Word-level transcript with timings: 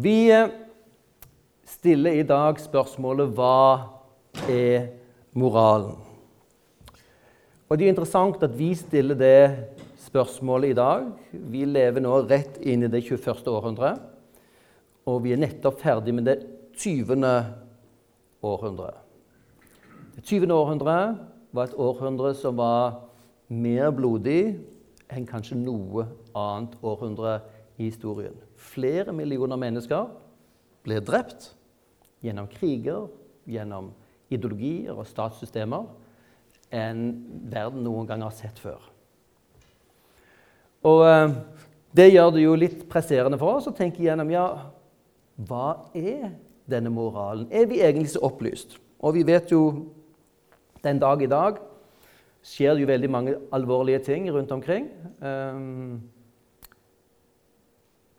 Vi 0.00 0.30
eh, 0.30 0.46
stiller 1.66 2.20
i 2.20 2.22
dag 2.22 2.60
spørsmålet 2.62 3.32
'Hva 3.34 3.82
er 4.46 4.86
moralen?' 5.34 5.98
Og 7.68 7.78
Det 7.78 7.84
er 7.84 7.88
interessant 7.88 8.42
at 8.42 8.58
vi 8.58 8.74
stiller 8.74 9.14
det 9.14 9.58
spørsmålet 9.98 10.70
i 10.70 10.72
dag. 10.78 11.02
Vi 11.32 11.64
lever 11.64 12.00
nå 12.00 12.14
rett 12.30 12.60
inn 12.62 12.82
i 12.82 12.86
det 12.86 13.02
21. 13.02 13.50
århundret, 13.50 13.98
og 15.06 15.24
vi 15.24 15.32
er 15.32 15.42
nettopp 15.42 15.80
ferdig 15.80 16.14
med 16.14 16.24
det 16.24 16.46
20. 16.76 17.44
århundret. 18.42 18.94
Det 20.14 20.22
20. 20.24 20.52
århundret 20.52 21.18
var 21.52 21.64
et 21.64 21.74
århundre 21.74 22.34
som 22.34 22.56
var 22.56 23.00
mer 23.48 23.90
blodig 23.90 24.60
enn 25.10 25.26
kanskje 25.26 25.58
noe 25.58 26.06
annet 26.36 26.78
århundre 26.82 27.40
i 27.78 27.90
historien. 27.90 28.47
Flere 28.58 29.14
millioner 29.14 29.58
mennesker 29.60 30.08
ble 30.86 30.98
drept 31.04 31.52
gjennom 32.24 32.48
kriger, 32.50 33.06
gjennom 33.48 33.92
ideologier 34.28 34.96
og 34.96 35.06
statssystemer 35.08 35.86
enn 36.74 37.04
verden 37.48 37.84
noen 37.86 38.08
gang 38.08 38.24
har 38.26 38.34
sett 38.36 38.58
før. 38.60 38.82
Og 40.86 41.04
eh, 41.06 41.38
Det 41.96 42.10
gjør 42.10 42.34
det 42.34 42.42
jo 42.42 42.58
litt 42.58 42.82
presserende 42.90 43.38
for 43.40 43.58
oss 43.58 43.70
å 43.70 43.74
tenke 43.74 44.02
igjennom 44.02 44.28
ja, 44.30 44.44
hva 45.48 45.88
er 45.96 46.34
denne 46.68 46.92
moralen? 46.92 47.46
Er 47.50 47.64
vi 47.70 47.80
egentlig 47.80 48.12
så 48.12 48.20
opplyst? 48.28 48.76
Og 49.00 49.16
vi 49.16 49.24
vet 49.24 49.48
jo 49.54 49.62
den 50.84 51.00
dag 51.00 51.22
i 51.22 51.30
dag 51.30 51.62
skjer 52.44 52.74
det 52.74 52.84
jo 52.84 52.90
veldig 52.90 53.10
mange 53.10 53.34
alvorlige 53.54 54.02
ting 54.10 54.28
rundt 54.30 54.52
omkring. 54.52 54.88
Um, 55.20 56.02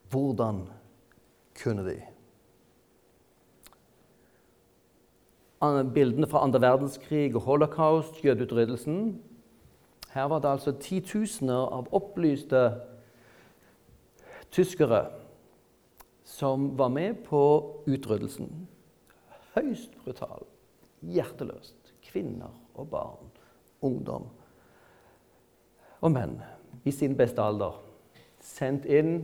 hvordan 0.09 0.63
kunne 1.63 1.85
de? 1.85 1.97
Bildene 5.93 6.27
fra 6.27 6.43
andre 6.43 6.61
verdenskrig 6.61 7.33
holocaust, 7.33 8.23
jødeutryddelsen 8.25 9.21
Her 10.09 10.23
var 10.23 10.39
det 10.39 10.49
altså 10.49 10.71
titusener 10.71 11.67
av 11.75 11.89
opplyste 11.93 12.61
tyskere 14.51 15.03
som 16.25 16.71
var 16.77 16.89
med 16.89 17.19
på 17.27 17.41
utryddelsen. 17.85 18.49
Høyst 19.53 19.93
brutal, 20.03 20.47
hjerteløst. 21.01 21.75
Kvinner 22.09 22.49
og 22.73 22.87
barn, 22.89 23.29
ungdom 23.85 24.25
og 26.01 26.13
menn 26.15 26.39
i 26.87 26.93
sin 26.95 27.15
beste 27.19 27.43
alder. 27.43 27.75
Sendt 28.39 28.87
inn 28.87 29.19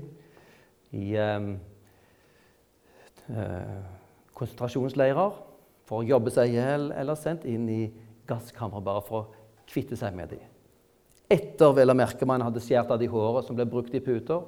i 0.96 1.12
eh, 1.20 1.48
eh, 3.36 3.78
konsentrasjonsleirer 4.36 5.38
for 5.86 6.02
å 6.02 6.08
jobbe 6.08 6.34
seg 6.34 6.54
i 6.54 6.58
hjel, 6.58 6.90
eller 6.96 7.20
sendt 7.20 7.46
inn 7.50 7.68
i 7.70 7.82
gasskamre 8.28 8.82
bare 8.84 9.04
for 9.06 9.22
å 9.22 9.66
kvitte 9.70 9.98
seg 10.00 10.16
med 10.18 10.34
dem. 10.34 10.44
Etter 11.32 11.74
vel 11.74 11.92
å 11.94 11.98
merke 11.98 12.28
man 12.30 12.44
hadde 12.46 12.62
skåret 12.62 12.92
av 12.94 13.02
de 13.02 13.10
håret 13.10 13.48
som 13.48 13.58
ble 13.58 13.66
brukt 13.70 13.94
i 13.98 14.04
puter, 14.04 14.44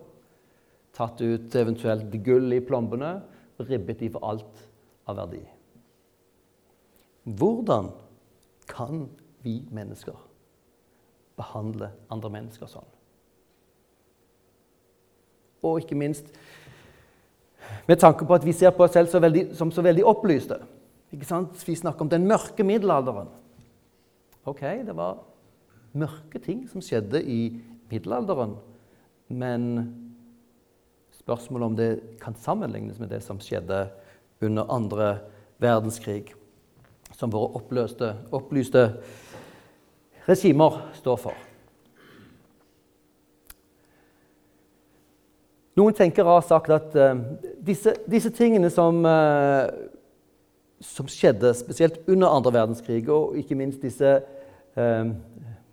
tatt 0.98 1.22
ut 1.22 1.56
eventuelt 1.58 2.14
gull 2.26 2.54
i 2.54 2.64
plombene 2.66 3.20
ribbet 3.61 4.02
de 4.02 4.09
for 4.14 4.26
alt 4.26 4.66
av 5.09 5.17
verdi. 5.22 5.42
Hvordan 7.28 7.92
kan 8.70 9.08
vi 9.44 9.59
mennesker 9.73 10.16
behandle 11.38 11.92
andre 12.14 12.32
mennesker 12.34 12.70
sånn? 12.72 12.97
Og 15.68 15.84
ikke 15.84 15.98
minst 16.00 16.32
med 17.88 18.00
tanke 18.00 18.26
på 18.28 18.36
at 18.36 18.46
vi 18.46 18.56
ser 18.56 18.73
på 18.76 18.84
oss 18.84 18.96
selv 18.96 19.10
så 19.12 19.20
veldig, 19.23 19.50
som 19.56 19.72
så 19.72 19.84
veldig 19.84 20.06
opplyste. 20.08 20.60
Vi 21.12 21.76
snakker 21.76 22.04
om 22.04 22.12
den 22.12 22.28
mørke 22.28 22.64
middelalderen. 22.68 23.30
Ok, 24.48 24.62
det 24.88 24.95
var 24.95 25.22
mørke 25.98 26.39
ting 26.44 26.66
som 26.72 26.83
skjedde 26.83 27.22
i 27.23 27.39
middelalderen. 27.92 28.58
Men 29.28 29.64
spørsmålet 31.16 31.66
om 31.66 31.78
det 31.80 31.92
kan 32.23 32.36
sammenlignes 32.39 32.99
med 32.99 33.11
det 33.11 33.22
som 33.23 33.39
skjedde 33.44 33.88
under 34.44 34.70
andre 34.72 35.10
verdenskrig, 35.64 36.34
som 37.16 37.32
våre 37.34 37.55
oppløste, 37.58 38.14
opplyste 38.36 38.89
regimer 40.28 40.82
står 40.99 41.20
for. 41.23 41.47
Noen 45.77 45.93
tenkere 45.93 46.33
har 46.33 46.45
sagt 46.45 46.71
at 46.73 46.95
uh, 46.98 47.20
disse, 47.61 47.93
disse, 48.10 48.32
tingene 48.33 48.70
som, 48.73 49.04
uh, 49.05 49.67
som, 50.82 51.10
skjedde 51.10 51.52
spesielt 51.58 51.99
under 52.10 52.33
andre 52.33 52.54
verdenskrig, 52.55 53.04
og 53.14 53.38
ikke 53.38 53.58
minst 53.60 53.83
disse 53.86 54.16
uh, 54.17 55.11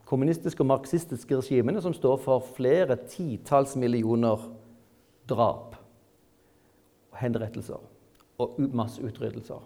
kommunistiske 0.04 0.60
og 0.60 0.68
marxistiske 0.74 1.38
regimene 1.40 1.80
som 1.80 1.96
står 1.96 2.20
for 2.20 2.44
flere 2.56 2.98
titalls 3.08 3.72
millioner 3.80 4.44
drap, 5.30 5.78
og 7.14 7.22
henrettelser 7.22 7.80
og 8.42 8.58
masseutryddelser 8.58 9.62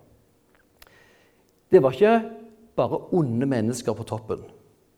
Det 1.73 1.81
var 1.83 1.93
ikke 1.97 2.31
bare 2.77 3.01
onde 3.13 3.47
mennesker 3.47 3.97
på 3.97 4.07
toppen 4.07 4.45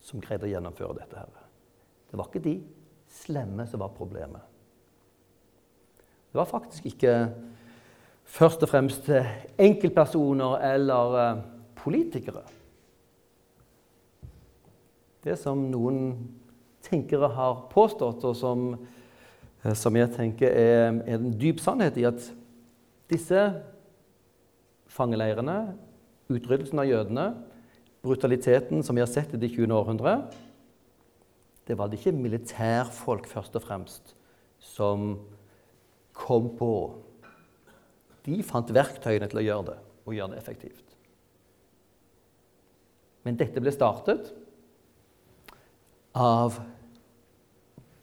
som 0.05 0.21
greide 0.21 0.45
å 0.47 0.51
gjennomføre 0.51 0.99
dette. 0.99 1.17
her. 1.17 1.49
Det 2.11 2.19
var 2.19 2.29
ikke 2.29 2.45
de 2.45 2.57
slemme 3.09 3.67
som 3.67 3.81
var 3.81 3.95
problemet. 3.97 4.50
Det 6.31 6.39
var 6.39 6.47
faktisk 6.47 6.87
ikke 6.87 7.15
først 8.31 8.63
og 8.63 8.71
fremst 8.71 9.09
enkeltpersoner 9.59 10.61
eller 10.73 11.17
eh, 11.19 11.41
politikere. 11.75 12.45
Det 15.25 15.35
som 15.41 15.67
noen 15.73 16.13
tenkere 16.87 17.33
har 17.35 17.65
påstått, 17.73 18.23
og 18.25 18.37
som, 18.39 18.69
eh, 19.65 19.75
som 19.75 19.97
jeg 19.99 20.13
tenker 20.15 20.55
er, 20.55 21.01
er 21.03 21.19
en 21.19 21.35
dyp 21.35 21.59
sannhet 21.61 21.99
i 21.99 22.07
at 22.09 22.31
disse 23.11 23.43
fangeleirene, 24.91 25.59
utryddelsen 26.31 26.79
av 26.79 26.87
jødene, 26.87 27.27
brutaliteten 28.07 28.87
som 28.87 28.97
vi 28.97 29.03
har 29.03 29.11
sett 29.11 29.35
i 29.35 29.43
det 29.43 29.51
20. 29.51 29.75
århundre, 29.75 30.15
det 31.67 31.77
var 31.79 31.91
det 31.91 31.99
ikke 31.99 32.15
militærfolk 32.17 33.27
først 33.31 33.59
og 33.59 33.67
fremst 33.67 34.15
som 34.63 35.19
kom 36.21 36.51
på. 36.59 36.73
De 38.27 38.43
fant 38.45 38.75
verktøyene 38.75 39.29
til 39.31 39.41
å 39.41 39.47
gjøre 39.47 39.67
det, 39.71 39.79
og 40.05 40.17
gjøre 40.17 40.35
det 40.35 40.43
effektivt. 40.43 40.97
Men 43.25 43.39
dette 43.41 43.61
ble 43.61 43.73
startet 43.73 44.31
av 46.17 46.59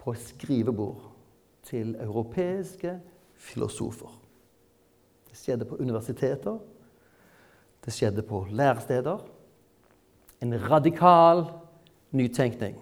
på 0.01 0.13
skrivebord 0.22 1.07
til 1.67 1.95
europeiske 2.00 2.94
filosofer. 3.47 4.13
Det 5.27 5.38
skjedde 5.38 5.67
på 5.67 5.79
universiteter, 5.81 6.59
det 7.83 7.94
skjedde 7.94 8.23
på 8.25 8.45
læresteder. 8.51 9.22
En 10.44 10.53
radikal 10.69 11.47
nytenkning 12.16 12.77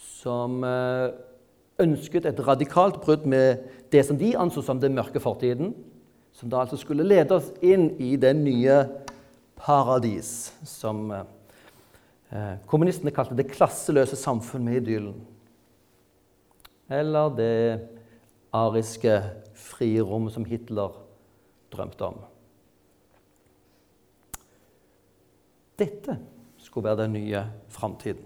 som 0.00 0.62
eh, 0.64 1.12
ønsket 1.82 2.28
et 2.28 2.40
radikalt 2.46 3.00
brudd 3.04 3.26
med 3.28 3.66
det 3.92 4.02
som 4.06 4.18
de 4.18 4.34
anså 4.36 4.62
som 4.62 4.80
den 4.80 4.96
mørke 4.96 5.20
fortiden, 5.22 5.74
som 6.36 6.50
da 6.50 6.60
altså 6.60 6.76
skulle 6.76 7.06
lede 7.06 7.36
oss 7.38 7.48
inn 7.64 7.90
i 8.02 8.16
det 8.20 8.34
nye 8.36 8.82
paradis, 9.56 10.52
som 10.68 11.08
eh, 11.14 12.54
kommunistene 12.68 13.14
kalte 13.14 13.36
det 13.38 13.48
klasseløse 13.54 14.18
samfunn 14.20 14.66
med 14.66 14.82
idyllen. 14.82 15.16
Eller 16.92 17.32
det 17.34 17.56
ariske 18.54 19.16
frie 19.56 20.04
rom 20.04 20.28
som 20.30 20.44
Hitler 20.44 20.94
drømte 21.72 22.12
om. 22.12 22.20
Dette 25.76 26.18
skulle 26.58 26.88
være 26.88 27.04
den 27.04 27.12
nye 27.12 27.42
framtiden. 27.68 28.24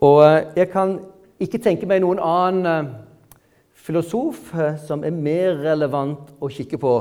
Og 0.00 0.22
eh, 0.26 0.44
jeg 0.56 0.70
kan 0.70 0.98
ikke 1.40 1.60
tenke 1.64 1.88
meg 1.88 2.04
noen 2.04 2.20
annen 2.20 2.68
eh, 2.68 2.94
filosof 3.86 4.50
eh, 4.54 4.74
som 4.82 5.04
er 5.06 5.14
mer 5.14 5.60
relevant 5.62 6.32
å 6.42 6.50
kikke 6.50 6.78
på 6.82 6.94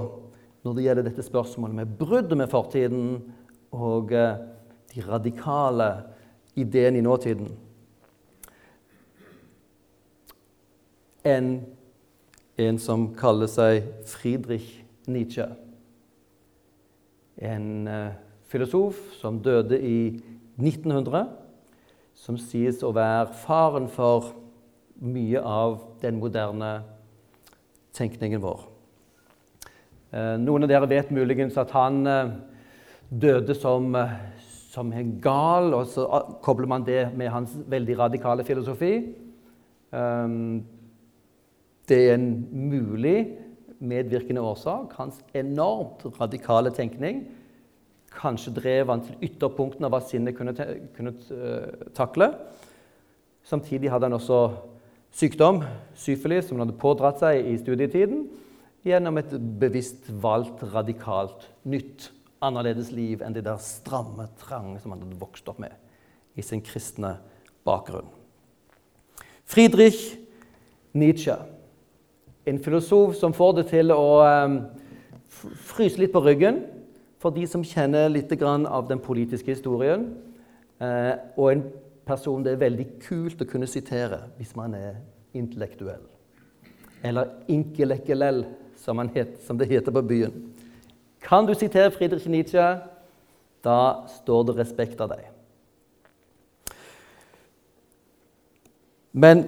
når 0.66 0.76
det 0.76 0.86
gjelder 0.86 1.08
dette 1.08 1.26
spørsmålet 1.26 1.80
med 1.80 1.96
bruddet 1.98 2.38
med 2.38 2.52
fortiden 2.52 3.08
og 3.74 4.14
eh, 4.14 4.38
de 4.94 5.06
radikale 5.06 5.90
ideene 6.56 7.02
i 7.02 7.04
nåtiden, 7.04 7.50
enn 11.26 11.50
en 12.56 12.78
som 12.80 13.10
kaller 13.18 13.50
seg 13.52 13.90
Friedrich 14.08 14.70
Nietzsche. 15.12 15.50
En 17.36 17.90
filosof 18.48 19.02
som 19.20 19.42
døde 19.44 19.82
i 19.84 19.98
1900 20.56 21.26
som 22.16 22.40
sies 22.40 22.80
å 22.86 22.94
være 22.96 23.36
faren 23.44 23.90
for 23.92 24.32
mye 25.02 25.42
av 25.42 25.80
den 26.02 26.20
moderne 26.20 26.72
tenkningen 27.96 28.42
vår. 28.44 28.66
Eh, 30.16 30.36
noen 30.40 30.64
av 30.64 30.72
dere 30.72 30.88
vet 30.88 31.12
muligens 31.12 31.58
at 31.60 31.74
han 31.76 32.06
eh, 32.08 32.34
døde 33.10 33.56
som, 33.58 33.90
eh, 34.00 34.14
som 34.72 34.92
en 34.96 35.16
gal, 35.24 35.74
og 35.76 35.90
så 35.92 36.06
kobler 36.46 36.70
man 36.72 36.86
det 36.88 37.10
med 37.18 37.32
hans 37.34 37.56
veldig 37.68 37.98
radikale 38.00 38.46
filosofi. 38.48 38.96
Det 41.88 41.96
er 41.96 42.16
en 42.18 42.26
mulig 42.52 43.20
medvirkende 43.80 44.42
årsak. 44.44 44.92
Hans 44.98 45.22
enormt 45.38 46.04
radikale 46.20 46.74
tenkning 46.76 47.22
kanskje 48.12 48.52
drev 48.58 48.92
han 48.92 49.04
til 49.06 49.30
ytterpunktene 49.30 49.88
av 49.88 49.94
hva 49.94 50.02
sinnet 50.04 50.36
kunne, 50.36 50.56
kunne 50.98 51.14
takle. 51.96 52.34
Samtidig 53.48 53.94
hadde 53.94 54.10
han 54.10 54.18
også 54.18 54.42
sykdom, 55.16 55.64
syfilis, 55.96 56.48
som 56.48 56.58
han 56.58 56.68
hadde 56.68 56.82
pådratt 56.82 57.22
seg 57.24 57.48
i 57.48 57.56
studietiden 57.60 58.26
gjennom 58.86 59.18
et 59.18 59.32
bevisst 59.60 60.10
valgt, 60.22 60.62
radikalt, 60.74 61.48
nytt, 61.64 62.12
annerledes 62.44 62.92
liv 62.94 63.24
enn 63.26 63.34
det 63.34 63.46
der 63.48 63.62
stramme, 63.64 64.28
trange 64.42 64.82
som 64.82 64.94
han 64.94 65.02
hadde 65.02 65.22
vokst 65.22 65.48
opp 65.50 65.62
med 65.64 65.74
i 66.36 66.44
sin 66.46 66.62
kristne 66.62 67.16
bakgrunn. 67.66 68.10
Friedrich 69.46 70.18
Nietzsche, 70.96 71.36
en 72.46 72.60
filosof 72.62 73.16
som 73.18 73.34
får 73.34 73.56
det 73.58 73.66
til 73.72 73.94
å 73.96 74.22
um, 74.22 74.60
fryse 75.72 76.00
litt 76.00 76.14
på 76.14 76.22
ryggen 76.24 76.62
for 77.22 77.34
de 77.34 77.48
som 77.50 77.66
kjenner 77.66 78.12
litt 78.12 78.32
av 78.44 78.86
den 78.88 79.02
politiske 79.02 79.56
historien, 79.56 80.06
uh, 80.84 81.16
og 81.40 81.52
en 81.52 81.66
person 82.06 82.44
det 82.46 82.56
er 82.56 82.62
veldig 82.62 82.88
kult 83.06 83.42
å 83.42 83.48
kunne 83.50 83.70
sitere 83.70 84.26
hvis 84.38 84.56
man 84.58 84.76
er 84.78 85.00
intellektuell. 85.36 86.04
Eller 87.06 87.32
inkelekkelell, 87.52 88.46
som, 88.80 89.02
som 89.46 89.58
det 89.58 89.70
heter 89.70 89.94
på 89.94 90.02
byen. 90.06 90.34
Kan 91.26 91.48
du 91.48 91.54
sitere 91.58 91.92
Friedrich 91.92 92.28
Nietzsche, 92.30 92.66
da 93.66 93.80
står 94.20 94.44
det 94.50 94.58
respekt 94.60 95.02
av 95.02 95.10
deg. 95.16 95.24
Men 99.16 99.46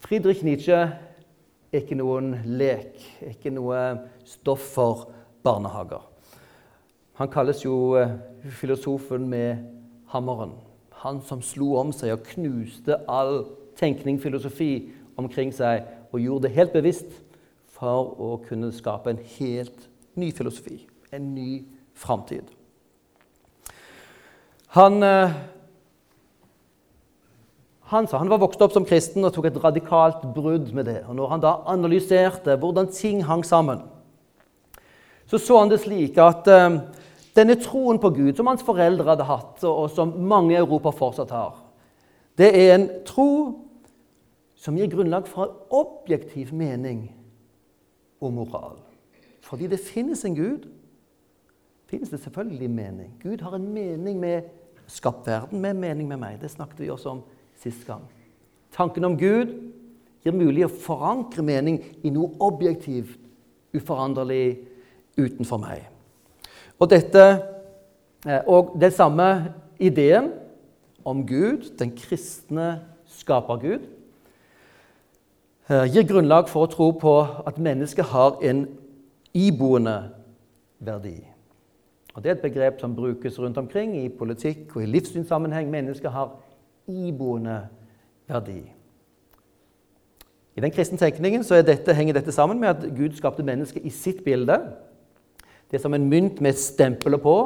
Friedrich 0.00 0.44
Nietzsche 0.46 0.78
er 0.78 1.82
ikke 1.82 1.98
noen 1.98 2.32
lek, 2.46 2.96
er 3.20 3.34
ikke 3.34 3.52
noe 3.52 3.82
stoff 4.26 4.64
for 4.74 5.10
barnehager. 5.44 6.06
Han 7.20 7.28
kalles 7.28 7.60
jo 7.64 7.96
eh, 8.00 8.16
filosofen 8.56 9.28
med 9.28 9.60
hammeren. 10.14 10.54
Han 11.04 11.22
som 11.24 11.42
slo 11.44 11.74
om 11.80 11.92
seg 11.96 12.12
og 12.12 12.26
knuste 12.34 12.98
all 13.08 13.44
tenkning, 13.80 14.18
filosofi, 14.20 14.90
omkring 15.20 15.52
seg 15.54 15.86
og 16.12 16.20
gjorde 16.20 16.48
det 16.48 16.56
helt 16.56 16.72
bevisst 16.74 17.12
for 17.72 18.14
å 18.20 18.34
kunne 18.44 18.72
skape 18.74 19.12
en 19.12 19.22
helt 19.38 19.86
ny 20.20 20.30
filosofi, 20.36 20.82
en 21.14 21.30
ny 21.34 21.62
framtid. 21.96 22.44
Han, 24.76 25.02
eh, 25.02 25.32
han, 27.90 28.06
sa, 28.06 28.20
han 28.20 28.30
var 28.30 28.42
vokst 28.42 28.60
opp 28.62 28.74
som 28.76 28.86
kristen 28.86 29.24
og 29.26 29.32
tok 29.34 29.48
et 29.48 29.62
radikalt 29.64 30.22
brudd 30.36 30.68
med 30.76 30.86
det. 30.86 31.00
Og 31.08 31.16
når 31.18 31.32
han 31.32 31.42
da 31.42 31.56
analyserte 31.72 32.54
hvordan 32.60 32.92
ting 32.94 33.24
hang 33.26 33.42
sammen, 33.46 33.82
så 35.30 35.38
så 35.38 35.58
han 35.62 35.70
det 35.70 35.80
slik 35.82 36.16
at 36.18 36.46
uh, 36.50 36.80
denne 37.36 37.56
troen 37.60 38.00
på 38.02 38.10
Gud, 38.14 38.34
som 38.36 38.48
hans 38.50 38.64
foreldre 38.66 39.06
hadde 39.12 39.26
hatt, 39.28 39.64
og 39.64 39.90
som 39.94 40.14
mange 40.18 40.54
i 40.54 40.60
Europa 40.60 40.92
fortsatt 40.94 41.34
har, 41.34 41.58
det 42.38 42.50
er 42.56 42.74
en 42.74 42.86
tro 43.06 43.30
som 44.60 44.76
gir 44.76 44.90
grunnlag 44.92 45.28
for 45.28 45.46
en 45.46 45.74
objektiv 45.80 46.52
mening 46.56 47.08
og 48.20 48.32
moral. 48.36 48.78
Fordi 49.40 49.66
det 49.66 49.80
finnes 49.82 50.24
en 50.24 50.36
Gud, 50.36 50.68
finnes 51.90 52.12
det 52.12 52.20
selvfølgelig 52.20 52.70
mening. 52.70 53.12
Gud 53.22 53.40
har 53.40 53.56
en 53.56 53.68
mening 53.74 54.20
med 54.20 54.42
skapt 54.86 55.26
verden, 55.26 55.60
med 55.60 55.74
mening 55.74 56.08
med 56.08 56.20
meg. 56.20 56.38
Det 56.40 56.50
snakket 56.50 56.80
vi 56.80 56.90
også 56.90 57.16
om 57.16 57.22
sist 57.60 57.86
gang. 57.86 58.04
Tanken 58.72 59.04
om 59.04 59.18
Gud 59.18 59.50
gir 60.24 60.36
mulig 60.36 60.66
å 60.66 60.72
forankre 60.72 61.42
mening 61.42 61.80
i 62.04 62.12
noe 62.12 62.36
objektivt, 62.42 63.18
uforanderlig 63.74 64.60
utenfor 65.18 65.60
meg. 65.62 65.89
Og 66.80 66.90
dette, 66.90 67.24
eh, 68.26 68.40
og 68.46 68.76
den 68.80 68.90
samme 68.90 69.54
ideen 69.78 70.32
om 71.04 71.26
Gud, 71.26 71.76
den 71.78 71.92
kristne 71.96 72.80
skapergud, 73.06 73.84
eh, 75.68 75.84
gir 75.92 76.08
grunnlag 76.08 76.48
for 76.48 76.66
å 76.66 76.70
tro 76.70 76.90
på 76.90 77.16
at 77.46 77.58
mennesket 77.58 78.04
har 78.04 78.38
en 78.42 78.66
iboende 79.34 80.10
verdi. 80.80 81.26
Og 82.14 82.22
Det 82.22 82.30
er 82.30 82.34
et 82.34 82.52
begrep 82.52 82.80
som 82.80 82.96
brukes 82.96 83.38
rundt 83.38 83.58
omkring 83.58 83.96
i 83.96 84.08
politikk 84.08 84.76
og 84.76 84.82
i 84.82 84.86
livssynssammenheng. 84.86 85.70
Mennesket 85.70 86.10
har 86.10 86.32
iboende 86.88 87.68
verdi. 88.28 88.72
I 90.56 90.60
den 90.60 90.70
kristne 90.70 90.98
tenkningen 90.98 91.42
dette, 91.42 91.94
henger 91.94 92.12
dette 92.12 92.32
sammen 92.32 92.60
med 92.60 92.68
at 92.68 92.96
Gud 92.96 93.16
skapte 93.16 93.42
mennesket 93.42 93.84
i 93.84 93.90
sitt 93.90 94.24
bilde. 94.24 94.58
Det 95.70 95.78
er 95.78 95.82
som 95.84 95.94
en 95.94 96.08
mynt 96.10 96.40
med 96.42 96.58
stempelet 96.58 97.22
på. 97.22 97.36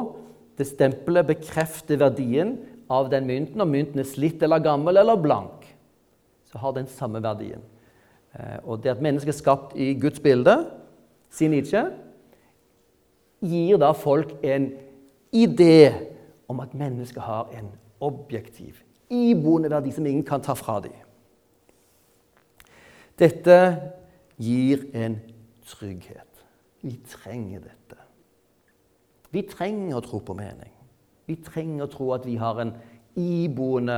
Det 0.57 0.65
stempelet 0.67 1.27
bekrefter 1.29 1.99
verdien 2.01 2.55
av 2.89 3.11
den 3.11 3.27
mynten. 3.29 3.61
Om 3.61 3.69
mynten 3.69 4.01
er 4.01 4.09
slitt 4.09 4.43
eller 4.43 4.63
gammel 4.63 4.97
eller 4.97 5.19
blank, 5.21 5.67
så 6.49 6.61
har 6.61 6.73
den 6.73 6.89
samme 6.89 7.21
verdien. 7.23 7.61
Eh, 8.33 8.57
og 8.63 8.81
det 8.83 8.95
at 8.95 9.03
mennesket 9.03 9.33
er 9.33 9.37
skapt 9.37 9.75
i 9.77 9.93
Guds 9.99 10.19
bilde, 10.19 10.57
sier 11.29 11.51
Nietzsche, 11.51 11.83
gir 13.45 13.77
da 13.81 13.91
folk 13.93 14.33
en 14.43 14.71
idé 15.35 15.93
om 16.49 16.59
at 16.63 16.73
mennesket 16.73 17.23
har 17.23 17.51
en 17.53 17.69
objektiv, 18.03 18.81
iboende 19.09 19.69
verdi 19.69 19.91
som 19.93 20.05
ingen 20.05 20.25
kan 20.25 20.41
ta 20.41 20.55
fra 20.57 20.79
dem. 20.83 20.95
Dette 23.19 23.59
gir 24.41 24.89
en 24.93 25.19
trygghet. 25.67 26.43
Vi 26.81 26.97
trenger 27.09 27.63
dette. 27.63 28.04
Vi 29.35 29.43
trenger 29.51 29.97
å 29.97 30.03
tro 30.03 30.21
på 30.23 30.35
mening. 30.37 30.71
Vi 31.27 31.35
trenger 31.43 31.83
å 31.85 31.91
tro 31.91 32.11
at 32.15 32.25
vi 32.27 32.37
har 32.39 32.59
en 32.61 32.71
iboende 33.19 33.97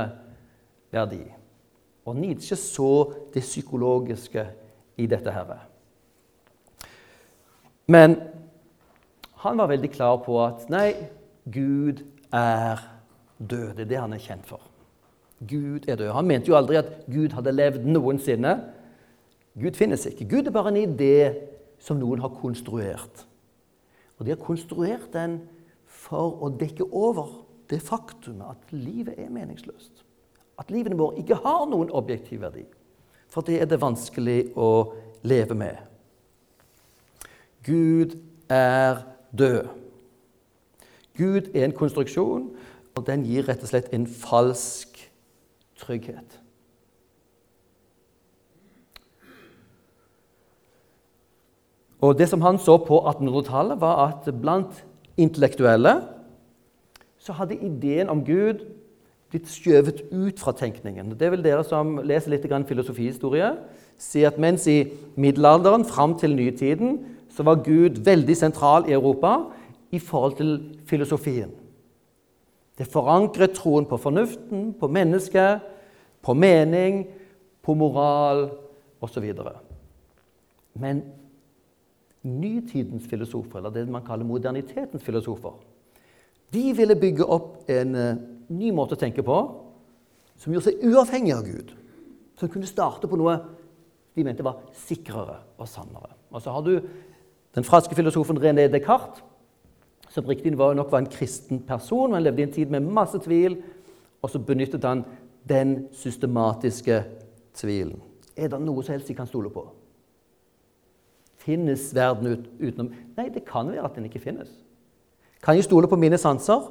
verdi. 0.90 1.22
Og 2.08 2.16
Nietzsche 2.16 2.56
så 2.58 3.12
det 3.34 3.44
psykologiske 3.44 4.46
i 4.98 5.06
dette. 5.06 5.30
her. 5.30 5.68
Men 7.86 8.16
han 9.44 9.58
var 9.58 9.68
veldig 9.68 9.90
klar 9.90 10.16
på 10.24 10.40
at 10.44 10.66
nei, 10.70 10.94
Gud 11.44 12.02
er 12.32 12.82
død. 13.38 13.76
Det 13.76 13.84
er 13.86 13.92
det 13.92 14.00
han 14.00 14.12
er 14.12 14.18
kjent 14.18 14.46
for. 14.46 14.60
Gud 15.46 15.88
er 15.88 15.96
død. 15.96 16.12
Han 16.12 16.26
mente 16.26 16.50
jo 16.50 16.56
aldri 16.56 16.76
at 16.76 17.06
Gud 17.06 17.32
hadde 17.32 17.52
levd 17.52 17.86
noensinne. 17.86 18.56
Gud 19.54 19.78
finnes 19.78 20.06
ikke. 20.06 20.26
Gud 20.28 20.46
er 20.46 20.50
bare 20.50 20.74
en 20.74 20.82
idé 20.82 21.34
som 21.78 21.96
noen 21.96 22.20
har 22.20 22.34
konstruert. 22.40 23.27
Og 24.18 24.26
de 24.26 24.34
har 24.34 24.42
konstruert 24.42 25.12
den 25.14 25.40
for 25.86 26.42
å 26.42 26.50
dekke 26.50 26.88
over 26.92 27.30
det 27.70 27.80
faktumet 27.84 28.56
at 28.56 28.72
livet 28.74 29.18
er 29.18 29.30
meningsløst. 29.32 30.04
At 30.58 30.72
livene 30.74 30.98
våre 30.98 31.20
ikke 31.22 31.38
har 31.44 31.66
noen 31.70 31.92
objektiv 31.94 32.42
verdi. 32.42 32.64
For 33.28 33.44
det 33.46 33.60
er 33.60 33.68
det 33.70 33.80
vanskelig 33.82 34.50
å 34.58 34.94
leve 35.22 35.54
med. 35.58 35.76
Gud 37.66 38.16
er 38.50 39.04
død. 39.36 39.68
Gud 41.18 41.50
er 41.54 41.66
en 41.66 41.76
konstruksjon, 41.76 42.50
og 42.94 43.06
den 43.06 43.24
gir 43.26 43.46
rett 43.46 43.62
og 43.62 43.70
slett 43.70 43.90
en 43.94 44.06
falsk 44.06 44.98
trygghet. 45.78 46.38
Og 52.00 52.18
Det 52.18 52.28
som 52.28 52.40
han 52.40 52.58
så 52.58 52.76
på 52.78 53.00
1800-tallet, 53.00 53.80
var 53.80 54.06
at 54.08 54.28
blant 54.40 54.84
intellektuelle 55.16 56.00
så 57.18 57.34
hadde 57.34 57.58
ideen 57.58 58.08
om 58.08 58.22
Gud 58.24 58.62
blitt 59.28 59.50
skjøvet 59.50 60.06
ut 60.12 60.38
fra 60.40 60.54
tenkningen. 60.56 61.12
Det 61.18 61.30
vil 61.32 61.42
dere 61.44 61.64
som 61.66 61.98
leser 62.06 62.32
litt 62.32 62.46
filosofihistorie, 62.46 63.50
si 63.98 64.22
at 64.24 64.38
mens 64.38 64.66
i 64.66 64.86
middelalderen 65.16 65.84
fram 65.84 66.14
til 66.18 66.36
nytiden 66.36 67.00
så 67.34 67.42
var 67.42 67.64
Gud 67.66 67.98
veldig 68.06 68.36
sentral 68.36 68.88
i 68.88 68.94
Europa 68.94 69.50
i 69.90 69.98
forhold 69.98 70.36
til 70.38 70.78
filosofien. 70.86 71.50
Det 72.78 72.86
forankret 72.86 73.56
troen 73.58 73.84
på 73.84 73.98
fornuften, 73.98 74.72
på 74.78 74.88
mennesket, 74.88 75.60
på 76.22 76.34
mening, 76.34 77.06
på 77.62 77.74
moral 77.74 78.50
osv. 79.02 79.32
Men 80.78 81.02
nytidens 82.28 83.06
filosofer, 83.08 83.58
eller 83.60 83.74
det 83.74 83.88
man 83.90 84.04
kaller 84.06 84.28
modernitetens 84.28 85.04
filosofer, 85.04 85.56
de 86.52 86.64
ville 86.76 86.96
bygge 86.96 87.26
opp 87.28 87.68
en 87.70 87.96
uh, 87.96 88.20
ny 88.48 88.70
måte 88.72 88.96
å 88.96 89.00
tenke 89.00 89.24
på 89.24 89.38
som 90.38 90.54
gjorde 90.54 90.70
seg 90.70 90.84
uavhengig 90.88 91.34
av 91.34 91.44
Gud. 91.44 91.72
Som 92.38 92.50
kunne 92.52 92.68
starte 92.70 93.10
på 93.10 93.18
noe 93.18 93.36
de 94.16 94.24
mente 94.26 94.46
var 94.46 94.62
sikrere 94.86 95.36
og 95.58 95.68
sannere. 95.70 96.14
Og 96.32 96.42
så 96.42 96.54
har 96.54 96.64
du 96.66 96.72
den 97.54 97.66
franske 97.66 97.94
filosofen 97.94 98.38
René 98.40 98.66
Descartes, 98.70 99.22
som 100.08 100.26
riktignok 100.26 100.74
nok 100.74 100.92
var 100.92 101.02
en 101.02 101.10
kristen 101.12 101.60
person, 101.68 102.10
men 102.10 102.24
levde 102.24 102.42
i 102.42 102.46
en 102.46 102.54
tid 102.54 102.70
med 102.72 102.86
masse 102.86 103.18
tvil. 103.22 103.58
Og 104.22 104.30
så 104.32 104.40
benyttet 104.42 104.86
han 104.88 105.04
den 105.48 105.88
systematiske 105.94 107.02
tvilen. 107.54 108.00
Er 108.36 108.50
det 108.50 108.60
noe 108.62 108.82
som 108.82 108.96
helst 108.96 109.10
de 109.10 109.18
kan 109.18 109.28
stole 109.28 109.52
på? 109.52 109.66
Finnes 111.38 111.90
verden 111.94 112.32
ut, 112.32 112.48
utenom 112.60 112.90
Nei, 113.16 113.28
det 113.34 113.44
kan 113.46 113.70
være 113.70 113.86
at 113.86 113.96
den 113.96 114.08
ikke 114.08 114.22
finnes. 114.22 114.50
Kan 115.42 115.58
jeg 115.58 115.68
stole 115.68 115.88
på 115.90 115.98
mine 115.98 116.18
sanser? 116.18 116.66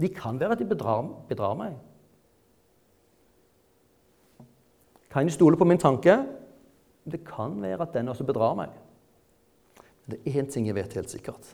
De 0.00 0.08
kan 0.12 0.40
være 0.40 0.56
at 0.56 0.60
de 0.60 0.68
bedrar, 0.68 1.04
bedrar 1.28 1.56
meg. 1.56 1.76
Kan 5.12 5.28
jeg 5.28 5.36
stole 5.36 5.56
på 5.60 5.68
min 5.68 5.80
tanke? 5.80 6.22
Det 7.04 7.24
kan 7.26 7.56
være 7.62 7.82
at 7.82 7.94
den 7.94 8.08
også 8.08 8.24
bedrar 8.24 8.54
meg. 8.56 8.72
Men 10.04 10.14
det 10.14 10.20
er 10.26 10.42
én 10.42 10.50
ting 10.50 10.66
jeg 10.66 10.76
vet 10.76 10.94
helt 10.96 11.10
sikkert, 11.10 11.52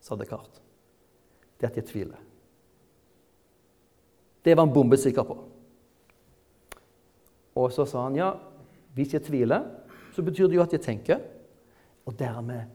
sa 0.00 0.16
Descartes. 0.16 0.62
Det 1.56 1.66
er 1.66 1.70
at 1.70 1.76
jeg 1.76 1.88
tviler. 1.88 2.18
Det 4.44 4.56
var 4.56 4.66
han 4.66 4.74
bombesikker 4.74 5.24
på. 5.26 5.36
Og 7.56 7.72
så 7.72 7.86
sa 7.88 8.04
han 8.04 8.18
ja, 8.18 8.34
hvis 8.94 9.14
jeg 9.14 9.24
tviler, 9.24 9.64
så 10.14 10.22
betyr 10.22 10.46
det 10.46 10.58
jo 10.58 10.62
at 10.62 10.72
jeg 10.72 10.84
tenker. 10.84 11.22
Og 12.06 12.14
dermed 12.18 12.68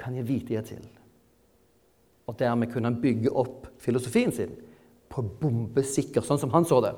kan 0.00 0.16
jeg 0.16 0.28
vite 0.28 0.56
jeg 0.56 0.64
til. 0.72 0.84
Og 2.30 2.38
dermed 2.38 2.70
kunne 2.72 2.90
han 2.90 3.00
bygge 3.02 3.32
opp 3.36 3.66
filosofien 3.82 4.32
sin 4.32 4.52
på 5.10 5.24
bombesikker, 5.42 6.22
sånn 6.22 6.38
som 6.38 6.52
han 6.54 6.66
så 6.68 6.78
det. 6.84 6.92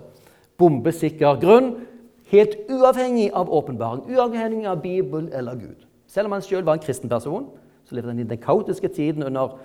Bombesikker 0.61 1.39
grunn, 1.41 1.73
helt 2.33 2.59
uavhengig 2.71 3.31
av 3.37 3.51
åpenbaring, 3.53 4.05
uavhengig 4.13 4.69
av 4.69 4.83
Bibel 4.85 5.31
eller 5.33 5.57
Gud. 5.61 5.87
Selv 6.13 6.29
om 6.29 6.37
han 6.37 6.45
sjøl 6.45 6.65
var 6.67 6.77
en 6.77 6.85
kristen 6.85 7.09
person, 7.09 7.49
så 7.89 7.97
levde 7.97 8.13
han 8.13 8.21
i 8.21 8.29
den 8.29 8.41
kaotiske 8.41 8.89
tiden 8.93 9.25
under, 9.25 9.57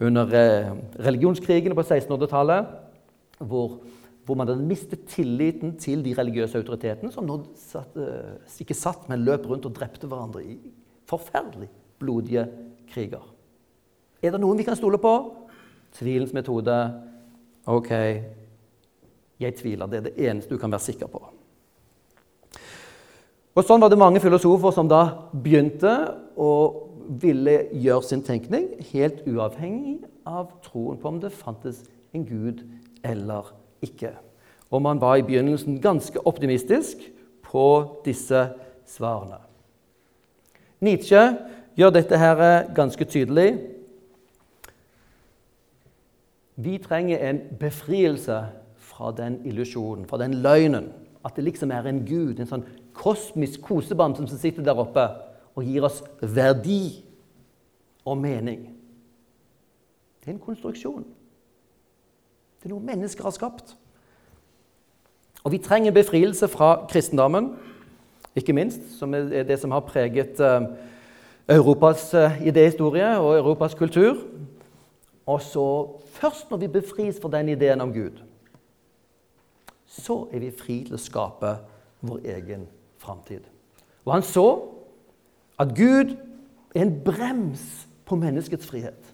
under 0.00 0.36
eh, 0.36 0.72
religionskrigene 1.04 1.76
på 1.76 1.84
1600-tallet, 1.84 2.72
hvor, 3.44 3.78
hvor, 4.24 4.36
man 4.36 4.48
hadde 4.48 4.64
mistet 4.64 5.04
tilliten 5.12 5.76
til 5.80 6.04
de 6.04 6.16
religiøse 6.16 6.60
autoritetene, 6.60 7.12
som 7.12 7.28
nå 7.28 7.42
satt, 7.60 7.96
eh, 8.00 8.60
ikke 8.64 8.76
satt, 8.76 9.04
men 9.12 9.26
løp 9.28 9.44
rundt 9.48 9.68
og 9.68 9.76
drepte 9.76 10.08
hverandre 10.08 10.44
i 10.44 10.56
forferdelig 11.10 11.68
blodige 12.00 12.46
kriger. 12.90 13.24
Er 14.22 14.34
det 14.34 14.40
noen 14.42 14.58
vi 14.60 14.66
kan 14.66 14.78
stole 14.78 15.00
på? 15.00 15.14
Tvilens 15.96 16.34
metode. 16.36 16.76
Ok, 17.66 17.90
jeg 19.40 19.56
tviler. 19.58 19.90
Det 19.90 19.98
er 19.98 20.08
det 20.08 20.28
eneste 20.28 20.54
du 20.54 20.60
kan 20.60 20.72
være 20.72 20.86
sikker 20.90 21.10
på. 21.10 21.22
Og 23.58 23.66
Sånn 23.66 23.82
var 23.82 23.90
det 23.90 23.98
mange 23.98 24.22
filosofer 24.22 24.72
som 24.72 24.88
da 24.88 25.02
begynte 25.34 25.90
å 26.38 26.52
ville 27.20 27.56
gjøre 27.74 28.06
sin 28.06 28.22
tenkning 28.22 28.68
helt 28.92 29.24
uavhengig 29.26 29.98
av 30.28 30.52
troen 30.62 31.00
på 31.00 31.10
om 31.10 31.18
det 31.20 31.32
fantes 31.34 31.82
en 32.14 32.24
gud 32.28 32.62
eller 33.02 33.50
ikke. 33.82 34.14
Og 34.70 34.84
man 34.84 35.02
var 35.02 35.18
i 35.18 35.26
begynnelsen 35.26 35.80
ganske 35.82 36.22
optimistisk 36.30 37.02
på 37.50 37.66
disse 38.06 38.46
svarene. 38.86 39.40
Nietzsche 40.80 41.20
gjør 41.76 41.92
dette 41.94 42.18
her 42.18 42.42
ganske 42.74 43.04
tydelig. 43.04 43.50
Vi 46.60 46.78
trenger 46.78 47.22
en 47.30 47.40
befrielse 47.60 48.40
fra 48.76 49.12
den 49.16 49.40
illusjonen, 49.48 50.06
fra 50.08 50.18
den 50.18 50.34
løgnen. 50.34 50.90
At 51.24 51.36
det 51.36 51.44
liksom 51.44 51.70
er 51.70 51.86
en 51.88 52.04
gud, 52.08 52.40
en 52.40 52.48
sånn 52.48 52.66
kosmisk 52.96 53.62
kosebamse 53.64 54.24
som 54.28 54.40
sitter 54.40 54.64
der 54.64 54.78
oppe 54.80 55.04
og 55.56 55.64
gir 55.64 55.84
oss 55.84 56.02
verdi 56.20 57.02
og 58.04 58.18
mening. 58.20 58.66
Det 60.20 60.28
er 60.28 60.36
en 60.36 60.42
konstruksjon. 60.44 61.04
Det 62.60 62.68
er 62.68 62.74
noe 62.74 62.84
mennesker 62.84 63.24
har 63.24 63.36
skapt. 63.36 63.74
Og 65.44 65.52
vi 65.54 65.62
trenger 65.64 65.96
befrielse 65.96 66.48
fra 66.52 66.74
kristendommen, 66.90 67.54
ikke 68.36 68.54
minst, 68.54 68.82
som 68.98 69.14
er 69.14 69.42
det 69.46 69.58
som 69.60 69.72
har 69.74 69.82
preget 69.86 70.40
eh, 70.40 70.66
Europas 71.50 72.14
eh, 72.14 72.42
idéhistorie 72.46 73.18
og 73.18 73.36
Europas 73.38 73.74
kultur. 73.74 74.16
Og 75.26 75.42
så 75.42 75.66
først 76.06 76.50
når 76.50 76.56
vi 76.56 76.68
befris 76.68 77.20
fra 77.22 77.30
den 77.38 77.48
ideen 77.48 77.80
om 77.80 77.92
Gud, 77.92 78.22
så 79.86 80.28
er 80.32 80.38
vi 80.38 80.50
fri 80.54 80.82
til 80.86 80.94
å 80.94 81.02
skape 81.02 81.56
vår 82.06 82.20
egen 82.36 82.66
framtid. 83.02 83.42
Og 84.06 84.14
han 84.14 84.26
så 84.26 84.46
at 85.60 85.74
Gud 85.76 86.14
er 86.74 86.84
en 86.86 86.94
brems 87.04 87.64
på 88.06 88.16
menneskets 88.16 88.66
frihet. 88.66 89.10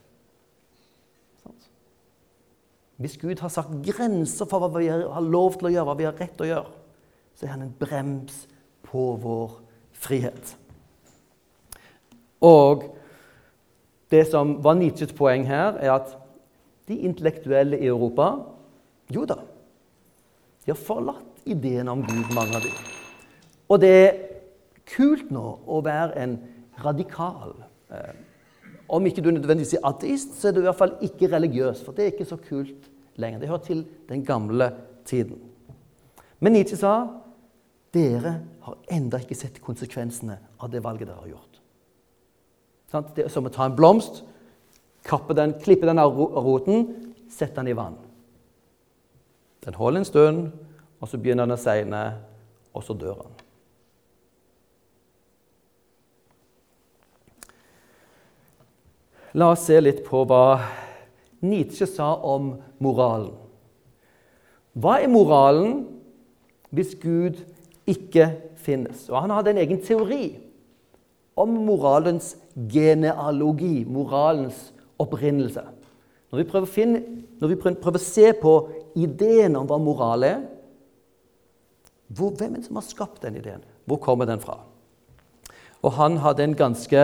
Hvis 2.97 3.17
Gud 3.21 3.41
har 3.41 3.53
sagt 3.53 3.73
grenser 3.85 4.49
for 4.49 4.63
hva 4.63 4.79
vi 4.79 4.89
har 4.89 5.25
lov 5.25 5.59
til 5.59 5.69
å 5.69 5.73
gjøre, 5.73 5.89
hva 5.89 5.97
vi 5.99 6.07
har 6.09 6.17
rett 6.17 6.37
til 6.37 6.47
å 6.47 6.53
gjøre, 6.53 6.77
så 7.37 7.45
er 7.45 7.53
han 7.53 7.67
en 7.67 7.75
brems 7.81 8.47
på 8.97 9.07
vår 9.21 9.59
frihet. 9.93 10.57
Og 12.41 12.87
det 14.13 14.25
som 14.31 14.57
var 14.65 14.79
Nietzsches 14.79 15.13
poeng 15.17 15.45
her, 15.49 15.77
er 15.83 15.93
at 15.99 16.15
de 16.89 17.01
intellektuelle 17.05 17.81
i 17.81 17.91
Europa 17.91 18.37
Jo 19.13 19.23
da, 19.23 19.37
de 20.65 20.73
har 20.73 20.79
forlatt 20.83 21.45
ideen 21.47 21.87
om 21.87 22.01
Gud, 22.03 22.33
mange 22.35 22.57
av 22.59 22.65
dem. 22.65 22.73
Og 23.71 23.79
det 23.79 23.91
er 23.95 24.17
kult 24.91 25.29
nå 25.31 25.45
å 25.63 25.79
være 25.87 26.17
en 26.25 26.33
radikal. 26.83 27.53
Eh, 27.87 28.17
om 28.91 29.07
ikke 29.07 29.23
du 29.23 29.31
nødvendigvis 29.31 29.77
er 29.79 29.87
ateist, 29.87 30.35
så 30.41 30.49
er 30.49 30.57
du 30.57 30.59
i 30.65 30.67
hvert 30.67 30.81
fall 30.81 30.97
ikke 31.07 31.31
religiøs. 31.37 31.85
For 31.87 31.95
det 31.95 32.03
er 32.03 32.13
ikke 32.17 32.27
så 32.33 32.41
kult 32.49 32.91
lenger. 33.15 33.39
Det 33.39 33.53
hører 33.53 33.67
til 33.69 33.87
den 34.11 34.27
gamle 34.27 34.73
tiden. 35.07 35.39
Men 36.43 36.59
Nietzsche 36.59 36.81
sa 36.83 36.97
dere 37.95 38.41
har 38.67 38.79
enda 38.91 39.21
ikke 39.23 39.37
sett 39.39 39.61
konsekvensene 39.63 40.41
av 40.59 40.71
det 40.73 40.83
valget 40.83 41.07
dere 41.07 41.21
har 41.23 41.31
gjort. 41.31 41.61
Det 43.15 43.27
er 43.27 43.31
som 43.33 43.47
å 43.47 43.53
ta 43.53 43.67
en 43.67 43.77
blomst, 43.79 44.25
den, 45.07 45.55
klippe 45.63 45.87
den 45.87 46.03
av 46.03 46.17
roten, 46.19 46.89
sette 47.31 47.61
den 47.61 47.71
i 47.71 47.77
vann. 47.79 47.99
Den 49.63 49.75
holder 49.79 50.03
en 50.03 50.09
stund, 50.09 50.53
og 50.99 51.11
så 51.11 51.19
begynner 51.19 51.47
den 51.47 51.55
å 51.55 51.61
segne, 51.61 52.03
og 52.75 52.83
så 52.87 52.95
dør 52.99 53.23
den. 53.23 53.35
La 59.37 59.53
oss 59.53 59.67
se 59.69 59.79
litt 59.83 60.01
på 60.07 60.25
hva 60.27 60.59
Nietzsche 61.45 61.87
sa 61.87 62.15
om 62.25 62.55
moralen. 62.83 63.35
Hva 64.77 64.99
er 65.03 65.13
moralen 65.13 65.85
hvis 66.75 66.95
Gud 67.01 67.43
ikke 67.87 68.31
finnes? 68.61 69.09
Og 69.11 69.21
Han 69.21 69.35
hadde 69.35 69.55
en 69.55 69.63
egen 69.63 69.81
teori 69.83 70.37
om 71.37 71.53
moralens 71.67 72.35
genealogi, 72.73 73.85
moralens 73.85 74.73
opprinnelse. 74.99 75.63
Når 76.33 76.41
vi, 76.41 76.47
prøver 76.49 76.67
å, 76.67 76.71
finne, 76.71 77.03
vi 77.41 77.59
prøver 77.61 77.99
å 78.01 78.03
se 78.03 78.33
på 78.41 78.55
ideen 78.99 79.57
om 79.59 79.69
hva 79.69 79.79
moral 79.81 80.27
er 80.27 80.45
hvor, 82.07 82.31
Hvem 82.39 82.55
er 82.55 82.61
det 82.61 82.69
som 82.69 82.79
har 82.79 82.87
skapt 82.87 83.25
den 83.25 83.39
ideen? 83.41 83.65
Hvor 83.87 83.99
kommer 84.03 84.29
den 84.29 84.43
fra? 84.43 84.61
Og 85.83 85.95
han 85.99 86.21
hadde 86.23 86.45
en 86.45 86.55
ganske 86.59 87.03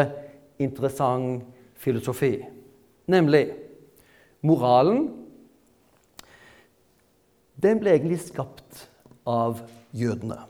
interessant 0.62 1.42
filosofi. 1.82 2.36
Nemlig 3.10 3.48
moralen 4.46 5.10
Den 7.62 7.78
ble 7.78 7.92
egentlig 7.94 8.16
skapt 8.24 8.88
av 9.28 9.60
jødene. 9.94 10.40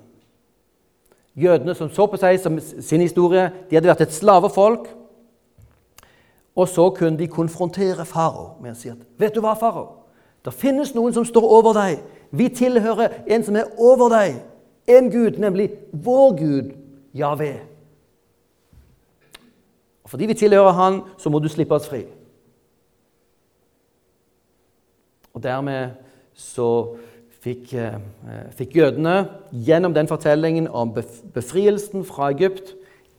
Jødene 1.37 1.75
som 1.75 1.89
så 1.91 2.07
på 2.07 2.19
seg 2.21 2.41
som 2.41 2.59
sin 2.61 3.01
historie, 3.01 3.49
de 3.71 3.77
hadde 3.77 3.89
vært 3.89 4.05
et 4.05 4.13
slavefolk. 4.13 4.91
Og 6.57 6.69
så 6.69 6.91
kunne 6.93 7.19
de 7.19 7.31
konfrontere 7.33 8.05
farao 8.05 8.59
med 8.61 8.75
å 8.75 8.77
si 8.77 8.91
at 8.93 9.01
vet 9.21 9.33
du 9.33 9.41
hva, 9.41 9.55
farao? 9.57 10.03
Det 10.45 10.53
finnes 10.53 10.93
noen 10.95 11.15
som 11.15 11.25
står 11.25 11.47
over 11.47 11.77
deg. 11.77 12.03
Vi 12.35 12.49
tilhører 12.53 13.23
en 13.31 13.45
som 13.47 13.57
er 13.57 13.71
over 13.81 14.13
deg. 14.13 14.41
En 14.91 15.09
gud, 15.11 15.39
nemlig 15.41 15.71
vår 15.93 16.35
gud, 16.37 16.73
Javé. 17.15 17.55
Fordi 20.07 20.27
vi 20.27 20.35
tilhører 20.35 20.73
Han, 20.77 21.01
så 21.19 21.31
må 21.31 21.39
du 21.39 21.49
slippe 21.49 21.75
oss 21.75 21.89
fri. 21.89 22.03
Og 25.33 25.43
dermed 25.43 25.95
så 26.35 26.97
fikk, 27.43 27.75
eh, 27.75 27.99
fikk 28.57 28.77
jødene 28.77 29.17
gjennom 29.53 29.95
den 29.95 30.09
fortellingen 30.09 30.69
om 30.69 30.95
befrielsen 31.35 32.05
fra 32.05 32.31
Egypt 32.31 32.75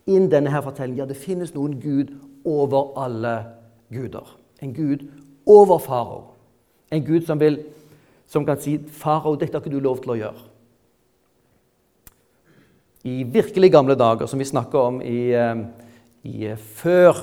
inn 0.07 0.29
denne 0.31 0.51
her 0.51 0.63
fortellingen. 0.63 1.03
Ja, 1.03 1.09
det 1.09 1.19
finnes 1.19 1.53
noen 1.55 1.79
gud 1.81 2.15
over 2.45 2.93
alle 2.99 3.35
guder. 3.91 4.37
En 4.61 4.73
gud 4.73 5.07
over 5.45 5.77
farao. 5.77 6.23
En 6.91 7.03
gud 7.03 7.25
som, 7.25 7.39
vil, 7.39 7.59
som 8.27 8.45
kan 8.45 8.59
si 8.61 8.77
'Farao, 8.77 9.35
dette 9.35 9.53
har 9.53 9.61
ikke 9.61 9.75
du 9.75 9.79
lov 9.79 10.01
til 10.01 10.11
å 10.11 10.15
gjøre'. 10.15 10.53
i 13.03 13.23
virkelig 13.23 13.71
gamle 13.71 13.95
dager, 13.95 14.25
som 14.25 14.39
vi 14.39 14.47
snakker 14.47 14.79
om 14.79 15.01
i, 15.01 15.33
eh, 15.35 15.55
i 16.23 16.45
eh, 16.47 16.57
før 16.57 17.17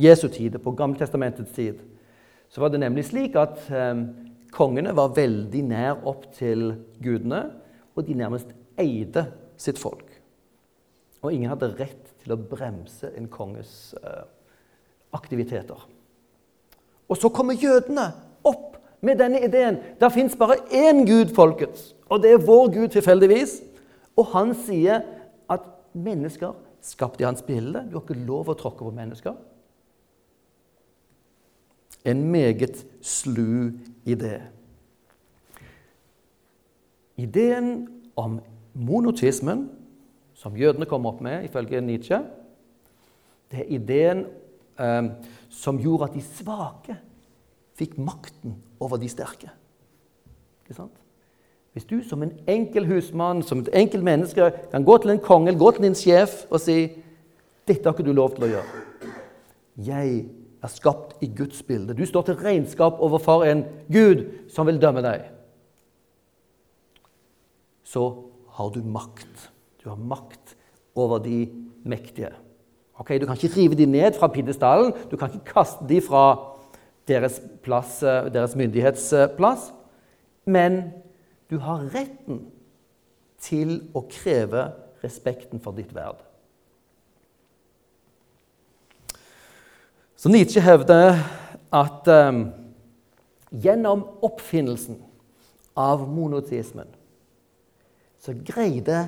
Jesu 0.00 0.28
tid, 0.28 0.58
på 0.58 0.72
Gammeltestamentets 0.72 1.52
tid, 1.52 1.74
så 2.48 2.60
var 2.60 2.68
det 2.68 2.80
nemlig 2.80 3.04
slik 3.04 3.36
at 3.36 3.60
kongene 4.52 4.94
var 4.96 5.14
veldig 5.16 5.62
nær 5.66 6.04
opp 6.08 6.28
til 6.36 6.72
gudene, 7.02 7.44
og 7.96 8.06
de 8.06 8.16
nærmest 8.16 8.52
eide 8.80 9.26
sitt 9.60 9.80
folk. 9.80 10.06
Og 11.22 11.32
ingen 11.32 11.52
hadde 11.52 11.72
rett 11.78 12.12
til 12.22 12.34
å 12.34 12.40
bremse 12.40 13.10
en 13.16 13.28
konges 13.30 13.92
eh, 14.00 14.24
aktiviteter. 15.14 15.88
Og 17.08 17.18
så 17.20 17.30
kommer 17.34 17.58
jødene 17.58 18.08
opp 18.48 18.78
med 19.04 19.18
denne 19.20 19.42
ideen. 19.44 19.78
Det 20.00 20.12
fins 20.14 20.36
bare 20.38 20.60
én 20.70 21.04
Gud, 21.06 21.34
folkens, 21.36 21.92
og 22.08 22.22
det 22.22 22.32
er 22.32 22.46
vår 22.46 22.72
Gud 22.74 22.88
tilfeldigvis. 22.94 23.60
Og 24.18 24.28
han 24.34 24.52
sier 24.56 25.02
at 25.50 25.64
mennesker 25.92 26.54
skapt 26.84 27.20
i 27.22 27.26
hans 27.26 27.42
bilde. 27.46 27.84
Du 27.88 27.96
har 27.96 28.04
ikke 28.04 28.26
lov 28.26 28.50
å 28.52 28.58
tråkke 28.58 28.84
på 28.84 28.94
mennesker. 28.94 29.36
En 32.04 32.30
meget 32.30 32.86
slu 33.00 33.72
idé. 34.06 34.40
Ideen 37.16 37.88
om 38.16 38.40
monotismen, 38.74 39.70
som 40.34 40.56
jødene 40.56 40.86
kom 40.86 41.06
opp 41.06 41.20
med 41.20 41.44
ifølge 41.44 41.80
Nietzsche, 41.80 42.18
det 43.52 43.60
er 43.60 43.74
ideen 43.76 44.24
eh, 44.80 45.10
som 45.50 45.78
gjorde 45.78 46.08
at 46.08 46.16
de 46.16 46.22
svake 46.24 46.96
fikk 47.78 47.98
makten 47.98 48.56
over 48.80 48.96
de 48.96 49.08
sterke. 49.08 49.52
Ikke 50.64 50.74
sant? 50.74 50.98
Hvis 51.72 51.84
du 51.88 52.02
som 52.04 52.22
en 52.22 52.32
enkel 52.48 52.86
husmann, 52.86 53.42
som 53.42 53.62
et 53.62 53.70
enkelt 53.72 54.04
menneske, 54.04 54.50
kan 54.70 54.84
gå 54.84 54.98
til 54.98 55.10
en 55.10 55.20
konge 55.20 55.54
gå 55.58 55.70
til 55.70 55.86
din 55.86 55.94
sjef 55.94 56.44
og 56.50 56.60
si 56.60 56.88
'Dette 57.68 57.84
har 57.84 57.92
ikke 57.92 58.08
du 58.08 58.12
lov 58.12 58.34
til 58.34 58.44
å 58.44 58.46
gjøre'. 58.46 58.80
Jeg 59.76 60.26
er 60.62 60.70
skapt 60.70 61.16
i 61.22 61.30
Guds 61.36 61.62
bilde. 61.66 61.94
Du 61.94 62.04
står 62.06 62.28
til 62.28 62.38
regnskap 62.42 63.00
overfor 63.02 63.44
en 63.44 63.64
Gud 63.92 64.24
som 64.52 64.68
vil 64.68 64.80
dømme 64.82 65.02
deg. 65.04 65.26
Så 67.82 68.04
har 68.56 68.70
du 68.70 68.80
makt. 68.84 69.50
Du 69.82 69.88
har 69.90 69.98
makt 69.98 70.56
over 70.94 71.18
de 71.18 71.48
mektige. 71.84 72.32
Okay, 72.98 73.18
Du 73.18 73.26
kan 73.26 73.36
ikke 73.36 73.56
rive 73.56 73.74
dem 73.74 73.88
ned 73.88 74.12
fra 74.14 74.28
pidestallen, 74.28 74.92
du 75.10 75.16
kan 75.16 75.30
ikke 75.32 75.54
kaste 75.54 75.88
dem 75.88 76.02
fra 76.02 76.52
deres, 77.08 77.40
plass, 77.62 78.00
deres 78.32 78.54
myndighetsplass. 78.56 79.72
Men 80.44 80.92
du 81.50 81.58
har 81.58 81.88
retten 81.94 82.44
til 83.42 83.80
å 83.94 84.04
kreve 84.06 84.68
respekten 85.02 85.60
for 85.60 85.74
ditt 85.74 85.90
verd. 85.94 86.22
Så 90.22 90.30
Nietzsche 90.30 90.60
hevder 90.62 91.16
at 91.74 92.06
um, 92.06 92.44
gjennom 93.50 94.04
oppfinnelsen 94.22 95.00
av 95.74 96.04
monoteismen 96.06 96.86
så 98.22 98.36
greide 98.46 99.00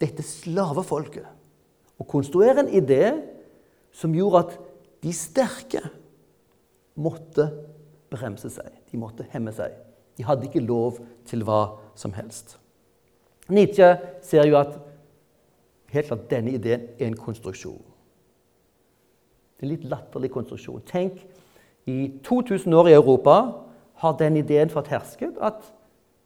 dette 0.00 0.24
slavefolket 0.24 2.00
å 2.00 2.08
konstruere 2.08 2.64
en 2.64 2.72
idé 2.72 3.02
som 3.92 4.16
gjorde 4.16 4.46
at 4.46 4.56
de 5.04 5.12
sterke 5.12 5.84
måtte 6.96 7.50
bremse 8.08 8.48
seg. 8.56 8.72
De 8.88 8.96
måtte 8.96 9.28
hemme 9.34 9.52
seg. 9.52 9.76
De 10.16 10.24
hadde 10.24 10.48
ikke 10.48 10.64
lov 10.64 11.02
til 11.28 11.44
hva 11.44 11.66
som 12.00 12.16
helst. 12.16 12.56
Nietzsche 13.52 13.92
ser 14.24 14.48
jo 14.48 14.56
at 14.64 14.80
helt 15.92 16.14
klart 16.14 16.28
denne 16.32 16.56
ideen 16.56 16.94
er 16.96 17.10
en 17.10 17.24
konstruksjon. 17.28 17.91
Det 19.62 19.68
er 19.68 19.76
litt 19.76 19.84
latterlig 19.86 20.32
konstruksjon. 20.34 20.82
Tenk, 20.90 21.20
i 21.86 22.18
2000 22.26 22.74
år 22.74 22.88
i 22.90 22.96
Europa 22.96 23.36
har 24.02 24.16
den 24.18 24.40
ideen 24.40 24.72
fått 24.74 24.90
hersket 24.90 25.38
at 25.38 25.68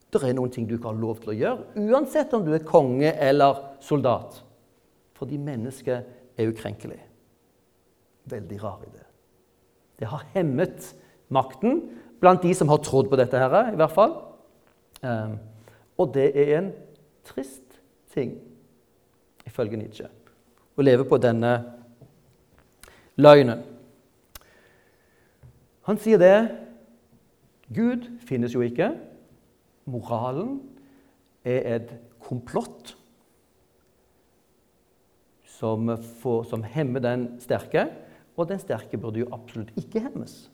det 0.09 0.22
er 0.25 0.33
noen 0.38 0.55
ting 0.55 0.64
du 0.64 0.79
ikke 0.79 0.88
har 0.88 0.96
lov 0.96 1.20
til 1.20 1.35
å 1.35 1.37
gjøre, 1.37 1.66
uansett 1.85 2.33
om 2.33 2.46
du 2.46 2.55
er 2.57 2.64
konge 2.64 3.11
eller 3.12 3.61
soldat. 3.85 4.38
Fordi 5.20 5.37
mennesket 5.37 6.09
er 6.40 6.49
ukrenkelig. 6.49 6.96
Veldig 8.33 8.62
rar 8.64 8.81
idé. 8.88 9.05
Det 10.01 10.09
har 10.09 10.25
hemmet 10.33 10.88
makten 11.29 11.83
blant 12.25 12.40
de 12.40 12.57
som 12.57 12.72
har 12.72 12.81
trodd 12.81 13.12
på 13.12 13.20
dette, 13.20 13.37
her, 13.37 13.75
i 13.75 13.77
hvert 13.77 13.92
fall. 13.92 14.16
Um, 15.05 15.37
og 16.01 16.16
det 16.16 16.31
er 16.33 16.57
en 16.62 16.75
trist 17.29 17.83
ting, 18.16 18.38
ifølge 19.44 19.77
Nietzsche, 19.77 20.09
å 20.72 20.88
leve 20.88 21.05
på 21.05 21.20
denne 21.20 21.59
løgnen. 23.16 23.62
Han 25.87 25.98
sier 26.02 26.18
det 26.20 26.37
Gud 27.74 28.07
finnes 28.26 28.55
jo 28.55 28.62
ikke. 28.62 28.92
Moralen 29.90 30.59
er 31.46 31.76
et 31.76 31.92
komplott 32.22 32.94
som, 35.57 35.88
får, 36.20 36.44
som 36.50 36.62
hemmer 36.66 37.02
den 37.02 37.29
sterke, 37.42 37.87
og 38.37 38.50
den 38.50 38.61
sterke 38.61 38.98
burde 39.00 39.22
jo 39.22 39.31
absolutt 39.35 39.72
ikke 39.81 40.02
hemmes. 40.05 40.46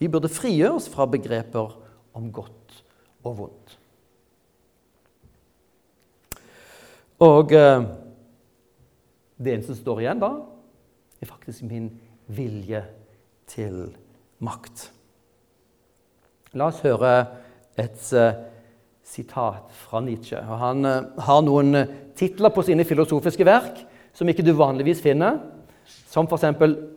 Vi 0.00 0.08
burde 0.10 0.32
frigjøre 0.32 0.80
oss 0.80 0.88
fra 0.90 1.06
begreper 1.06 1.76
om 2.16 2.32
godt 2.34 2.80
og 3.24 3.38
vondt. 3.38 3.76
Og 7.24 7.54
eh, 7.54 7.84
det 9.38 9.54
eneste 9.54 9.76
som 9.76 9.80
står 9.84 10.02
igjen 10.02 10.20
da, 10.20 10.32
er 11.24 11.30
faktisk 11.30 11.64
min 11.66 11.88
vilje 12.28 12.82
til 13.48 13.88
makt. 14.44 14.90
La 16.54 16.68
oss 16.70 16.82
høre 16.84 17.14
et 17.80 18.02
uh, 18.14 18.36
sitat 19.04 19.72
fra 19.84 20.02
Nietzsche. 20.04 20.38
Han 20.38 20.84
uh, 20.86 21.10
har 21.26 21.42
noen 21.46 21.80
uh, 21.80 21.94
titler 22.16 22.52
på 22.54 22.64
sine 22.66 22.86
filosofiske 22.86 23.46
verk 23.46 23.82
som 24.14 24.28
ikke 24.30 24.44
du 24.46 24.52
vanligvis 24.54 25.02
finner, 25.02 25.40
som 25.84 26.28
f.eks. 26.28 26.44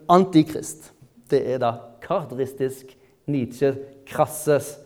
'Antikrist'. 0.08 0.92
Det 1.28 1.42
er 1.54 1.60
da 1.60 1.74
karakteristisk 2.04 2.94
Nietzsche 3.28 3.74
krasses 4.08 4.78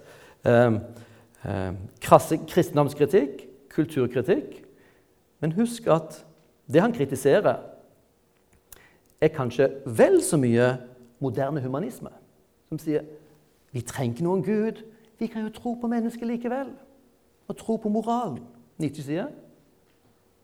krasse 2.02 2.38
kristendomskritikk, 2.50 3.44
kulturkritikk, 3.70 4.56
men 5.42 5.54
husk 5.54 5.86
at 5.86 6.16
det 6.66 6.82
han 6.82 6.96
kritiserer, 6.96 7.60
er 9.22 9.34
kanskje 9.34 9.70
vel 9.86 10.22
så 10.26 10.38
mye 10.42 10.74
moderne 11.22 11.62
humanisme, 11.62 12.10
som 12.70 12.80
sier 12.82 13.06
vi 13.72 13.84
trenger 13.88 14.16
ikke 14.16 14.26
noen 14.26 14.44
Gud. 14.44 14.82
Vi 15.20 15.30
kan 15.32 15.46
jo 15.46 15.54
tro 15.56 15.76
på 15.80 15.88
mennesket 15.88 16.28
likevel. 16.28 16.74
Og 17.48 17.58
tro 17.58 17.78
på 17.78 17.90
moralen. 17.90 18.42
Nietzsche 18.82 19.06
sier 19.06 19.30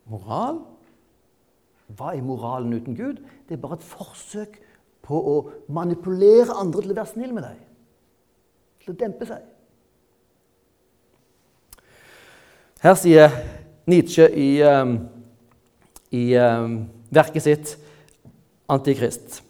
moral? 0.07 0.61
Hva 1.87 2.13
er 2.15 2.23
moralen 2.23 2.75
uten 2.75 2.95
Gud? 2.95 3.19
Det 3.47 3.57
er 3.57 3.61
bare 3.61 3.79
et 3.79 3.87
forsøk 3.87 4.59
på 5.07 5.19
å 5.19 5.35
manipulere 5.71 6.55
andre 6.55 6.83
til 6.83 6.93
å 6.93 6.97
være 6.99 7.11
snill 7.11 7.35
med 7.35 7.47
deg. 7.47 7.59
Til 8.83 8.93
å 8.93 8.97
dempe 8.99 9.27
seg. 9.27 9.43
Her 12.83 12.95
sier 12.99 13.33
Nietzsche 13.89 14.27
i, 14.29 14.49
um, 14.67 14.97
i 16.13 16.23
um, 16.37 16.79
verket 17.11 17.43
sitt 17.43 17.75
'Antikrist'. 18.67 19.41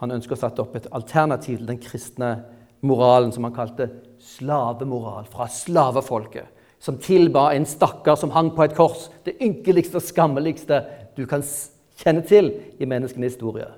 Han 0.00 0.12
ønsker 0.12 0.36
å 0.36 0.38
sette 0.38 0.62
opp 0.62 0.76
et 0.76 0.88
alternativ 0.92 1.58
til 1.58 1.66
den 1.66 1.80
kristne 1.80 2.44
moralen 2.84 3.32
som 3.32 3.46
han 3.46 3.54
kalte 3.56 3.88
slavemoral, 4.20 5.26
fra 5.30 5.48
slavefolket, 5.48 6.46
som 6.78 6.98
tilba 7.00 7.48
en 7.54 7.66
stakkar 7.66 8.18
som 8.20 8.30
hang 8.30 8.52
på 8.54 8.66
et 8.66 8.76
kors, 8.76 9.08
det 9.24 9.38
ynkeligste 9.42 9.96
og 9.96 10.04
skammeligste 10.04 10.82
du 11.16 11.24
kan 11.26 11.42
kjenne 11.96 12.22
til 12.28 12.52
i 12.78 12.88
menneskenes 12.88 13.34
historie. 13.34 13.68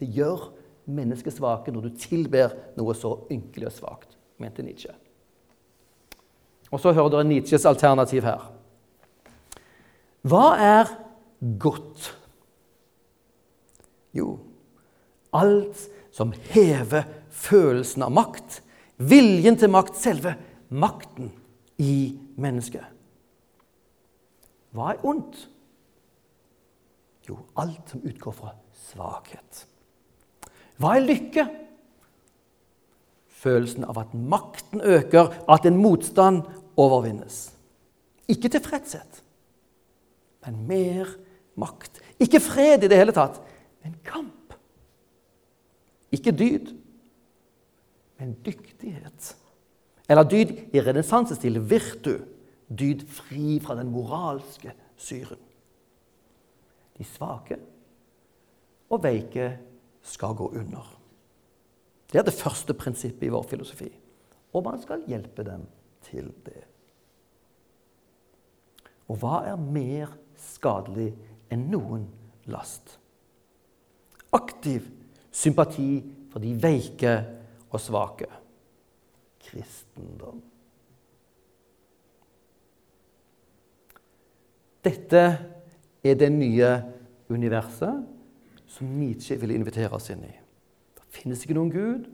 Det 0.00 0.08
gjør 0.08 0.48
mennesket 0.86 1.36
svake 1.36 1.72
når 1.72 1.88
du 1.88 1.98
tilber 2.00 2.54
noe 2.78 2.94
så 2.96 3.12
ynkelig 3.30 3.68
og 3.68 3.76
svakt, 3.76 4.16
mente 4.40 4.64
Nietzsche. 4.64 4.94
Og 6.72 6.80
så 6.82 6.92
hører 6.96 7.12
dere 7.12 7.28
Nietzsches 7.28 7.66
alternativ 7.68 8.24
her. 8.26 8.48
Hva 10.26 10.46
er 10.58 10.88
godt? 11.58 12.10
Jo, 14.16 14.38
alt 15.36 15.82
som 16.14 16.32
hever 16.50 17.04
følelsen 17.30 18.06
av 18.06 18.14
makt, 18.16 18.60
viljen 18.96 19.58
til 19.60 19.72
makt, 19.72 19.98
selve 20.00 20.36
makten 20.72 21.30
i 21.82 22.16
mennesket. 22.40 22.86
Hva 24.76 24.94
er 24.94 25.04
ondt? 25.06 25.44
Jo, 27.28 27.38
alt 27.60 27.92
som 27.92 28.04
utgår 28.06 28.34
fra 28.36 28.56
svakhet. 28.88 29.62
Hva 30.80 30.96
er 30.96 31.08
lykke? 31.08 31.46
følelsen 33.46 33.86
av 33.86 34.00
at 34.00 34.14
makten 34.14 34.82
øker, 34.82 35.30
at 35.48 35.66
en 35.68 35.78
motstand 35.80 36.42
overvinnes. 36.76 37.52
Ikke 38.28 38.50
tilfredshet, 38.50 39.22
men 40.46 40.64
mer 40.68 41.12
makt. 41.60 42.00
Ikke 42.22 42.40
fred 42.40 42.84
i 42.84 42.90
det 42.90 42.98
hele 42.98 43.14
tatt, 43.16 43.40
men 43.84 43.96
kamp. 44.06 44.54
Ikke 46.14 46.32
dyd, 46.32 46.72
men 48.20 48.36
dyktighet. 48.46 49.34
Eller 50.08 50.28
dyd 50.28 50.54
i 50.72 50.80
renessansestil 50.80 51.60
virtu. 51.68 52.16
Dyd 52.66 53.04
fri 53.10 53.58
fra 53.62 53.76
den 53.78 53.92
moralske 53.94 54.72
syren. 54.98 55.40
De 56.96 57.04
svake 57.04 57.58
og 58.90 59.02
veike 59.04 59.50
skal 60.06 60.34
gå 60.38 60.48
under. 60.56 60.86
Det 62.10 62.20
er 62.20 62.26
det 62.26 62.34
første 62.38 62.74
prinsippet 62.74 63.26
i 63.26 63.32
vår 63.34 63.46
filosofi. 63.50 63.90
Og 64.54 64.64
man 64.64 64.80
skal 64.82 65.04
hjelpe 65.10 65.44
dem 65.44 65.66
til 66.06 66.30
det. 66.46 66.62
Og 69.10 69.18
hva 69.22 69.42
er 69.46 69.58
mer 69.60 70.14
skadelig 70.38 71.12
enn 71.52 71.68
noen 71.72 72.06
last? 72.50 72.98
Aktiv 74.36 74.86
sympati 75.32 76.02
for 76.32 76.42
de 76.42 76.52
veike 76.60 77.14
og 77.70 77.80
svake. 77.80 78.28
Kristendom. 79.46 80.42
Dette 84.86 85.22
er 86.06 86.18
det 86.18 86.28
nye 86.30 86.68
universet 87.32 88.04
som 88.70 88.92
Nietzsche 88.98 89.38
vil 89.40 89.54
invitere 89.56 89.94
oss 89.96 90.10
inn 90.12 90.22
i. 90.26 90.34
Det 90.96 91.06
finnes 91.16 91.42
ikke 91.42 91.56
noen 91.56 91.72
Gud. 91.72 92.06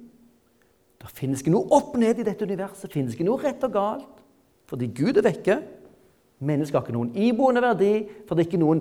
Det 1.02 1.10
finnes 1.10 1.42
ikke 1.42 1.52
noe 1.52 1.68
opp 1.74 1.96
ned 1.98 2.20
i 2.22 2.26
dette 2.26 2.46
universet. 2.46 2.86
Det 2.86 2.94
finnes 2.94 3.16
ikke 3.16 3.26
noe 3.26 3.42
rett 3.42 3.64
og 3.66 3.74
galt. 3.74 4.20
Fordi 4.70 4.88
Gud 4.94 5.18
er 5.18 5.26
vekke. 5.26 5.58
Mennesket 6.42 6.78
har 6.78 6.86
ikke 6.86 6.94
noen 6.96 7.10
iboende 7.18 7.62
verdi, 7.62 7.92
for 8.26 8.34
det 8.34 8.46
er 8.46 8.50
ikke, 8.50 8.62
noen, 8.62 8.80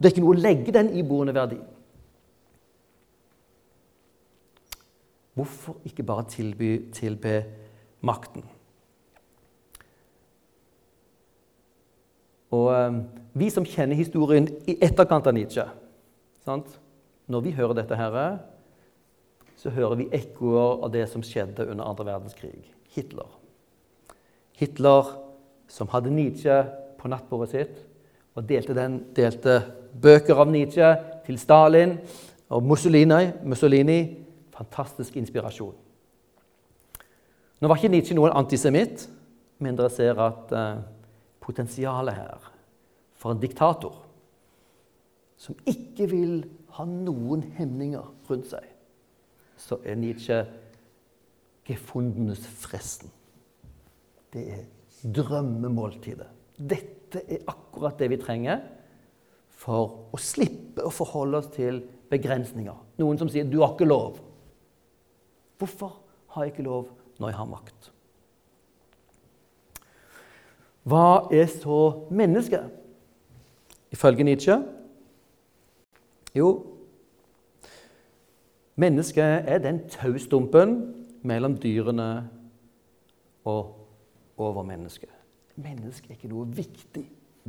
det 0.00 0.08
er 0.08 0.14
ikke 0.14 0.24
noe 0.24 0.32
å 0.32 0.40
legge 0.40 0.72
den 0.72 0.94
iboende 0.96 1.34
verdi. 1.36 1.58
Hvorfor 5.36 5.76
ikke 5.84 6.06
bare 6.08 6.24
tilby, 6.28 6.70
tilbe 6.96 7.34
makten? 8.00 8.46
Og 12.50 12.70
um, 12.72 13.02
Vi 13.36 13.50
som 13.52 13.66
kjenner 13.68 13.94
historien 13.94 14.48
i 14.66 14.78
etterkant 14.82 15.28
av 15.28 15.36
Nietzsche 15.36 15.68
sant? 16.42 16.72
Når 17.30 17.44
vi 17.44 17.52
hører 17.54 17.76
dette, 17.78 17.94
her, 17.94 18.40
så 19.54 19.70
hører 19.70 20.00
vi 20.00 20.08
ekkoer 20.16 20.80
av 20.82 20.90
det 20.90 21.04
som 21.12 21.22
skjedde 21.22 21.68
under 21.68 21.86
andre 21.86 22.08
verdenskrig. 22.08 22.72
Hitler. 22.90 23.28
Hitler 24.58 25.12
som 25.70 25.92
hadde 25.92 26.10
Nietzsche 26.10 26.56
på 26.98 27.12
nattbordet 27.12 27.52
sitt 27.52 27.76
og 28.34 28.48
delte, 28.48 28.74
den, 28.74 28.98
delte 29.14 29.60
bøker 30.02 30.40
av 30.40 30.50
Nietzsche 30.50 30.90
til 31.26 31.38
Stalin 31.40 31.96
og 32.50 32.66
Mussolini. 32.66 33.30
Mussolini 33.44 34.00
fantastisk 34.60 35.16
inspirasjon. 35.16 35.74
Nå 37.60 37.68
var 37.68 37.76
ikke 37.76 37.92
Nietzsche 37.92 38.16
noen 38.16 38.34
antisemitt, 38.36 39.06
men 39.60 39.76
dere 39.76 39.92
ser 39.92 40.20
at 40.24 40.52
eh, 40.56 40.80
potensialet 41.44 42.16
her 42.16 42.48
for 43.20 43.34
en 43.34 43.42
diktator 43.42 43.98
som 45.40 45.56
ikke 45.68 46.08
vil 46.10 46.34
ha 46.76 46.84
noen 46.88 47.42
hemninger 47.56 48.04
rundt 48.28 48.50
seg, 48.50 48.64
så 49.56 49.78
er 49.84 49.96
Nietzsche 49.96 50.42
gefundenes 51.68 52.44
fresten. 52.60 53.08
Det 54.32 54.44
er 54.52 54.66
drømmemåltidet. 55.16 56.28
Dette 56.56 57.22
er 57.24 57.48
akkurat 57.48 57.96
det 57.98 58.10
vi 58.12 58.20
trenger 58.20 58.60
for 59.60 60.08
å 60.12 60.20
slippe 60.20 60.84
å 60.86 60.92
forholde 60.94 61.40
oss 61.42 61.50
til 61.52 61.82
begrensninger. 62.10 62.76
Noen 62.98 63.18
som 63.18 63.28
sier 63.28 63.44
'du 63.44 63.60
har 63.60 63.74
ikke 63.74 63.88
lov'. 63.88 64.20
Hvorfor 65.58 66.00
har 66.28 66.44
jeg 66.44 66.52
ikke 66.52 66.68
lov 66.68 66.88
når 67.18 67.28
jeg 67.28 67.36
har 67.36 67.46
makt? 67.46 67.90
Hva 70.84 71.28
er 71.30 71.46
så 71.46 72.06
mennesket, 72.10 72.64
ifølge 73.92 74.24
Nietzsche? 74.24 74.56
Jo, 76.34 76.66
mennesket 78.76 79.44
er 79.46 79.58
den 79.58 79.88
taustumpen 79.88 80.94
mellom 81.22 81.58
dyrene 81.58 82.30
og 83.44 83.76
overmennesket. 84.38 85.10
Mennesket 85.56 86.10
er 86.10 86.14
ikke 86.14 86.32
noe 86.32 86.46
viktig 86.46 87.04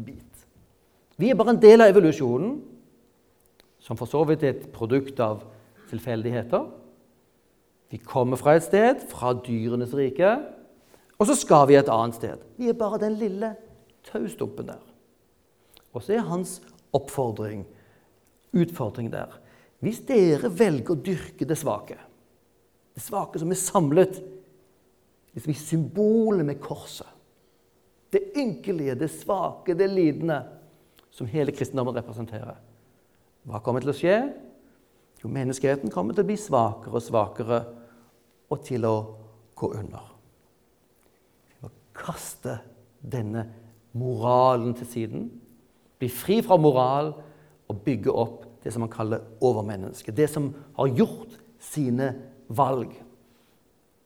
bit. 0.06 0.51
Vi 1.21 1.29
er 1.29 1.38
bare 1.38 1.53
en 1.53 1.62
del 1.62 1.84
av 1.84 1.91
evolusjonen, 1.91 2.55
som 3.81 3.97
for 3.97 4.10
så 4.10 4.23
vidt 4.25 4.41
er 4.45 4.55
et 4.55 4.69
produkt 4.73 5.19
av 5.21 5.43
tilfeldigheter. 5.91 6.63
Vi 7.93 7.99
kommer 8.01 8.39
fra 8.39 8.55
et 8.57 8.65
sted, 8.65 9.03
fra 9.12 9.34
dyrenes 9.38 9.93
rike, 9.97 10.31
og 11.21 11.27
så 11.29 11.36
skal 11.38 11.67
vi 11.69 11.77
et 11.77 11.91
annet 11.93 12.17
sted. 12.17 12.41
Vi 12.57 12.71
er 12.71 12.77
bare 12.77 13.01
den 13.03 13.19
lille 13.19 13.51
taustumpen 14.07 14.71
der. 14.71 14.79
Og 15.93 16.01
så 16.01 16.15
er 16.15 16.25
hans 16.25 16.57
oppfordring, 16.95 17.65
utfordring 18.57 19.12
der 19.12 19.38
Hvis 19.81 20.01
dere 20.05 20.49
velger 20.53 20.93
å 20.93 21.01
dyrke 21.01 21.45
det 21.45 21.57
svake, 21.57 21.97
det 22.93 23.01
svake 23.01 23.39
som 23.41 23.49
er 23.49 23.57
samlet 23.57 24.19
liksom 25.34 25.53
i 25.53 25.57
symbolet 25.57 26.45
med 26.45 26.60
korset, 26.62 27.07
det 28.13 28.34
ynkelige, 28.38 28.97
det 28.99 29.10
svake, 29.10 29.73
det 29.73 29.88
lidende, 29.89 30.41
som 31.12 31.30
hele 31.30 31.54
kristendommen 31.56 31.95
representerer, 31.97 32.58
hva 33.47 33.60
kommer 33.63 33.84
til 33.84 33.91
å 33.93 33.97
skje? 33.97 34.17
Jo, 35.21 35.30
menneskeheten 35.30 35.91
kommer 35.93 36.15
til 36.15 36.26
å 36.26 36.30
bli 36.30 36.38
svakere 36.39 36.97
og 36.97 37.06
svakere 37.06 37.60
og 38.52 38.63
til 38.65 38.86
å 38.88 38.95
gå 39.58 39.71
under. 39.78 40.08
Vi 41.50 41.60
må 41.62 41.71
kaste 41.97 42.60
denne 43.02 43.45
moralen 43.97 44.74
til 44.78 44.89
siden, 44.89 45.28
bli 46.02 46.10
fri 46.10 46.39
fra 46.45 46.58
moral 46.58 47.13
og 47.69 47.84
bygge 47.86 48.13
opp 48.13 48.45
det 48.63 48.74
som 48.74 48.86
man 48.86 48.93
kaller 48.93 49.26
overmennesket. 49.41 50.15
Det 50.17 50.30
som 50.30 50.52
har 50.78 50.93
gjort 50.97 51.38
sine 51.62 52.12
valg 52.52 52.93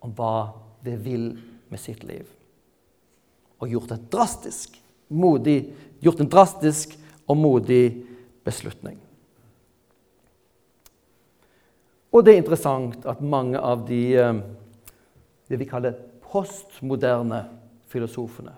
om 0.03 0.13
hva 0.15 0.51
det 0.85 0.97
vil 1.03 1.31
med 1.71 1.81
sitt 1.81 2.03
liv. 2.07 2.27
Og 3.63 3.71
gjort, 3.71 3.95
drastisk, 4.11 4.77
modig, 5.07 5.73
gjort 6.01 6.21
en 6.21 6.29
drastisk 6.29 6.95
og 7.27 7.37
modig 7.37 8.05
beslutning. 8.45 8.99
Og 12.15 12.23
det 12.23 12.33
er 12.33 12.39
interessant 12.39 13.05
at 13.09 13.21
mange 13.21 13.59
av 13.59 13.83
de 13.87 14.01
eh, 14.15 14.37
det 15.49 15.59
vi 15.59 15.67
kaller 15.69 15.97
postmoderne 16.25 17.43
filosofene 17.91 18.53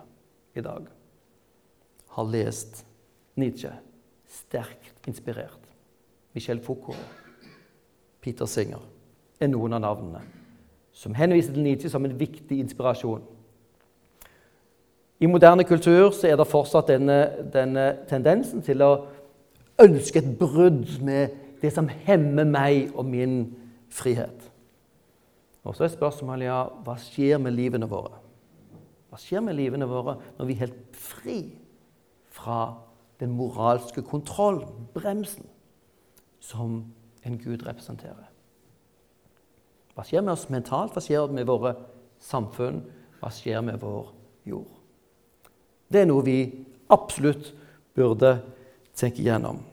i 0.58 0.64
dag 0.64 0.86
har 2.18 2.30
lest 2.32 2.84
Nietzsche 3.38 3.72
sterkt 4.28 5.08
inspirert. 5.10 5.60
Michel 6.34 6.62
Foucault, 6.62 7.02
Peter 8.22 8.46
Singer 8.50 8.82
er 9.40 9.50
noen 9.52 9.74
av 9.78 9.84
navnene 9.84 10.22
som 10.98 11.14
henviser 11.18 11.54
til 11.54 11.66
Nietzsche 11.66 11.92
som 11.94 12.06
en 12.06 12.18
viktig 12.18 12.58
inspirasjon. 12.64 13.22
I 15.20 15.26
moderne 15.26 15.64
kultur 15.66 16.12
så 16.14 16.30
er 16.30 16.38
det 16.38 16.48
fortsatt 16.48 16.92
denne, 16.92 17.18
denne 17.54 17.88
tendensen 18.10 18.62
til 18.66 18.84
å 18.86 18.92
ønske 19.82 20.22
et 20.22 20.30
brudd 20.38 21.00
med 21.06 21.34
det 21.62 21.72
som 21.74 21.90
hemmer 21.90 22.46
meg 22.46 22.94
og 22.94 23.08
min 23.10 23.40
frihet. 23.90 24.46
Og 25.66 25.76
så 25.76 25.88
er 25.88 25.94
spørsmålet 25.94 26.48
ja, 26.48 26.62
hva 26.86 26.96
skjer 27.02 27.42
med 27.42 27.58
livene 27.58 27.90
våre? 27.90 28.22
Hva 29.10 29.20
skjer 29.20 29.42
med 29.44 29.58
livene 29.58 29.88
våre 29.90 30.18
når 30.38 30.48
vi 30.48 30.56
er 30.56 30.66
helt 30.68 30.98
fri 31.02 31.40
fra 32.38 32.76
den 33.18 33.34
moralske 33.34 34.04
kontrollen, 34.06 34.88
bremsen, 34.94 35.48
som 36.40 36.84
en 37.26 37.38
Gud 37.42 37.66
representerer? 37.66 38.30
Hva 39.98 40.06
skjer 40.06 40.22
med 40.22 40.36
oss 40.38 40.46
mentalt? 40.54 40.94
Hva 40.94 41.02
skjer 41.02 41.34
med 41.34 41.50
våre 41.50 41.74
samfunn? 42.22 42.84
Hva 43.18 43.34
skjer 43.34 43.66
med 43.66 43.82
vår 43.82 44.14
jord? 44.46 44.77
Det 45.88 46.04
er 46.04 46.10
noe 46.10 46.24
vi 46.26 46.42
absolutt 46.94 47.54
burde 47.96 48.38
tenke 48.98 49.24
gjennom 49.24 49.64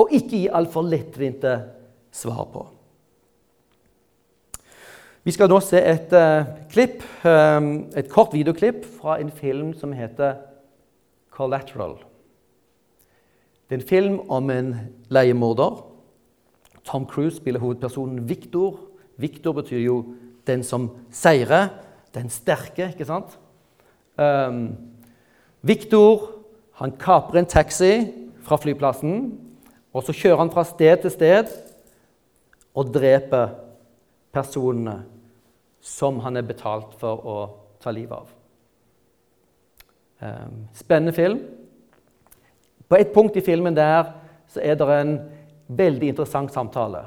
og 0.00 0.12
ikke 0.14 0.30
gi 0.36 0.46
altfor 0.52 0.86
lettvinte 0.88 1.56
svar 2.14 2.46
på. 2.52 2.62
Vi 5.22 5.34
skal 5.34 5.50
nå 5.50 5.60
se 5.62 5.78
et 5.78 6.14
uh, 6.18 6.48
klipp, 6.72 7.04
um, 7.22 7.86
et 7.94 8.08
kort 8.10 8.32
videoklipp 8.34 8.82
fra 8.98 9.20
en 9.22 9.30
film 9.30 9.70
som 9.78 9.92
heter 9.94 10.40
'Collateral'. 11.30 12.02
Det 13.68 13.78
er 13.78 13.80
en 13.80 13.88
film 13.88 14.20
om 14.28 14.50
en 14.50 14.76
leiemorder. 15.08 15.86
Tom 16.84 17.06
Cruise 17.06 17.36
spiller 17.36 17.60
hovedpersonen 17.60 18.28
Victor. 18.28 18.78
Victor 19.16 19.52
betyr 19.52 19.78
jo 19.78 20.04
'den 20.46 20.62
som 20.62 20.90
seirer', 21.10 21.68
den 22.14 22.28
sterke, 22.28 22.88
ikke 22.88 23.04
sant? 23.04 23.38
Um, 24.18 24.74
Viktor 25.62 26.28
han 26.80 26.94
kaprer 26.98 27.42
en 27.42 27.46
taxi 27.46 27.92
fra 28.42 28.58
flyplassen, 28.58 29.38
og 29.92 30.02
så 30.02 30.14
kjører 30.16 30.40
han 30.40 30.50
fra 30.50 30.64
sted 30.66 31.04
til 31.04 31.12
sted 31.14 31.50
og 32.74 32.90
dreper 32.94 33.52
personene 34.34 35.02
som 35.82 36.18
han 36.24 36.38
er 36.38 36.46
betalt 36.46 36.96
for 36.98 37.26
å 37.28 37.36
ta 37.82 37.92
livet 37.94 38.16
av. 38.16 38.32
Ehm, 40.22 40.66
spennende 40.74 41.12
film. 41.12 41.40
På 42.88 42.98
et 42.98 43.12
punkt 43.14 43.36
i 43.36 43.44
filmen 43.44 43.76
der 43.76 44.12
så 44.48 44.62
er 44.62 44.74
det 44.78 44.88
en 44.88 45.16
veldig 45.68 46.12
interessant 46.12 46.52
samtale 46.52 47.04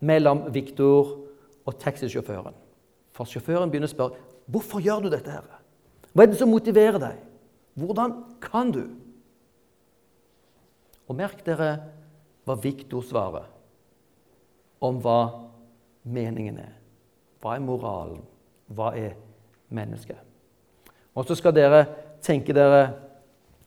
mellom 0.00 0.46
Viktor 0.54 1.16
og 1.66 1.78
taxisjåføren. 1.80 2.54
For 3.12 3.28
sjåføren 3.28 3.70
begynner 3.70 3.90
å 3.90 3.94
spørre 3.96 4.26
hvorfor 4.48 4.80
gjør 4.80 5.04
du 5.04 5.10
dette. 5.10 5.30
her? 5.30 5.44
Hva 6.12 6.22
er 6.22 6.32
det 6.32 6.38
som 6.38 6.48
motiverer 6.48 6.98
deg? 6.98 7.27
Hvordan 7.78 8.14
kan 8.42 8.72
du? 8.74 8.82
Og 11.08 11.16
merk 11.16 11.44
dere 11.46 11.70
hva 12.48 12.56
Viktor 12.58 13.04
svarer 13.04 13.46
om 14.84 14.98
hva 15.02 15.20
meningen 16.08 16.58
er. 16.62 16.74
Hva 17.42 17.54
er 17.54 17.64
moralen? 17.64 18.22
Hva 18.74 18.92
er 18.98 19.14
mennesket? 19.74 20.18
Og 21.14 21.26
så 21.26 21.36
skal 21.38 21.54
dere 21.54 21.84
tenke 22.24 22.54
dere 22.56 22.82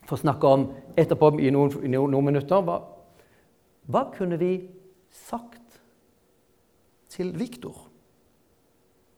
få 0.08 0.18
snakke 0.20 0.48
om 0.48 0.68
etterpå 1.00 1.32
i 1.40 1.52
noen, 1.54 1.72
noen 1.88 2.26
minutter 2.26 2.64
hva, 2.66 2.82
hva 3.88 4.04
kunne 4.16 4.40
vi 4.40 4.54
sagt 5.12 5.80
til 7.12 7.32
Viktor, 7.38 7.76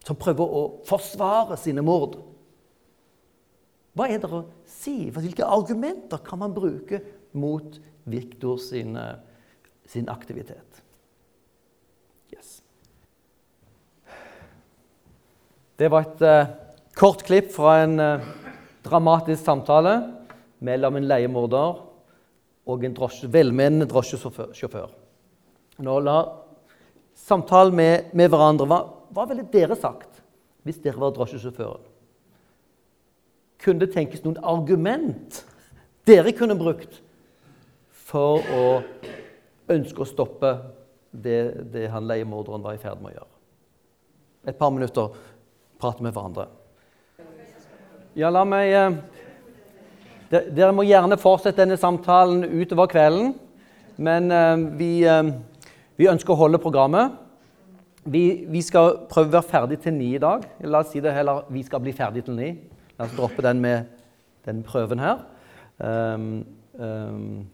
som 0.04 0.18
prøver 0.20 0.56
å 0.60 0.64
forsvare 0.88 1.58
sine 1.62 1.84
mord? 1.86 2.18
Hva 3.94 4.08
er 4.10 4.22
det 4.22 4.30
å 4.34 4.44
si? 4.66 5.12
Hvilke 5.14 5.46
argumenter 5.46 6.22
kan 6.26 6.42
man 6.42 6.54
bruke 6.56 7.00
mot 7.38 7.78
Viktor 8.10 8.58
sin, 8.58 8.96
eh, 8.98 9.20
sin 9.86 10.10
aktivitet? 10.10 10.82
Yes. 12.34 12.64
Det 15.78 15.90
var 15.94 16.08
et 16.08 16.26
uh, 16.26 16.50
kort 16.98 17.22
klipp 17.26 17.52
fra 17.54 17.84
en 17.84 18.00
uh, 18.02 18.26
dramatisk 18.86 19.44
samtale 19.46 19.94
mellom 20.64 20.98
en 20.98 21.08
leiemorder 21.10 21.80
og 22.66 22.86
en 22.86 22.98
drosje, 22.98 23.30
velmenende 23.30 23.86
drosjesjåfør. 23.90 24.90
Nå 25.86 26.00
la 26.02 26.18
samtalen 27.18 27.76
med, 27.78 28.12
med 28.14 28.30
hverandre 28.32 28.68
Hva, 28.70 28.84
hva 29.14 29.26
ville 29.30 29.46
dere 29.54 29.78
sagt 29.78 30.22
hvis 30.64 30.82
dere 30.82 31.02
var 31.02 31.14
drosjesjåføren? 31.14 31.93
Kunne 33.64 33.86
det 33.86 33.94
tenkes 33.96 34.24
noen 34.26 34.40
argument 34.44 35.44
dere 36.08 36.34
kunne 36.36 36.58
brukt 36.60 37.00
for 38.10 38.44
å 38.54 38.66
ønske 39.72 40.04
å 40.04 40.08
stoppe 40.08 40.52
det, 41.12 41.70
det 41.72 41.88
han 41.94 42.10
leiemorderen 42.10 42.66
var 42.66 42.76
i 42.76 42.82
ferd 42.82 43.00
med 43.00 43.14
å 43.14 43.16
gjøre? 43.22 43.32
Et 44.52 44.60
par 44.60 44.74
minutter 44.76 45.16
prate 45.80 46.04
med 46.04 46.12
hverandre. 46.12 46.50
Ja, 48.14 48.30
la 48.30 48.44
meg 48.46 48.70
eh, 48.78 49.00
Dere 50.34 50.74
må 50.74 50.84
gjerne 50.86 51.18
fortsette 51.22 51.62
denne 51.62 51.78
samtalen 51.78 52.44
utover 52.46 52.90
kvelden. 52.90 53.34
Men 53.98 54.32
eh, 54.34 54.64
vi, 54.80 54.92
eh, 55.06 55.32
vi 56.00 56.10
ønsker 56.10 56.34
å 56.34 56.40
holde 56.44 56.62
programmet. 56.62 57.20
Vi, 58.04 58.44
vi, 58.52 58.62
skal 58.66 59.06
prøve 59.10 59.30
å 59.30 59.36
være 59.38 59.50
ferdig 59.50 59.80
til 59.84 59.96
ni 59.96 60.12
i 60.18 60.22
dag. 60.22 60.44
La 60.68 60.82
oss 60.84 60.92
si 60.92 61.02
det 61.04 61.14
heller 61.16 61.46
vi 61.54 61.64
skal 61.64 61.84
bli 61.84 61.94
ferdig 61.96 62.26
til 62.28 62.36
ni. 62.38 62.50
Oss 63.04 63.16
droppe 63.18 63.44
den 63.44 63.60
med 63.60 63.84
den 64.46 64.62
prøven 64.64 65.00
her. 65.00 65.26
Um, 65.78 66.46
um, 66.74 67.48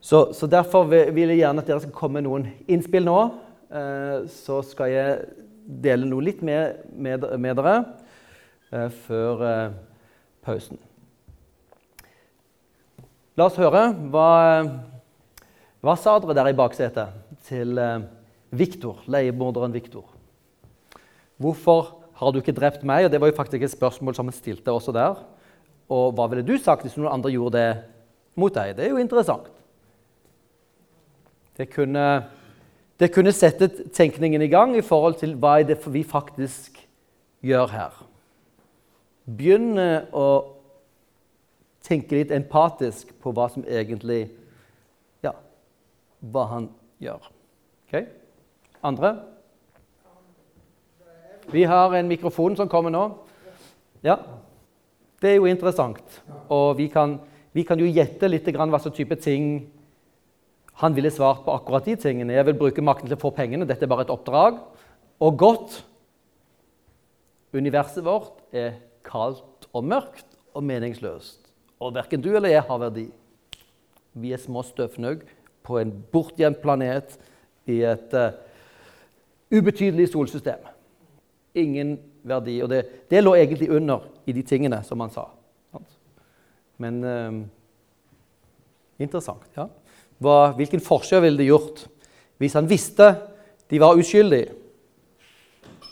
så, 0.00 0.32
så, 0.32 0.46
Derfor 0.46 0.84
vil 0.84 1.28
jeg 1.28 1.38
gjerne 1.38 1.62
at 1.62 1.70
dere 1.70 1.80
skal 1.80 1.94
komme 1.96 2.20
med 2.20 2.26
noen 2.26 2.44
innspill 2.68 3.06
nå. 3.06 3.18
Uh, 3.72 4.28
så 4.28 4.58
skal 4.66 4.92
jeg 4.92 5.22
dele 5.84 6.08
noe 6.10 6.24
litt 6.26 6.42
med, 6.44 6.82
med, 6.92 7.24
med 7.40 7.56
dere 7.56 7.76
uh, 8.74 8.90
før 9.06 9.46
uh, 9.46 9.72
pausen. 10.44 10.80
La 13.40 13.48
oss 13.48 13.56
høre. 13.56 13.86
Hva, 14.12 14.28
hva 15.80 15.96
sa 15.96 16.18
dere 16.20 16.36
der 16.36 16.52
i 16.52 16.58
baksetet 16.60 17.40
til 17.48 17.80
Viktor, 18.52 19.00
leiemorderen 19.08 19.72
Viktor? 19.72 20.04
Hvorfor 21.40 22.01
har 22.22 22.32
du 22.32 22.38
ikke 22.38 22.54
drept 22.54 22.84
meg? 22.86 23.06
Og 23.06 23.10
Det 23.10 23.20
var 23.20 23.30
jo 23.30 23.36
faktisk 23.36 23.64
et 23.66 23.74
spørsmål 23.74 24.14
som 24.14 24.28
han 24.28 24.36
stilte 24.36 24.72
også 24.72 24.94
der. 24.94 25.18
Og 25.90 26.12
hva 26.14 26.28
ville 26.30 26.46
du 26.46 26.54
sagt 26.58 26.86
hvis 26.86 26.96
noen 26.96 27.10
andre 27.12 27.32
gjorde 27.34 27.58
det 27.58 27.72
mot 28.38 28.54
deg? 28.54 28.76
Det 28.76 28.86
er 28.86 28.94
jo 28.94 29.02
interessant. 29.02 29.50
Det 31.58 31.68
kunne, 31.72 32.06
det 33.00 33.10
kunne 33.12 33.34
sette 33.34 33.68
tenkningen 33.92 34.42
i 34.42 34.48
gang 34.48 34.76
i 34.76 34.84
forhold 34.86 35.18
til 35.20 35.34
hva 35.36 35.58
er 35.60 35.68
det 35.68 35.80
vi 35.84 36.04
faktisk 36.06 36.80
gjør 37.44 37.74
her. 37.74 37.98
Begynne 39.26 40.06
å 40.14 40.28
tenke 41.82 42.16
litt 42.16 42.32
empatisk 42.34 43.10
på 43.22 43.34
hva 43.34 43.50
som 43.52 43.66
egentlig 43.66 44.28
Ja, 45.22 45.34
hva 46.32 46.46
han 46.54 46.70
gjør. 47.02 47.28
Ok? 47.86 48.06
Andre? 48.82 49.12
Vi 51.50 51.64
har 51.64 51.94
en 51.94 52.08
mikrofon 52.08 52.56
som 52.56 52.68
kommer 52.70 52.92
nå. 52.92 53.02
Ja. 54.04 54.18
Det 55.22 55.30
er 55.30 55.38
jo 55.38 55.50
interessant. 55.50 56.02
Og 56.50 56.76
vi 56.78 56.88
kan, 56.92 57.18
vi 57.54 57.64
kan 57.66 57.80
jo 57.80 57.88
gjette 57.90 58.30
litt 58.30 58.48
hva 58.54 58.78
slags 58.78 58.96
type 58.96 59.18
ting 59.22 59.70
han 60.82 60.94
ville 60.96 61.12
svart 61.12 61.44
på 61.44 61.54
akkurat 61.54 61.86
de 61.86 61.96
tingene. 62.00 62.34
Jeg 62.34 62.46
vil 62.48 62.58
bruke 62.58 62.82
makten 62.82 63.10
til 63.10 63.18
å 63.18 63.22
få 63.22 63.30
pengene. 63.36 63.66
Dette 63.68 63.86
er 63.86 63.90
bare 63.92 64.06
et 64.06 64.14
oppdrag. 64.14 64.58
Og 65.22 65.38
godt. 65.38 65.82
Universet 67.52 68.04
vårt 68.04 68.38
er 68.56 68.78
kaldt 69.04 69.68
og 69.72 69.84
mørkt 69.84 70.38
og 70.56 70.64
meningsløst. 70.64 71.50
Og 71.82 71.94
verken 71.94 72.22
du 72.24 72.30
eller 72.32 72.54
jeg 72.54 72.64
har 72.64 72.80
verdi. 72.80 73.06
Vi 74.14 74.32
er 74.32 74.40
små 74.40 74.62
støvfnugg 74.64 75.26
på 75.62 75.78
en 75.78 75.92
bortgjemt 76.12 76.62
planet 76.64 77.18
i 77.70 77.82
et 77.86 78.16
uh, 78.16 78.32
ubetydelig 79.52 80.08
solsystem 80.10 80.64
ingen 81.54 81.96
verdi. 82.22 82.58
Og 82.62 82.70
det, 82.70 82.82
det, 83.10 83.22
lå 83.22 83.34
egentlig 83.36 83.70
under 83.70 84.06
i 84.26 84.34
de 84.34 84.42
tingene 84.46 84.82
som 84.86 85.00
han 85.04 85.12
sa. 85.12 85.28
Men 86.82 87.04
eh, 87.04 87.38
interessant. 89.02 89.44
ja. 89.56 89.68
Hva, 90.22 90.52
hvilken 90.56 90.82
forskjell 90.82 91.24
ville 91.24 91.40
det 91.40 91.50
gjort 91.50 91.86
hvis 92.42 92.54
han 92.58 92.68
visste 92.70 93.08
de 93.70 93.80
var 93.82 93.98
uskyldige? 93.98 94.54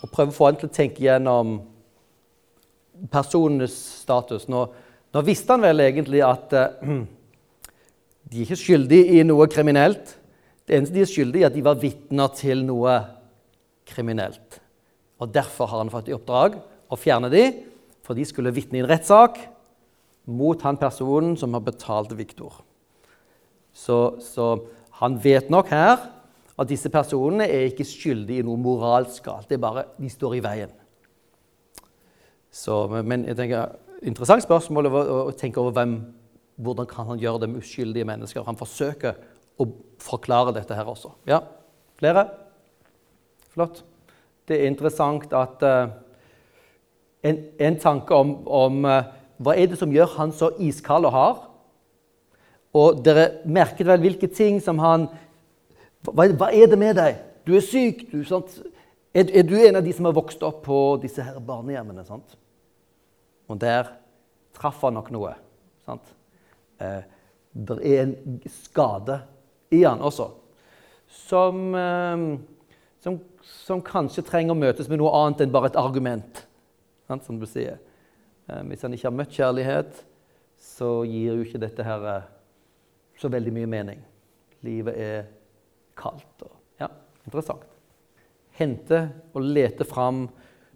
Og 0.01 0.09
prøve 0.11 0.33
å 0.33 0.35
få 0.35 0.47
han 0.49 0.57
til 0.59 0.69
å 0.69 0.73
tenke 0.73 1.03
gjennom 1.03 1.59
personenes 3.11 3.75
status. 4.01 4.47
Nå, 4.51 4.65
nå 5.13 5.23
visste 5.25 5.55
han 5.55 5.65
vel 5.65 5.83
egentlig 5.85 6.23
at 6.25 6.55
eh, 6.57 6.89
de 8.31 8.41
er 8.41 8.47
ikke 8.47 8.59
skyldige 8.59 9.19
i 9.19 9.27
noe 9.27 9.47
kriminelt. 9.51 10.17
Det 10.65 10.77
eneste 10.77 10.95
de 10.95 11.05
er 11.05 11.09
skyldige 11.11 11.41
i, 11.41 11.45
er 11.45 11.51
at 11.51 11.57
de 11.57 11.65
var 11.65 11.79
vitner 11.81 12.33
til 12.37 12.65
noe 12.67 12.97
kriminelt. 13.91 14.60
Og 15.21 15.29
Derfor 15.33 15.69
har 15.69 15.83
han 15.83 15.91
fått 15.93 16.09
i 16.09 16.15
oppdrag 16.15 16.57
å 16.91 16.97
fjerne 16.99 17.29
de, 17.31 17.45
for 18.01 18.17
de 18.17 18.25
skulle 18.25 18.53
vitne 18.53 18.79
i 18.79 18.83
en 18.83 18.89
rettssak 18.89 19.37
mot 20.25 20.61
han 20.65 20.79
personen 20.81 21.35
som 21.37 21.53
har 21.53 21.63
betalt 21.65 22.13
Viktor. 22.17 22.61
Så, 23.73 24.17
så, 24.25 24.53
han 25.01 25.15
vet 25.21 25.49
nok 25.49 25.69
her 25.73 26.01
at 26.59 26.69
disse 26.69 26.89
personene 26.93 27.47
er 27.49 27.69
ikke 27.69 27.87
skyldige 27.87 28.43
i 28.43 28.45
noe 28.45 28.59
moralsk 28.59 29.23
galt. 29.25 29.47
Det 29.49 29.57
er 29.57 29.63
bare 29.63 29.85
de 29.97 30.09
står 30.11 30.37
i 30.37 30.43
veien. 30.45 30.73
Så, 32.51 32.83
men 32.91 33.23
jeg 33.29 33.37
tenker, 33.39 33.77
interessant 34.05 34.43
spørsmål 34.43 34.91
å 34.91 35.35
tenke 35.37 35.61
over 35.61 35.73
hvem, 35.77 35.95
hvordan 36.61 36.89
kan 36.89 37.07
han 37.13 37.21
gjøre 37.21 37.45
dem 37.45 37.55
uskyldige 37.61 38.05
mennesker. 38.09 38.45
Han 38.45 38.59
forsøker 38.59 39.17
å 39.61 39.69
forklare 40.01 40.53
dette 40.57 40.75
her 40.77 40.89
også. 40.91 41.13
Ja, 41.29 41.39
flere? 42.01 42.27
Flott 43.53 43.81
det 44.47 44.57
er 44.57 44.69
interessant 44.69 45.33
at 45.37 45.63
uh, 45.63 45.93
en, 47.23 47.41
en, 47.59 47.79
tanke 47.79 48.15
om, 48.15 48.35
om 48.47 48.85
uh, 48.85 49.03
hva 49.41 49.55
er 49.57 49.71
det 49.71 49.79
som 49.79 49.93
gjør 49.93 50.15
han 50.17 50.33
så 50.35 50.51
iskald 50.61 51.07
og 51.09 51.15
hard. 51.15 51.43
Og 52.77 53.01
dere 53.03 53.43
merket 53.45 53.87
vel 53.87 54.01
hvilke 54.03 54.29
ting 54.31 54.61
som 54.63 54.79
han 54.81 55.09
hva, 56.07 56.25
hva 56.25 56.49
er 56.49 56.69
det 56.71 56.79
med 56.81 56.95
deg? 56.97 57.19
Du 57.45 57.53
er 57.57 57.65
syk. 57.65 58.07
Du, 58.11 58.21
er, 59.13 59.25
er, 59.27 59.43
du 59.45 59.55
en 59.59 59.77
av 59.77 59.85
de 59.85 59.93
som 59.93 60.07
har 60.07 60.15
vokst 60.17 60.43
opp 60.45 60.63
på 60.65 60.79
disse 61.01 61.23
her 61.25 61.37
barnehjemmene? 61.45 62.05
Sant? 62.07 62.37
Og 63.51 63.59
der 63.61 63.91
traff 64.57 64.81
han 64.85 64.97
nok 64.97 65.11
noe. 65.13 65.35
Sant? 65.85 66.13
Eh, 66.81 67.01
det 67.51 67.77
er 67.85 68.05
en 68.05 68.39
skade 68.49 69.19
i 69.73 69.83
han 69.83 70.01
også 70.01 70.31
som, 71.11 71.75
eh, 71.75 72.39
som 73.03 73.19
som 73.45 73.81
kanskje 73.83 74.23
trenger 74.27 74.55
å 74.55 74.61
møtes 74.61 74.89
med 74.89 75.01
noe 75.01 75.13
annet 75.17 75.45
enn 75.45 75.53
bare 75.53 75.71
et 75.71 75.79
argument. 75.79 76.45
Som 77.25 77.41
du 77.41 77.47
sier. 77.49 77.81
Eh, 78.47 78.61
hvis 78.69 78.85
han 78.85 78.93
ikke 78.95 79.09
har 79.09 79.17
møtt 79.17 79.35
kjærlighet, 79.35 79.97
så 80.61 81.01
gir 81.09 81.35
jo 81.35 81.45
ikke 81.45 81.59
dette 81.59 81.83
her 81.83 82.05
eh, 82.07 82.29
så 83.19 83.31
veldig 83.31 83.53
mye 83.55 83.69
mening. 83.69 84.03
Livet 84.65 84.97
er 84.97 85.25
kaldt. 85.99 86.45
Og, 86.45 86.53
ja, 86.79 86.87
interessant. 87.25 87.65
Hente 88.57 89.03
og 89.33 89.43
lete 89.43 89.87
fram 89.87 90.25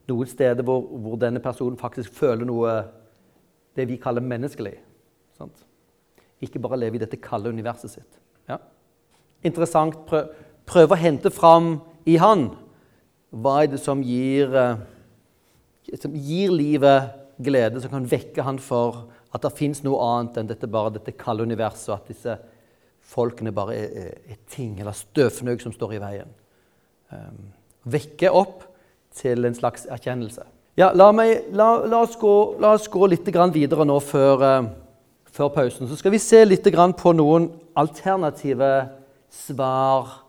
noen 0.10 0.30
steder 0.30 0.66
hvor, 0.66 0.84
hvor, 0.86 1.18
denne 1.22 1.42
personen 1.44 1.80
faktisk 1.80 2.14
føler 2.14 2.48
noe 2.48 2.76
det 3.76 3.88
vi 3.90 4.00
kaller 4.02 4.24
menneskelig. 4.24 4.76
Sant? 5.38 5.66
Ikke 6.44 6.62
bare 6.62 6.80
leve 6.80 7.00
i 7.00 7.04
dette 7.04 7.20
kalde 7.22 7.52
universet 7.52 7.96
sitt. 7.96 8.22
Ja. 8.50 8.60
Interessant. 9.46 9.98
Prøv, 10.10 10.32
prøv, 10.68 10.94
å 10.94 11.00
hente 11.00 11.32
fram 11.34 11.78
i 12.06 12.18
han 12.22 12.50
hva 13.36 13.60
er 13.64 13.72
det 13.74 13.82
som 13.84 14.04
gir, 14.06 14.54
eh, 14.56 15.98
som 16.00 16.14
gir 16.16 16.54
livet 16.54 17.12
glede, 17.42 17.82
som 17.82 17.92
kan 17.92 18.08
vekke 18.08 18.46
han 18.46 18.60
for 18.60 19.06
at 19.36 19.44
det 19.44 19.58
fins 19.58 19.84
noe 19.84 20.00
annet 20.00 20.38
enn 20.40 20.50
dette, 20.50 20.70
bare 20.72 20.94
dette 20.96 21.16
kalde 21.20 21.44
universet, 21.44 21.90
og 21.90 21.98
at 21.98 22.12
disse 22.14 22.38
folkene 23.06 23.52
bare 23.54 23.76
er, 23.76 24.14
er, 24.32 24.40
ting 24.50 24.80
eller 24.80 24.96
støvfnøgg 24.96 25.62
som 25.62 25.74
står 25.76 25.98
i 25.98 26.02
veien. 26.02 26.32
Um, 27.12 27.52
vekke 27.92 28.32
opp 28.32 28.64
til 29.16 29.46
en 29.46 29.58
slags 29.58 29.86
erkjennelse. 29.92 30.46
Ja, 30.80 30.90
la, 30.96 31.12
meg, 31.16 31.52
la, 31.56 31.86
la, 31.86 32.02
oss, 32.04 32.16
gå, 32.20 32.34
la 32.64 32.74
oss, 32.76 32.88
gå, 32.92 33.06
litt 33.12 33.28
videre 33.54 33.86
nå 33.88 34.00
før, 34.04 34.42
uh, 34.44 34.66
før, 35.32 35.52
pausen. 35.54 35.88
Så 35.88 36.00
skal 36.00 36.16
vi 36.16 36.24
se 36.24 36.42
litt 36.46 36.66
på 36.66 37.14
noen 37.16 37.52
alternative 37.76 38.72
svar 39.32 40.25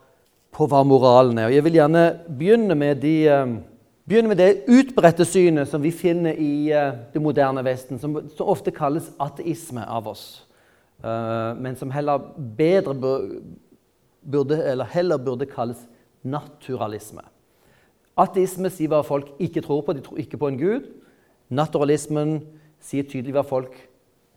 på 0.56 0.66
hva 0.70 0.80
moralen 0.88 1.38
er. 1.38 1.50
Og 1.50 1.56
jeg 1.56 1.64
vil 1.66 1.78
gjerne 1.78 2.04
begynne 2.38 2.76
med, 2.78 3.02
de, 3.02 3.14
uh, 3.28 3.56
begynne 4.08 4.32
med 4.32 4.40
det 4.40 4.64
utbredte 4.72 5.26
synet 5.28 5.68
som 5.68 5.84
vi 5.84 5.92
finner 5.92 6.38
i 6.40 6.72
uh, 6.72 6.96
det 7.12 7.22
moderne 7.22 7.64
Vesten, 7.66 8.00
som, 8.00 8.16
som, 8.32 8.48
ofte 8.48 8.72
kalles 8.74 9.10
ateisme 9.20 9.84
av 9.84 10.08
oss, 10.12 10.26
men 11.04 11.76
som 11.76 11.90
heller 11.92 12.22
bedre 12.56 12.94
burde, 12.96 14.56
eller 14.64 14.88
heller 14.90 15.20
burde 15.20 15.46
kalles 15.46 15.82
naturalisme. 16.24 17.20
Ateisme 18.16 18.70
sier 18.72 18.88
hva 18.90 19.02
folk 19.04 19.34
ikke 19.42 19.60
tror 19.62 19.82
på. 19.84 19.92
De 19.92 20.02
tror 20.02 20.22
ikke 20.22 20.40
på 20.40 20.48
en 20.48 20.58
gud. 20.58 20.88
Naturalismen 21.52 22.38
sier 22.82 23.04
tydelig 23.04 23.36
hva 23.36 23.44
folk 23.46 23.76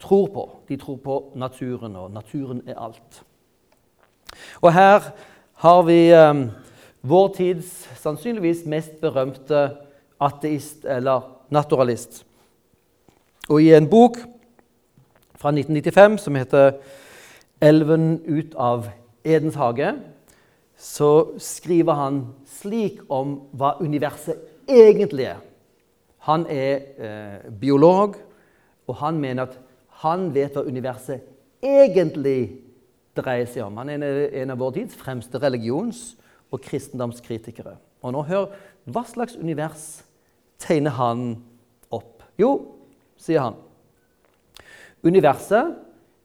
tror 0.04 0.28
på. 0.36 0.46
De 0.68 0.78
tror 0.80 1.00
på 1.04 1.18
naturen, 1.40 1.96
og 1.96 2.12
naturen 2.12 2.62
er 2.68 2.80
alt. 2.80 3.24
Og 4.62 4.74
her 4.76 5.14
har 5.60 5.84
vi 5.84 6.12
eh, 6.16 6.46
vår 7.02 7.28
tids 7.36 7.72
sannsynligvis 8.00 8.64
mest 8.70 9.02
berømte 9.02 9.66
ateist 10.20 10.86
eller 10.88 11.26
naturalist. 11.52 12.22
Og 13.50 13.66
i 13.66 13.74
en 13.76 13.90
bok 13.90 14.22
fra 15.36 15.52
1995 15.52 16.18
som 16.24 16.36
heter 16.36 16.72
'Elven 17.62 18.22
ut 18.28 18.56
av 18.56 18.88
Edens 19.24 19.56
hage', 19.56 20.00
så 20.78 21.28
skriver 21.38 21.94
han 21.94 22.28
slik 22.48 23.00
om 23.10 23.42
hva 23.52 23.74
universet 23.82 24.40
egentlig 24.68 25.26
er. 25.26 25.42
Han 26.20 26.46
er 26.50 26.80
eh, 26.98 27.52
biolog, 27.52 28.16
og 28.88 28.96
han 28.96 29.20
mener 29.20 29.44
at 29.44 29.60
han 29.90 30.34
vet 30.34 30.56
hva 30.56 30.64
universet 30.64 31.20
egentlig 31.64 32.69
dreier 33.18 33.48
seg 33.50 33.66
om. 33.66 33.78
Han 33.82 33.90
er 33.90 34.04
en 34.42 34.54
av 34.54 34.60
vår 34.60 34.76
tids 34.80 34.98
fremste 34.98 35.42
religions- 35.42 36.16
og 36.50 36.62
kristendomskritikere. 36.66 37.76
Og 38.02 38.14
nå 38.16 38.26
hør, 38.26 38.52
Hva 38.90 39.04
slags 39.06 39.36
univers 39.38 40.02
tegner 40.58 40.96
han 40.98 41.44
opp? 41.94 42.24
Jo, 42.40 42.74
sier 43.22 43.44
han. 43.44 43.58
Universet 45.04 45.76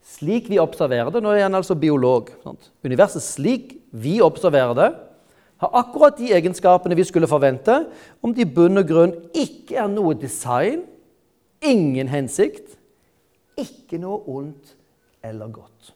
slik 0.05 0.49
vi 0.49 0.61
observerer 0.63 1.11
det 1.13 1.23
Nå 1.23 1.33
er 1.35 1.45
han 1.45 1.59
altså 1.59 1.77
biolog. 1.77 2.31
Sant? 2.45 2.71
Universet 2.85 3.23
slik 3.23 3.75
vi 3.93 4.21
observerer 4.25 4.75
det, 4.79 4.89
har 5.63 5.77
akkurat 5.79 6.17
de 6.19 6.33
egenskapene 6.35 6.97
vi 6.99 7.05
skulle 7.07 7.31
forvente 7.31 7.77
om 8.23 8.33
det 8.35 8.47
i 8.47 8.55
bunn 8.57 8.81
og 8.81 8.89
grunn 8.89 9.13
ikke 9.31 9.77
er 9.81 9.91
noe 9.93 10.17
design, 10.19 10.83
ingen 11.63 12.11
hensikt, 12.11 12.75
ikke 13.57 14.01
noe 14.03 14.19
ondt 14.27 14.75
eller 15.25 15.53
godt. 15.55 15.95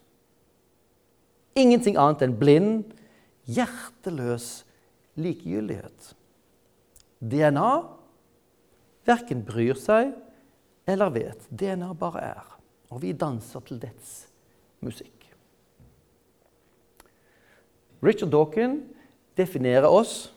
Ingenting 1.59 1.97
annet 1.99 2.23
enn 2.23 2.37
blind, 2.38 2.92
hjerteløs 3.51 4.62
likegyldighet. 5.18 6.12
DNA 7.18 7.71
verken 9.09 9.42
bryr 9.47 9.79
seg 9.79 10.12
eller 10.88 11.12
vet. 11.14 11.49
DNA 11.51 11.90
bare 11.99 12.25
er. 12.31 12.44
Og 12.94 13.03
vi 13.03 13.12
danser 13.12 13.64
til 13.66 13.81
dets 13.83 14.29
musikk. 14.85 15.27
Richard 18.05 18.31
Dawkins 18.31 18.85
definerer 19.38 19.90
oss 19.90 20.29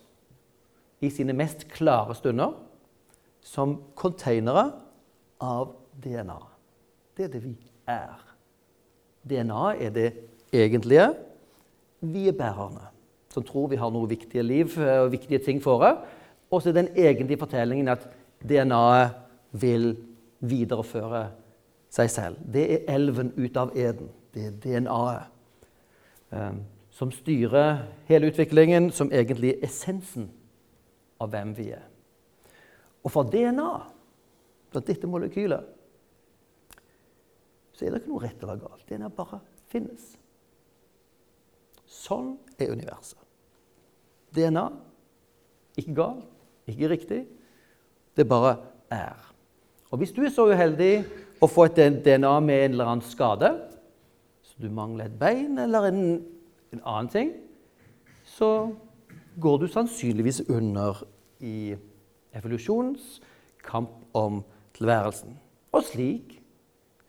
i 1.01 1.09
sine 1.13 1.33
mest 1.37 1.67
klare 1.69 2.15
stunder 2.17 2.55
som 3.45 3.77
containere 3.97 4.67
av 5.41 5.75
DNA. 6.01 6.39
Det 7.17 7.27
er 7.27 7.31
det 7.33 7.43
vi 7.45 7.55
er. 7.89 8.17
DNA 9.25 9.63
er 9.77 9.93
det 9.93 10.09
egentlige. 10.53 11.11
Vi 12.01 12.27
er 12.27 12.37
bærerne 12.37 12.91
som 13.33 13.43
tror 13.43 13.69
vi 13.71 13.79
har 13.79 13.91
noe 13.91 14.09
viktige 14.09 14.43
liv 14.43 14.73
og 14.75 15.11
viktige 15.13 15.39
ting 15.43 15.61
for 15.63 15.83
oss. 15.87 16.17
Og 16.51 16.61
så 16.61 16.71
er 16.71 16.81
den 16.81 16.89
egentlige 16.99 17.39
fortellingen 17.39 17.87
at 17.87 18.03
DNA-et 18.43 19.15
vil 19.61 19.93
videreføre 20.39 21.29
seg 21.91 22.11
selv. 22.11 22.41
Det 22.43 22.65
er 22.73 22.91
elven 22.91 23.31
ut 23.37 23.57
av 23.57 23.71
eden. 23.77 24.09
Det 24.33 24.47
er 24.47 24.57
DNA-et. 24.63 25.37
Um, 26.31 26.61
som 26.91 27.11
styrer 27.11 27.81
hele 28.07 28.29
utviklingen, 28.31 28.89
som 28.91 29.09
egentlig 29.11 29.55
er 29.55 29.65
essensen 29.67 30.29
av 31.19 31.31
hvem 31.31 31.51
vi 31.57 31.69
er. 31.75 31.83
Og 33.03 33.11
for 33.11 33.27
DNA, 33.27 33.71
for 34.71 34.87
dette 34.87 35.09
molekylet, 35.09 35.63
så 37.75 37.85
er 37.85 37.91
det 37.95 38.03
ikke 38.03 38.11
noe 38.11 38.23
rett 38.23 38.43
eller 38.43 38.59
galt. 38.61 38.85
DNA 38.87 39.09
bare 39.15 39.41
finnes. 39.71 40.20
Sånn 41.91 42.35
er 42.57 42.71
universet. 42.71 43.19
DNA 44.31 44.67
ikke 45.79 45.95
galt, 45.95 46.27
ikke 46.71 46.91
riktig. 46.91 47.21
Det 48.15 48.27
bare 48.27 48.55
er. 48.91 49.17
Og 49.91 49.99
hvis 49.99 50.13
du 50.15 50.21
er 50.23 50.31
så 50.31 50.47
uheldig 50.47 50.93
å 51.43 51.49
få 51.51 51.67
et 51.67 51.79
DNA 52.05 52.31
med 52.43 52.65
en 52.65 52.75
eller 52.75 52.91
annen 52.93 53.07
skade, 53.07 53.49
så 54.45 54.63
du 54.63 54.69
mangler 54.71 55.09
et 55.09 55.19
bein 55.19 55.59
eller 55.59 55.89
en 55.89 56.03
en 56.71 56.81
annen 56.85 57.09
ting, 57.11 57.31
så 58.25 58.71
går 59.41 59.57
du 59.63 59.67
sannsynligvis 59.67 60.41
under 60.49 61.03
i 61.39 61.75
evolusjonens 62.35 63.19
kamp 63.65 63.91
om 64.15 64.41
tilværelsen. 64.77 65.35
Og 65.75 65.83
slik 65.87 66.37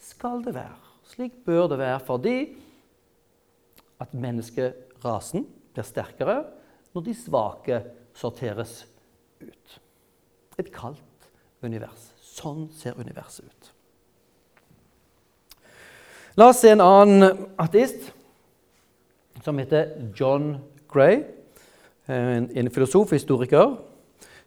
skal 0.02 0.42
det 0.44 0.54
være. 0.56 0.78
Slik 1.06 1.44
bør 1.46 1.68
det 1.70 1.78
være 1.78 2.00
fordi 2.06 2.36
at 4.02 4.14
menneskerasen 4.14 5.46
blir 5.72 5.86
sterkere 5.86 6.40
når 6.92 7.06
de 7.06 7.14
svake 7.16 7.82
sorteres 8.18 8.82
ut. 9.40 9.78
Et 10.60 10.68
kaldt 10.74 11.30
univers. 11.62 12.10
Sånn 12.20 12.66
ser 12.76 12.98
universet 12.98 13.46
ut. 13.46 13.70
La 16.36 16.48
oss 16.48 16.62
se 16.64 16.72
en 16.72 16.80
annen 16.80 17.46
ateist 17.60 18.10
som 19.44 19.58
heter 19.58 19.90
John 20.16 20.54
Gray, 20.88 21.24
en, 22.08 22.70
filosof 22.70 23.10
og 23.10 23.16
historiker, 23.16 23.74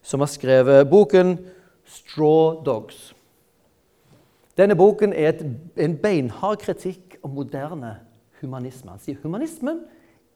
som 0.01 0.21
har 0.21 0.29
skrevet 0.31 0.89
boken 0.89 1.37
'Straw 1.85 2.63
Dogs'. 2.65 3.13
Denne 4.57 4.75
boken 4.75 5.13
er 5.13 5.29
et, 5.29 5.41
en 5.77 5.97
beinhard 5.97 6.57
kritikk 6.57 7.17
av 7.23 7.29
moderne 7.29 7.99
humanisme. 8.41 8.91
Han 8.91 9.01
sier 9.01 9.19
humanismen 9.23 9.83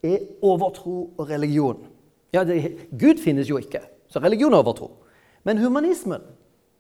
er 0.04 0.26
overtro 0.46 1.14
og 1.18 1.30
religion. 1.30 1.88
Ja, 2.34 2.44
det, 2.46 2.90
Gud 2.92 3.22
finnes 3.24 3.50
jo 3.50 3.58
ikke, 3.58 3.82
så 4.08 4.22
religion 4.24 4.54
er 4.54 4.62
overtro. 4.62 4.92
Men 5.44 5.58
humanismen 5.58 6.22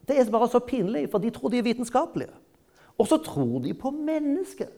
det 0.09 0.17
er 0.17 0.31
bare 0.31 0.49
så 0.49 0.59
pinlig, 0.59 1.09
for 1.11 1.21
de 1.21 1.29
tror 1.29 1.49
de 1.49 1.59
er 1.59 1.63
vitenskapelige. 1.63 2.33
Og 2.97 3.07
så 3.07 3.17
tror 3.17 3.59
de 3.59 3.73
på 3.73 3.91
mennesket. 3.91 4.69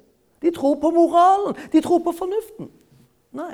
De 0.42 0.52
tror 0.52 0.76
på 0.76 0.89
moralen, 0.92 1.56
de 1.72 1.82
tror 1.82 2.02
på 2.04 2.12
fornuften. 2.12 2.68
Nei, 3.32 3.54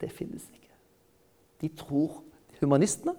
det 0.00 0.10
finnes 0.10 0.42
ikke. 0.52 0.74
De 1.60 1.68
tror 1.68 2.22
humanistene 2.60 3.14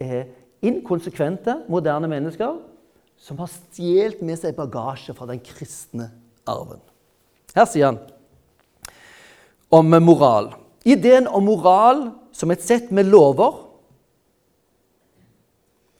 er 0.00 0.24
inkonsekvente, 0.62 1.60
moderne 1.68 2.08
mennesker 2.08 2.58
som 3.16 3.38
har 3.38 3.50
stjålet 3.52 4.22
med 4.26 4.40
seg 4.40 4.56
bagasje 4.56 5.14
fra 5.14 5.28
den 5.30 5.40
kristne 5.44 6.10
arven. 6.50 6.82
Her 7.54 7.68
sier 7.70 7.92
han 7.92 8.00
om 9.74 9.94
moral. 10.02 10.52
Ideen 10.84 11.26
om 11.26 11.46
moral 11.46 12.08
som 12.34 12.50
et 12.50 12.62
sett 12.62 12.90
med 12.94 13.08
lover 13.10 13.60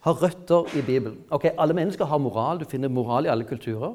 har 0.05 0.19
røtter 0.21 0.69
i 0.77 0.83
Bibelen. 0.85 1.23
Ok, 1.31 1.49
Alle 1.59 1.75
mennesker 1.75 2.05
har 2.05 2.19
moral. 2.19 2.61
Du 2.61 2.65
finner 2.69 2.89
moral 2.89 3.25
i 3.27 3.33
alle 3.33 3.45
kulturer. 3.45 3.95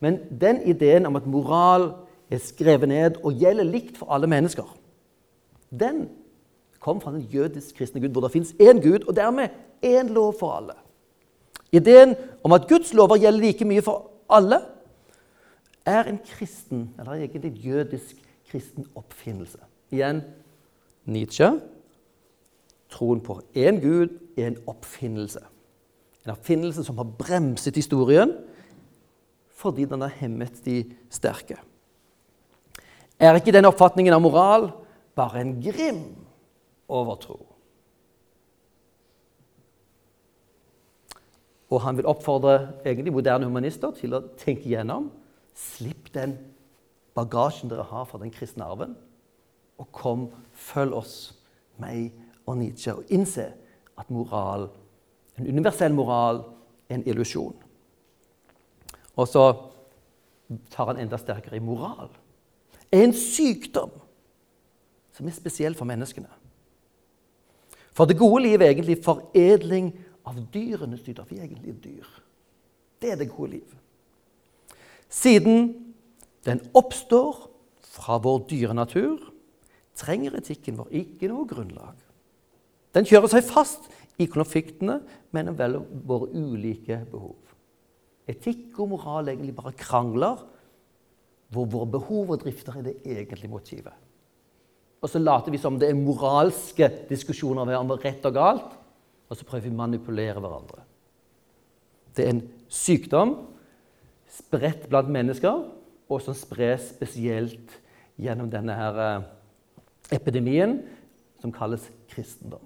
Men 0.00 0.20
den 0.40 0.62
ideen 0.62 1.06
om 1.06 1.16
at 1.16 1.26
moral 1.26 1.90
er 2.30 2.38
skrevet 2.38 2.88
ned 2.88 3.18
og 3.24 3.34
gjelder 3.34 3.66
likt 3.66 3.98
for 3.98 4.12
alle 4.14 4.26
mennesker, 4.30 4.64
den 5.70 6.08
kom 6.80 7.00
fra 7.00 7.12
den 7.12 7.26
jødisk-kristne 7.32 8.00
Gud, 8.00 8.08
hvor 8.08 8.24
det 8.24 8.32
fins 8.32 8.54
én 8.62 8.80
Gud 8.80 9.08
og 9.08 9.16
dermed 9.16 9.48
én 9.84 10.08
lov 10.08 10.38
for 10.38 10.54
alle. 10.56 10.78
Ideen 11.72 12.14
om 12.44 12.52
at 12.52 12.68
Guds 12.68 12.94
lover 12.94 13.18
gjelder 13.20 13.40
like 13.40 13.64
mye 13.64 13.82
for 13.82 14.10
alle, 14.30 14.62
er 15.86 16.08
en 16.08 16.18
kristen, 16.24 16.94
eller 16.98 17.12
egentlig 17.12 17.52
jødisk-kristen 17.64 18.86
oppfinnelse. 18.94 19.58
Igjen 19.90 20.22
Nietzsche. 21.04 21.60
Troen 22.90 23.20
på 23.22 23.40
én 23.56 23.80
Gud 23.80 24.18
er 24.36 24.50
en 24.50 24.58
oppfinnelse. 24.66 25.40
En 26.26 26.34
oppfinnelse 26.34 26.84
som 26.84 26.98
har 26.98 27.10
bremset 27.18 27.76
historien 27.76 28.34
fordi 29.60 29.84
den 29.84 30.00
har 30.00 30.12
hemmet 30.16 30.62
de 30.64 30.86
sterke. 31.12 31.58
Er 33.20 33.36
ikke 33.36 33.52
den 33.52 33.68
oppfatningen 33.68 34.14
av 34.16 34.22
moral 34.24 34.70
bare 35.16 35.42
en 35.42 35.58
grim 35.60 35.98
overtro? 36.88 37.36
Og 41.70 41.82
han 41.84 41.98
vil 41.98 42.08
oppfordre 42.08 42.54
egentlig 42.88 43.12
moderne 43.12 43.46
humanister 43.46 43.92
til 44.00 44.16
å 44.16 44.22
tenke 44.40 44.64
igjennom. 44.70 45.10
Slipp 45.60 46.10
den 46.14 46.36
bagasjen 47.16 47.70
dere 47.70 47.84
har 47.90 48.06
fra 48.08 48.20
den 48.22 48.32
kristne 48.32 48.64
arven, 48.64 48.94
og 49.80 49.88
kom, 49.96 50.28
følg 50.52 50.96
oss, 50.96 51.16
meg 51.80 52.12
og 52.46 52.58
Nietzsche, 52.60 52.94
og 52.94 53.12
innse 53.12 53.46
at 54.00 54.12
moral, 54.12 54.68
en 55.38 55.48
universell 55.48 55.94
moral 55.96 56.42
er 56.88 56.98
en 56.98 57.06
illusjon. 57.08 57.56
Og 59.16 59.28
så 59.28 59.44
tar 60.72 60.90
han 60.90 61.00
enda 61.00 61.18
sterkere 61.20 61.58
i 61.58 61.64
moral. 61.64 62.10
Er 62.90 63.04
en 63.04 63.16
sykdom 63.16 63.92
som 65.16 65.28
er 65.28 65.36
spesiell 65.36 65.76
for 65.78 65.88
menneskene. 65.88 66.30
For 67.94 68.08
det 68.08 68.18
gode 68.18 68.42
liv 68.46 68.60
er 68.60 68.72
egentlig 68.72 69.00
foredling 69.04 69.92
av 70.26 70.38
dyrenes 70.54 71.02
dyr. 71.04 71.22
Vi 71.28 71.38
er 71.38 71.46
egentlig 71.46 71.76
dyr. 71.84 72.08
Det 73.00 73.12
er 73.12 73.20
det 73.20 73.30
gode 73.32 73.58
liv. 73.58 73.79
Siden 75.10 75.72
den 76.46 76.62
oppstår 76.76 77.48
fra 77.90 78.18
vår 78.22 78.44
dyrenatur, 78.50 79.18
trenger 79.98 80.38
etikken 80.38 80.78
vår 80.78 80.94
ikke 81.02 81.28
noe 81.28 81.48
grunnlag. 81.50 81.98
Den 82.94 83.06
kjører 83.06 83.30
seg 83.34 83.46
fast 83.46 83.90
i 84.20 84.28
konfliktene 84.30 85.00
mellom 85.34 85.58
våre 86.06 86.30
ulike 86.32 87.02
behov. 87.10 87.36
Etikk 88.30 88.78
og 88.78 88.92
moral 88.94 89.32
egentlig 89.32 89.56
bare 89.56 89.74
krangler 89.76 90.40
hvor 91.50 91.66
våre 91.66 91.90
behov 91.98 92.30
og 92.30 92.44
drifter 92.44 92.78
er 92.78 92.86
det 92.86 92.98
egentlige 93.02 93.50
motivet. 93.50 93.94
Og 95.00 95.10
så 95.10 95.18
later 95.18 95.50
vi 95.50 95.58
som 95.58 95.78
det 95.80 95.88
er 95.90 95.98
moralske 95.98 96.86
diskusjoner 97.08 97.72
om 97.78 97.94
rett 97.98 98.26
og 98.28 98.36
galt, 98.36 98.76
og 99.30 99.38
så 99.38 99.46
prøver 99.46 99.66
vi 99.66 99.72
å 99.74 99.80
manipulere 99.80 100.42
hverandre. 100.42 100.84
Det 102.14 102.26
er 102.26 102.34
en 102.34 102.44
sykdom 102.70 103.34
spredt 104.40 104.88
blant 104.90 105.10
mennesker, 105.12 105.68
og 106.10 106.24
som 106.24 106.34
spres 106.34 106.90
spesielt 106.96 107.76
gjennom 108.20 108.50
denne 108.50 108.74
her 108.74 108.98
eh, 109.04 109.28
epidemien 110.16 110.80
som 111.40 111.52
kalles 111.54 111.86
kristendom. 112.10 112.64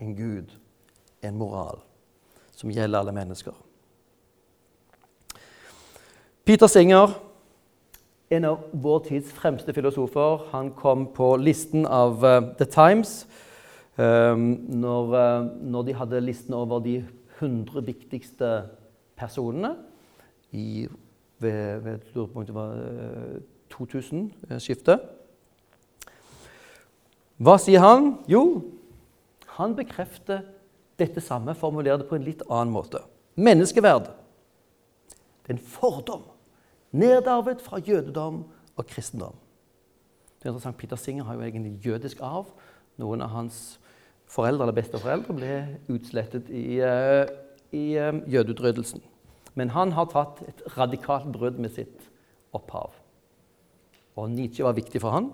En 0.00 0.16
gud, 0.16 0.50
en 1.22 1.38
moral, 1.38 1.80
som 2.56 2.72
gjelder 2.72 3.00
alle 3.00 3.14
mennesker. 3.16 3.54
Peter 6.46 6.70
Singer, 6.70 7.14
en 8.30 8.44
av 8.46 8.64
vår 8.72 9.04
tids 9.08 9.32
fremste 9.34 9.74
filosofer, 9.74 10.48
han 10.52 10.72
kom 10.78 11.08
på 11.14 11.32
listen 11.38 11.86
av 11.86 12.24
uh, 12.24 12.40
The 12.58 12.66
Times 12.70 13.20
um, 13.98 14.48
når, 14.82 15.14
uh, 15.14 15.48
når, 15.62 15.86
de 15.86 15.96
hadde 15.98 16.22
listen 16.22 16.54
over 16.58 16.82
de 16.82 17.00
100 17.38 17.86
viktigste 17.86 18.50
personene 19.18 19.74
i, 20.56 20.86
ved, 21.42 21.84
ved 21.84 22.52
var 22.56 22.74
uh, 22.80 23.38
2000-skiftet. 23.72 25.04
Hva 27.36 27.56
sier 27.60 27.82
han? 27.84 28.14
Jo, 28.30 28.42
han 29.58 29.76
bekrefter 29.76 30.46
dette 30.96 31.20
samme, 31.20 31.54
formulerer 31.54 32.00
det 32.00 32.08
på 32.08 32.16
en 32.16 32.24
litt 32.24 32.44
annen 32.48 32.72
måte. 32.72 33.02
Menneskeverd. 33.36 34.08
Det 35.44 35.52
er 35.52 35.58
en 35.58 35.66
fordom 35.76 36.24
nedarvet 36.96 37.60
fra 37.60 37.78
jødedom 37.78 38.44
og 38.76 38.86
kristendom. 38.86 39.34
Det 40.38 40.48
er 40.48 40.54
interessant, 40.54 40.76
Peter 40.76 40.96
Singer 40.96 41.24
har 41.24 41.34
jo 41.34 41.44
egentlig 41.44 41.80
jødisk 41.84 42.20
arv. 42.24 42.48
Noen 42.96 43.20
av 43.20 43.34
hans 43.34 43.80
foreldre 44.30 44.64
eller 44.64 44.76
besteforeldre 44.76 45.36
ble 45.36 45.52
utslettet 45.92 46.48
i, 46.48 46.80
uh, 46.80 47.26
i 47.76 47.92
jødeutryddelsen. 48.32 49.02
Men 49.56 49.72
han 49.72 49.94
har 49.96 50.10
tatt 50.12 50.42
et 50.44 50.62
radikalt 50.76 51.30
brudd 51.32 51.58
med 51.62 51.72
sitt 51.72 52.10
opphav. 52.56 52.94
Og 54.16 54.30
Nietzsche 54.32 54.64
var 54.64 54.76
viktig 54.76 55.00
for 55.00 55.16
han. 55.16 55.30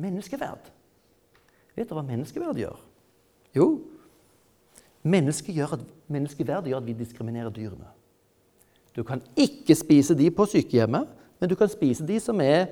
Menneskeverd. 0.00 0.70
Vet 1.74 1.90
du 1.90 1.96
hva 1.96 2.04
menneskeverd 2.06 2.58
gjør? 2.58 2.78
Jo, 3.54 3.66
gjør 5.04 5.76
at, 5.76 5.82
menneskeverd 6.08 6.70
gjør 6.70 6.80
at 6.80 6.86
vi 6.86 6.96
diskriminerer 6.98 7.50
dyrene. 7.54 7.90
Du 8.94 9.02
kan 9.02 9.22
ikke 9.36 9.74
spise 9.74 10.14
de 10.14 10.30
på 10.30 10.46
sykehjemmet, 10.46 11.08
men 11.40 11.50
du 11.50 11.54
kan 11.58 11.68
spise 11.68 12.06
de 12.06 12.20
som 12.22 12.40
er 12.40 12.70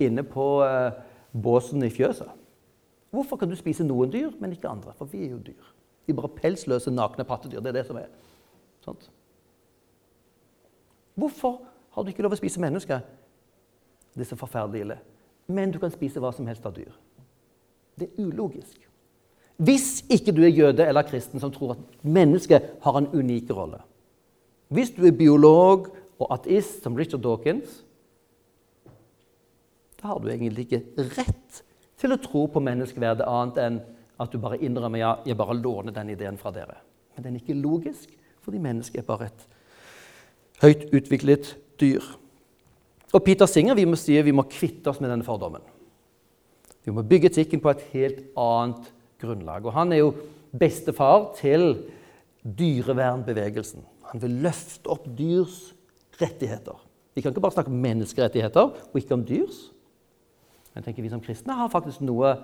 inne 0.00 0.24
på 0.24 0.64
uh, 0.64 0.96
båsen 1.32 1.84
i 1.84 1.92
fjøset. 1.92 2.28
Hvorfor 3.10 3.36
kan 3.36 3.50
du 3.50 3.56
spise 3.58 3.84
noen 3.84 4.10
dyr, 4.12 4.30
men 4.40 4.52
ikke 4.52 4.70
andre? 4.70 4.94
For 4.96 5.08
vi 5.10 5.24
er 5.26 5.34
jo 5.34 5.40
dyr. 5.44 5.72
Vi 6.06 6.12
er 6.12 6.16
bare 6.16 6.32
pelsløse, 6.32 6.90
nakne 6.90 7.26
pattedyr. 7.28 7.60
Det 7.60 7.72
er 7.72 7.80
det 7.80 7.86
som 7.86 7.98
er. 8.00 8.08
Sånt. 8.84 9.10
Hvorfor 11.20 11.60
har 11.94 12.04
du 12.04 12.12
ikke 12.12 12.24
lov 12.24 12.36
å 12.36 12.40
spise 12.40 12.62
mennesker? 12.62 13.02
Det 14.14 14.24
er 14.24 14.30
så 14.30 14.38
forferdelig 14.38 14.84
ille. 14.84 14.98
Men 15.50 15.72
du 15.74 15.80
kan 15.82 15.92
spise 15.92 16.22
hva 16.22 16.32
som 16.34 16.48
helst 16.48 16.66
av 16.66 16.74
dyr. 16.76 16.92
Det 17.98 18.08
er 18.08 18.24
ulogisk. 18.24 18.78
Hvis 19.60 20.00
ikke 20.08 20.32
du 20.32 20.40
er 20.46 20.54
jøde 20.54 20.86
eller 20.86 21.04
kristen 21.04 21.42
som 21.42 21.52
tror 21.52 21.74
at 21.74 22.04
mennesket 22.06 22.70
har 22.80 22.96
en 22.96 23.10
unik 23.12 23.50
rolle. 23.52 23.82
Hvis 24.72 24.94
du 24.96 25.02
er 25.04 25.16
biolog 25.16 25.90
og 26.20 26.32
ateist 26.32 26.84
som 26.84 26.96
Richard 26.96 27.24
Dawkins, 27.26 27.82
da 30.00 30.14
har 30.14 30.20
du 30.22 30.30
egentlig 30.30 30.68
ikke 30.68 31.08
rett 31.18 31.60
til 32.00 32.14
å 32.14 32.20
tro 32.22 32.46
på 32.48 32.62
menneskeverdet 32.64 33.26
annet 33.28 33.60
enn 33.60 33.80
at 34.20 34.32
du 34.32 34.40
bare 34.40 34.60
innrømmer 34.64 35.02
ja, 35.02 35.10
jeg 35.28 35.36
bare 35.36 35.58
låner 35.58 35.92
den 35.96 36.14
ideen 36.14 36.38
fra 36.40 36.52
dere. 36.54 36.78
Men 37.12 37.26
den 37.26 37.36
er 37.36 37.42
ikke 37.42 37.60
logisk, 37.60 38.12
fordi 38.40 38.62
mennesket 38.62 39.02
er 39.02 39.08
bare 39.08 39.28
et 39.28 39.44
høyt 40.62 40.88
utviklet 40.94 41.54
dyr. 41.80 42.04
Og 43.10 43.24
Peter 43.26 43.48
Singer 43.50 43.78
vi 43.78 43.86
må 43.88 43.98
si 43.98 44.16
vi 44.22 44.34
må 44.34 44.46
kvitte 44.50 44.92
oss 44.92 45.00
med 45.02 45.10
denne 45.10 45.26
fordommen. 45.26 45.64
Vi 46.84 46.92
må 46.94 47.04
bygge 47.04 47.30
etikken 47.30 47.60
på 47.62 47.72
et 47.72 47.82
helt 47.92 48.20
annet 48.38 48.92
grunnlag. 49.20 49.66
Og 49.66 49.74
han 49.76 49.92
er 49.92 50.02
jo 50.02 50.14
bestefar 50.56 51.32
til 51.38 51.84
dyrevernbevegelsen. 52.40 53.82
Han 54.10 54.22
vil 54.22 54.38
løfte 54.46 54.90
opp 54.90 55.04
dyrs 55.18 55.74
rettigheter. 56.20 56.78
Vi 57.14 57.22
kan 57.22 57.34
ikke 57.34 57.42
bare 57.44 57.56
snakke 57.58 57.72
om 57.72 57.82
menneskerettigheter 57.82 58.70
og 58.70 58.96
ikke 58.96 59.16
om 59.16 59.26
dyrs. 59.26 59.68
Men 60.74 60.86
tenker 60.86 61.04
vi 61.04 61.12
som 61.12 61.22
kristne 61.22 61.56
har 61.58 61.70
faktisk 61.72 62.02
noe 62.06 62.36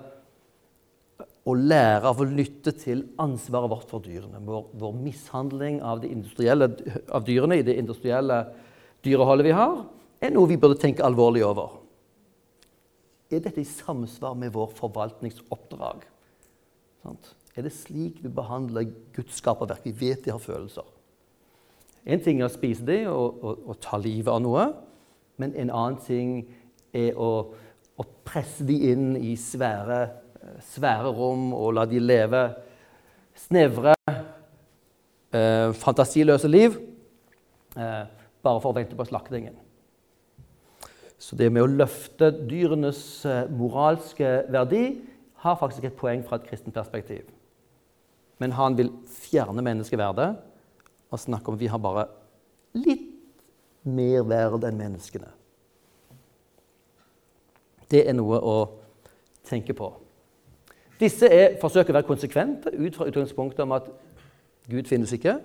å 1.47 1.55
lære 1.55 2.09
av 2.09 2.19
å 2.19 2.27
lytte 2.27 2.73
til 2.75 3.05
ansvaret 3.23 3.71
vårt 3.71 3.87
for 3.91 4.03
dyrene. 4.03 4.41
Vår, 4.43 4.65
vår 4.75 4.95
mishandling 4.99 5.79
av, 5.79 6.03
av, 6.03 7.23
dyrene 7.27 7.59
i 7.59 7.65
det 7.65 7.77
industrielle 7.79 8.41
dyreholdet 9.05 9.47
vi 9.47 9.55
har, 9.55 9.79
er 10.19 10.33
noe 10.33 10.49
vi 10.49 10.59
burde 10.59 10.79
tenke 10.81 11.05
alvorlig 11.07 11.45
over. 11.47 11.77
Er 13.31 13.43
dette 13.43 13.61
i 13.61 13.67
samsvar 13.67 14.35
med 14.39 14.53
vår 14.55 14.71
forvaltningsoppdrag? 14.75 16.03
Er 17.07 17.65
det 17.65 17.73
slik 17.75 18.19
vi 18.23 18.31
behandler 18.31 18.89
Guds 19.15 19.39
skaperverk? 19.39 19.85
Vi 19.87 19.95
vet 20.07 20.25
de 20.25 20.33
har 20.33 20.43
følelser. 20.43 20.85
En 22.07 22.21
ting 22.23 22.39
er 22.39 22.47
å 22.47 22.53
spise 22.53 22.85
dem 22.87 23.09
og, 23.11 23.39
og, 23.43 23.63
og, 23.67 23.79
ta 23.83 23.99
livet 23.99 24.31
av 24.31 24.43
noe, 24.43 24.67
men 25.39 25.55
en 25.59 25.71
annen 25.71 25.97
ting 26.05 26.37
er 26.95 27.17
å, 27.19 27.31
å 27.99 28.05
presse 28.27 28.63
dem 28.67 28.83
inn 28.91 29.09
i 29.19 29.35
svære, 29.39 30.05
svære, 30.63 31.11
rom 31.13 31.51
og 31.53 31.75
la 31.77 31.85
de 31.89 31.99
leve 32.01 32.43
snevre, 33.37 33.93
eh, 35.33 35.73
fantasiløse 35.77 36.49
liv 36.49 36.77
eh, 37.77 38.03
bare 38.43 38.61
for 38.61 38.71
å 38.71 38.77
vente 38.77 38.97
på 38.97 39.07
slaktingen. 39.07 39.55
Så 41.17 41.37
det 41.37 41.49
med 41.51 41.65
å 41.65 41.71
løfte 41.71 42.31
dyrenes 42.49 43.01
eh, 43.25 43.45
moralske 43.49 44.43
verdi 44.53 44.83
har 45.43 45.57
faktisk 45.59 45.87
et 45.87 45.97
poeng 45.97 46.23
fra 46.25 46.39
et 46.39 46.47
kristent 46.49 46.75
perspektiv. 46.75 47.25
Men 48.37 48.53
han 48.53 48.77
vil 48.77 48.91
fjerne 49.09 49.63
menneskeverdet 49.65 50.29
og 51.09 51.21
snakke 51.21 51.49
om 51.49 51.57
at 51.57 51.61
vi 51.61 51.69
har 51.71 51.81
bare 51.81 52.07
litt 52.77 53.13
mer 53.87 54.25
verd 54.27 54.65
enn 54.67 54.77
menneskene. 54.77 55.29
Det 57.87 58.03
er 58.03 58.17
noe 58.17 58.39
å 58.43 58.57
tenke 59.47 59.73
på. 59.77 59.89
Disse 60.99 61.29
er, 61.29 61.57
forsøker 61.61 61.93
å 61.93 61.99
være 61.99 62.07
konsekvente 62.07 62.73
ut 62.73 62.95
fra 62.97 63.07
utgangspunktet 63.09 63.61
om 63.65 63.75
at 63.77 63.89
Gud 64.69 64.89
finnes 64.89 65.13
ikke. 65.13 65.37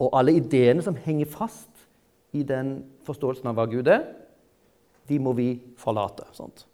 Og 0.00 0.14
alle 0.16 0.34
ideene 0.38 0.82
som 0.82 0.96
henger 0.96 1.28
fast 1.28 1.84
i 2.32 2.42
den 2.46 2.78
forståelsen 3.04 3.50
av 3.50 3.58
hva 3.58 3.66
Gud 3.68 3.90
er, 3.92 4.06
de 5.10 5.18
må 5.20 5.34
vi 5.36 5.50
forlate. 5.78 6.24
Sånt. 6.32 6.64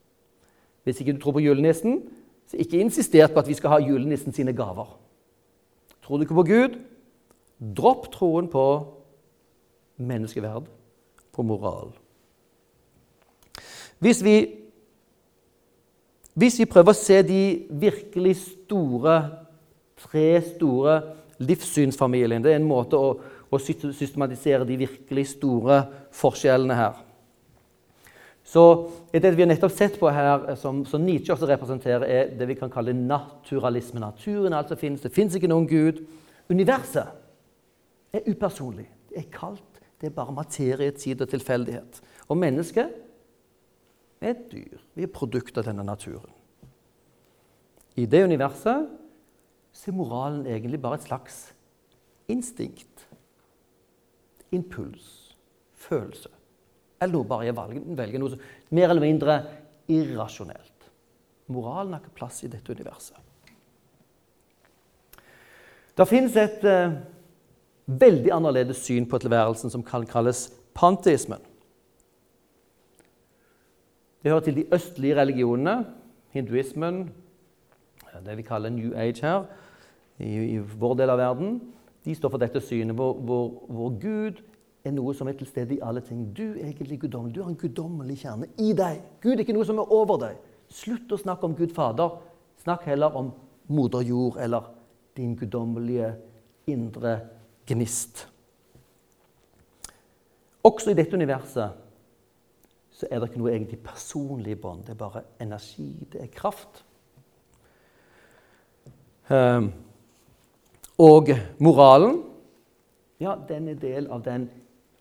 Hvis 0.85 1.01
ikke 1.01 1.17
du 1.17 1.21
tror 1.23 1.35
på 1.35 1.43
julenissen, 1.43 2.05
så 2.47 2.61
ikke 2.63 2.79
insister 2.79 3.27
på 3.27 3.43
at 3.43 3.49
vi 3.49 3.57
skal 3.59 3.75
ha 3.75 3.83
julenissen 3.83 4.33
sine 4.33 4.55
gaver. 4.55 4.93
Tror 6.05 6.17
du 6.17 6.27
ikke 6.27 6.39
på 6.39 6.47
Gud, 6.47 6.77
dropp 7.59 8.11
troen 8.15 8.47
på 8.53 8.67
menneskeverd, 9.97 10.69
på 11.33 11.43
moral. 11.43 11.91
Hvis 13.99 14.23
vi, 14.25 14.37
hvis 16.37 16.59
vi 16.61 16.69
prøver 16.69 16.93
å 16.93 16.99
se 16.99 17.23
de 17.25 17.41
virkelig 17.81 18.35
store, 18.43 19.17
tre 19.97 20.29
store 20.45 20.99
livssynsfamiliene 21.41 22.45
Det 22.45 22.53
er 22.53 22.61
en 22.61 22.69
måte 22.69 22.99
å, 23.01 23.15
å 23.49 23.61
systematisere 23.61 24.67
de 24.69 24.77
virkelig 24.85 25.31
store 25.33 25.83
forskjellene 26.17 26.77
her. 26.77 26.99
Så 28.47 28.63
det 29.11 29.33
vi 29.35 29.43
har 29.43 29.49
nettopp 29.51 29.73
sett 29.75 29.97
på 29.99 30.11
her, 30.13 30.53
som, 30.61 30.85
som 30.87 31.03
Nietzsche 31.03 31.33
også 31.35 31.49
representerer, 31.51 32.05
er 32.05 32.29
det 32.39 32.47
vi 32.47 32.59
kan 32.59 32.71
kalle 32.71 32.95
naturalisme. 32.95 33.99
Naturen 34.01 34.55
altså 34.55 34.77
finnes, 34.79 35.03
Det 35.03 35.13
fins 35.13 35.35
ikke 35.35 35.51
noen 35.51 35.67
gud. 35.67 36.05
Universet 36.53 37.17
er 38.15 38.29
upersonlig. 38.29 38.87
Det 39.11 39.25
er 39.25 39.33
kaldt. 39.33 39.81
Det 39.97 40.11
er 40.11 40.15
bare 40.15 40.37
materie, 40.37 40.93
tid 40.93 41.25
og 41.25 41.33
tilfeldighet. 41.33 42.01
Og 42.29 42.39
mennesket 42.39 42.93
er 44.21 44.33
et 44.33 44.47
dyr. 44.53 44.81
Vi 44.97 45.05
er 45.05 45.13
produkt 45.13 45.59
av 45.59 45.67
denne 45.69 45.85
naturen. 45.87 46.33
I 47.97 48.07
det 48.07 48.23
universet 48.25 48.89
så 49.77 49.91
er 49.91 49.97
moralen 49.97 50.47
egentlig 50.49 50.81
bare 50.81 51.01
et 51.01 51.07
slags 51.09 51.39
instinkt. 52.33 53.07
Impuls. 54.53 55.37
Følelse. 55.77 56.31
Eller 57.01 57.13
noe 57.13 57.29
bare 57.29 57.49
jeg 57.49 57.57
velger 57.57 58.21
noe 58.23 58.39
mer 58.75 58.89
eller 58.89 59.05
mindre 59.05 59.37
irrasjonelt. 59.93 60.89
Moralen 61.53 61.95
har 61.95 62.03
ikke 62.03 62.17
plass 62.17 62.43
i 62.43 62.51
dette 62.51 62.73
universet. 62.73 63.19
Det 65.97 66.05
fins 66.09 66.35
et 66.37 66.65
uh, 66.67 66.97
veldig 67.87 68.33
annerledes 68.35 68.83
syn 68.85 69.07
på 69.09 69.21
tilværelsen 69.23 69.73
som 69.73 69.85
kan 69.87 70.05
kalles 70.09 70.49
panteismen. 70.77 71.41
Det 74.27 74.33
hører 74.33 74.43
til 74.43 74.57
de 74.57 74.65
østlige 74.75 75.17
religionene, 75.21 75.87
hinduismen, 76.31 77.11
det 78.27 78.37
vi 78.37 78.43
kaller 78.43 78.69
New 78.69 78.91
Age 78.95 79.23
her, 79.23 79.45
i, 80.19 80.31
i 80.55 80.59
vår 80.59 80.97
del 80.99 81.13
av 81.15 81.21
verden. 81.21 81.61
De 82.05 82.15
står 82.15 82.33
for 82.35 82.43
dette 82.43 82.59
synet 82.61 82.99
hvor, 82.99 83.13
hvor, 83.23 83.53
hvor 83.71 83.95
Gud 84.03 84.43
er 84.83 84.97
noe 84.97 85.15
som 85.15 85.31
er 85.31 85.39
til 85.39 85.47
stede 85.47 85.77
i 85.77 85.79
alle 85.79 86.03
ting. 86.03 86.27
Du 86.35 86.43
er 86.43 86.73
egentlig 86.73 86.99
guddommelig. 87.05 87.37
Du 87.37 87.43
har 87.45 87.53
en 87.53 87.61
guddommelig 87.61 88.19
kjerne 88.25 88.51
i 88.59 88.73
deg. 88.75 88.99
Gud 89.23 89.37
er 89.37 89.47
ikke 89.47 89.55
noe 89.55 89.71
som 89.71 89.79
er 89.79 89.95
over 89.95 90.19
deg. 90.25 90.43
Slutt 90.75 91.15
å 91.15 91.23
snakke 91.23 91.47
om 91.47 91.55
Gud 91.55 91.79
Fader. 91.79 92.19
Snakk 92.67 92.91
heller 92.91 93.15
om 93.15 93.31
moder 93.71 94.03
jord 94.11 94.43
eller 94.43 94.73
din 95.15 95.39
guddommelige 95.39 96.17
indre 96.67 97.21
gnist. 97.71 98.27
Også 100.67 100.91
i 100.91 100.99
dette 100.99 101.15
universet 101.15 101.86
så 102.97 103.09
er 103.11 103.21
det 103.21 103.29
ikke 103.29 103.41
noe 103.43 103.53
egentlig 103.53 103.79
personlig 103.85 104.57
bånd. 104.61 104.87
Det 104.87 104.95
er 104.95 105.01
bare 105.01 105.25
energi, 105.43 105.91
det 106.13 106.23
er 106.23 106.33
kraft. 106.33 106.85
Um, 109.29 109.73
og 111.03 111.33
moralen 111.59 112.21
ja, 113.19 113.35
den 113.49 113.69
er 113.73 113.79
del 113.81 114.07
av 114.13 114.21
den 114.23 114.47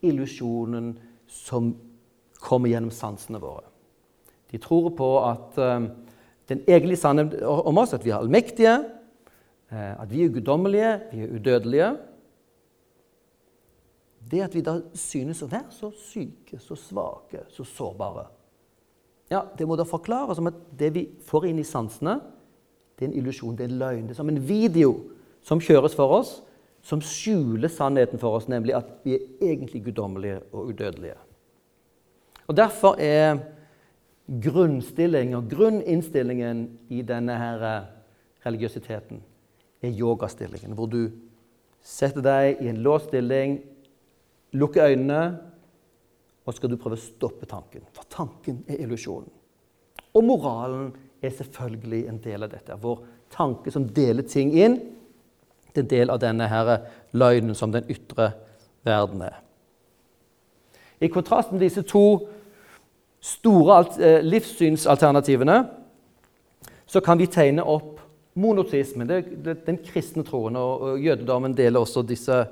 illusjonen 0.04 0.96
som 1.30 1.70
kommer 2.40 2.72
gjennom 2.72 2.90
sansene 2.92 3.38
våre. 3.40 3.68
De 4.50 4.58
tror 4.62 4.90
på 4.98 5.10
at 5.20 5.56
um, 5.60 5.88
den 6.50 6.64
egentlige 6.66 7.00
sanne 7.00 7.28
om 7.46 7.78
oss, 7.78 7.94
at 7.94 8.04
vi 8.04 8.12
er 8.12 8.18
allmektige, 8.18 8.76
uh, 9.72 9.94
at 10.02 10.10
vi 10.10 10.24
er 10.24 10.34
guddommelige, 10.34 10.92
vi 11.12 11.22
er 11.22 11.38
udødelige. 11.38 11.90
Det 14.30 14.42
at 14.42 14.54
vi 14.54 14.62
da 14.64 14.80
synes 14.98 15.42
å 15.44 15.50
være 15.50 15.70
så 15.74 15.92
syke, 15.94 16.58
så 16.58 16.74
svake, 16.78 17.44
så 17.54 17.64
sårbare 17.64 18.26
ja, 19.30 19.42
Det 19.58 19.66
må 19.66 19.74
da 19.74 19.82
forklares 19.86 20.38
som 20.38 20.46
at 20.50 20.58
det 20.78 20.92
vi 20.94 21.02
får 21.26 21.48
inn 21.48 21.58
i 21.58 21.66
sansene, 21.66 22.20
det 22.94 23.04
er 23.04 23.08
en 23.10 23.16
illusjon, 23.18 23.56
det 23.58 23.64
er 23.66 23.72
en 23.72 23.80
løgn. 23.80 24.04
Det 24.06 24.14
er 24.14 24.20
som 24.20 24.30
en 24.30 24.38
video 24.48 24.92
som 25.42 25.58
kjøres 25.58 25.96
for 25.98 26.14
oss, 26.20 26.30
som 26.86 27.02
skjuler 27.02 27.68
sannheten 27.68 28.20
for 28.22 28.38
oss, 28.38 28.46
nemlig 28.46 28.76
at 28.78 28.86
vi 29.02 29.16
er 29.16 29.50
egentlig 29.50 29.82
guddommelige 29.88 30.38
og 30.52 30.70
udødelige. 30.70 31.18
Og 32.46 32.56
Derfor 32.56 33.00
er 33.02 33.40
grunnstillingen 34.42 35.34
og 35.34 35.50
grunninnstillingen 35.50 36.66
i 36.90 37.02
denne 37.02 37.34
her 37.38 37.66
eh, 37.66 37.88
religiøsiteten 38.46 39.22
er 39.82 39.98
yogastillingen, 39.98 40.74
hvor 40.74 40.86
du 40.86 41.10
setter 41.82 42.22
deg 42.22 42.62
i 42.62 42.70
en 42.70 42.82
låst 42.82 43.10
stilling, 43.10 43.58
lukker 44.52 44.92
øynene, 44.92 45.38
og 46.46 46.54
skal 46.54 46.70
du 46.70 46.76
prøve 46.78 46.98
å 46.98 47.02
stoppe 47.02 47.48
tanken. 47.50 47.82
For 47.92 48.06
tanken 48.10 48.62
er 48.70 48.84
illusjonen. 48.84 49.30
Og 50.14 50.24
moralen 50.24 50.92
er 51.22 51.34
selvfølgelig 51.34 52.06
en 52.08 52.20
del 52.22 52.46
av 52.46 52.52
dette. 52.52 52.76
Vår 52.80 53.02
tanke 53.34 53.72
som 53.74 53.88
deler 53.88 54.22
ting 54.22 54.54
inn, 54.54 54.78
det 55.74 55.82
er 55.82 55.84
en 55.84 55.90
del 55.90 56.12
av 56.14 56.20
denne 56.22 56.46
her 56.48 56.70
løgnen 57.12 57.56
som 57.58 57.72
den 57.74 57.88
ytre 57.92 58.30
verden 58.86 59.26
er. 59.26 59.42
I 61.00 61.10
kontrast 61.12 61.52
med 61.52 61.60
disse 61.60 61.82
to 61.84 62.06
store 63.20 63.82
eh, 64.00 64.22
livssynsalternativene 64.24 65.58
så 66.86 67.02
kan 67.04 67.18
vi 67.18 67.26
tegne 67.26 67.64
opp 67.66 68.00
monotismen, 68.36 69.08
den 69.66 69.78
kristne 69.84 70.24
troen. 70.24 70.56
Og, 70.56 71.00
jødedommen 71.02 71.56
deler 71.56 71.82
også 71.82 72.04
disse 72.06 72.44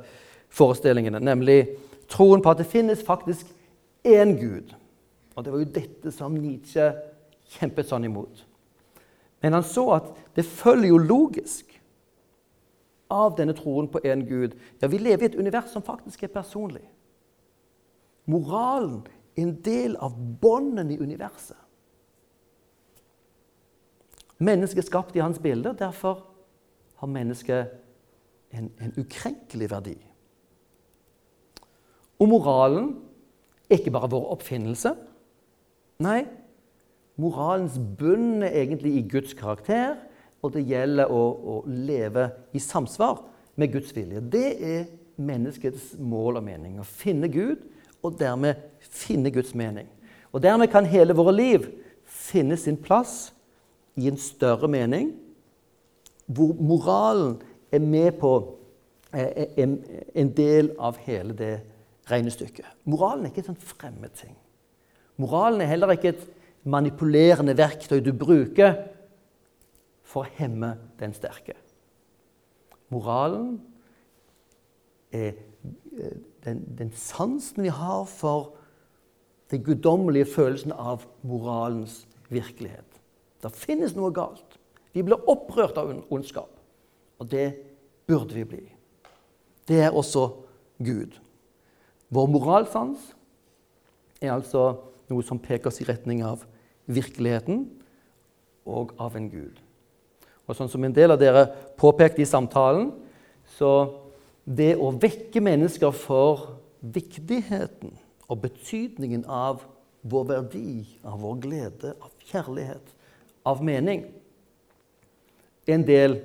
forestillingene, 0.54 1.20
nemlig 1.20 1.66
troen 2.10 2.42
på 2.42 2.52
at 2.52 2.60
det 2.62 2.70
finnes 2.70 3.02
faktisk 3.04 3.48
én 4.06 4.36
Gud. 4.38 4.74
Og 5.34 5.44
Det 5.44 5.52
var 5.52 5.58
jo 5.58 5.74
dette 5.74 6.12
som 6.14 6.34
Nietzsche 6.38 6.92
kjempet 7.58 7.88
sånn 7.88 8.06
imot. 8.06 8.44
Men 9.42 9.58
han 9.58 9.66
så 9.66 9.88
at 9.98 10.12
det 10.36 10.46
følger 10.46 10.88
jo 10.88 10.98
logisk 10.98 11.74
av 13.12 13.34
denne 13.36 13.54
troen 13.56 13.90
på 13.90 14.00
én 14.06 14.24
Gud. 14.28 14.54
Ja, 14.80 14.88
vi 14.88 14.98
lever 14.98 15.26
i 15.26 15.32
et 15.32 15.38
univers 15.38 15.72
som 15.72 15.84
faktisk 15.84 16.22
er 16.22 16.32
personlig. 16.32 16.84
Moralen 18.24 19.02
er 19.36 19.42
en 19.42 19.56
del 19.62 19.98
av 20.00 20.14
båndene 20.40 20.94
i 20.94 21.00
universet. 21.02 21.58
Mennesket 24.38 24.82
er 24.82 24.86
skapt 24.88 25.16
i 25.16 25.22
hans 25.22 25.38
bilde, 25.38 25.74
derfor 25.78 26.24
har 26.98 27.10
mennesket 27.10 27.70
en, 28.54 28.70
en 28.80 28.94
ukrenkelig 28.98 29.70
verdi. 29.70 29.98
Og 32.20 32.30
moralen 32.30 32.94
er 33.68 33.78
ikke 33.78 33.92
bare 33.94 34.10
vår 34.12 34.30
oppfinnelse. 34.36 34.94
Nei, 36.04 36.24
moralens 37.20 37.78
bunn 37.98 38.42
er 38.42 38.56
egentlig 38.62 38.96
i 38.98 39.06
Guds 39.08 39.34
karakter 39.38 39.96
og 40.44 40.52
det 40.52 40.66
gjelder 40.68 41.08
å, 41.08 41.22
å, 41.32 41.54
leve 41.66 42.28
i 42.52 42.60
samsvar 42.60 43.22
med 43.60 43.72
Guds 43.72 43.94
vilje. 43.96 44.20
Det 44.20 44.48
er 44.60 44.82
menneskets 45.16 45.94
mål 45.96 46.40
og 46.40 46.44
mening. 46.44 46.76
Å 46.82 46.84
finne 46.84 47.30
Gud, 47.32 47.62
og 48.04 48.18
dermed 48.20 48.60
finne 48.84 49.32
Guds 49.32 49.54
mening. 49.56 49.88
Og 50.34 50.42
Dermed 50.44 50.68
kan 50.68 50.84
hele 50.84 51.14
våre 51.16 51.32
liv 51.32 51.68
finne 52.04 52.58
sin 52.60 52.76
plass 52.76 53.30
i 53.96 54.10
en 54.10 54.18
større 54.20 54.68
mening, 54.68 55.14
hvor 56.26 56.52
moralen 56.58 57.38
er 57.72 57.80
med 57.80 58.18
på 58.20 58.34
er 59.14 59.46
en 59.62 60.30
del 60.34 60.72
av 60.82 60.98
hele 61.06 61.36
det 61.38 61.52
regnestykket. 62.10 62.66
Moralen 62.84 63.24
er 63.24 63.32
ikke 63.32 63.44
et 63.44 63.50
sånn 63.52 63.60
fremmed 63.60 64.14
ting. 64.18 64.34
Moralen 65.20 65.62
er 65.62 65.70
heller 65.70 65.94
ikke 65.94 66.14
et 66.14 66.24
manipulerende 66.64 67.54
verktøy 67.56 68.00
du 68.02 68.12
bruker 68.16 68.76
for 70.04 70.24
å 70.24 70.34
hemme 70.38 70.74
den 71.00 71.14
sterke. 71.16 71.56
Moralen 72.92 73.56
er 75.14 75.32
eh, 75.32 76.18
den, 76.44 76.60
den 76.78 76.92
sansen 76.98 77.64
vi 77.64 77.72
har 77.72 78.04
for 78.10 78.52
den 79.52 79.62
guddommelige 79.64 80.28
følelsen 80.34 80.72
av 80.72 81.04
moralens 81.22 82.02
virkelighet. 82.32 83.00
Det 83.42 83.52
finnes 83.52 83.94
noe 83.96 84.12
galt. 84.14 84.58
Vi 84.94 85.02
blir 85.04 85.28
opprørt 85.30 85.78
av 85.80 85.92
ondskap. 86.12 86.50
Og 87.20 87.28
det 87.30 87.48
burde 88.08 88.34
vi 88.36 88.44
bli. 88.48 88.64
Det 89.68 89.80
er 89.86 89.96
også 89.96 90.26
Gud. 90.84 91.16
Vår 92.14 92.30
moralsans 92.30 93.10
er 94.22 94.34
altså 94.34 94.68
noe 95.10 95.24
som 95.26 95.40
peker 95.42 95.70
oss 95.70 95.80
i 95.82 95.88
retning 95.88 96.22
av 96.26 96.44
virkeligheten 96.86 97.64
og 98.68 98.94
av 99.00 99.16
en 99.18 99.28
Gud. 99.32 99.58
Og 100.44 100.56
sånn 100.56 100.70
som 100.70 100.84
en 100.84 100.94
del 100.94 101.14
av 101.14 101.20
dere 101.20 101.46
påpekte 101.80 102.22
i 102.22 102.28
samtalen, 102.28 102.90
så 103.56 103.70
det 104.44 104.74
å 104.76 104.92
vekke 105.00 105.40
mennesker 105.44 105.94
for 105.96 106.58
viktigheten 106.84 107.94
og 108.28 108.42
betydningen 108.44 109.24
av 109.24 109.64
vår 110.04 110.28
verdi, 110.28 110.84
av 111.08 111.22
vår 111.24 111.40
glede, 111.40 111.94
av 111.96 112.12
kjærlighet, 112.28 112.92
av 113.48 113.64
mening, 113.64 114.04
er 115.64 115.78
en 115.78 115.88
del 115.88 116.18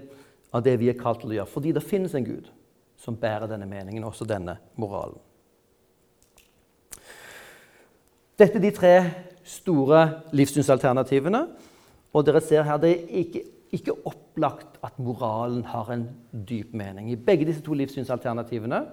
av 0.51 0.63
det 0.65 0.75
vi 0.81 0.91
er 0.91 0.99
kalt 0.99 1.23
til 1.23 1.31
å 1.31 1.39
gjøre. 1.39 1.53
Fordi 1.53 1.73
det 1.75 1.85
finnes 1.87 2.15
en 2.15 2.27
Gud 2.27 2.51
som 2.99 3.15
bærer 3.15 3.47
denne 3.47 3.67
meningen, 3.69 4.03
også 4.03 4.27
denne 4.27 4.57
moralen. 4.79 5.19
Dette 8.39 8.55
er 8.55 8.63
de 8.63 8.71
tre 8.71 8.93
store 9.43 10.03
livssynsalternativene. 10.31 11.41
Og 12.13 12.25
dere 12.25 12.41
ser 12.41 12.63
her, 12.63 12.77
Det 12.77 12.91
er 12.91 13.17
ikke, 13.17 13.43
ikke 13.71 14.05
opplagt 14.05 14.79
at 14.83 14.99
moralen 14.99 15.63
har 15.63 15.91
en 15.91 16.09
dyp 16.49 16.73
mening. 16.73 17.11
I 17.11 17.15
begge 17.15 17.45
disse 17.45 17.61
to 17.61 17.73
livssynsalternativene 17.73 18.85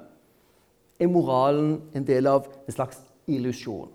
er 1.01 1.07
moralen 1.07 1.83
en 1.95 2.07
del 2.07 2.27
av 2.27 2.47
en 2.67 2.73
slags 2.73 2.99
illusjon. 3.27 3.89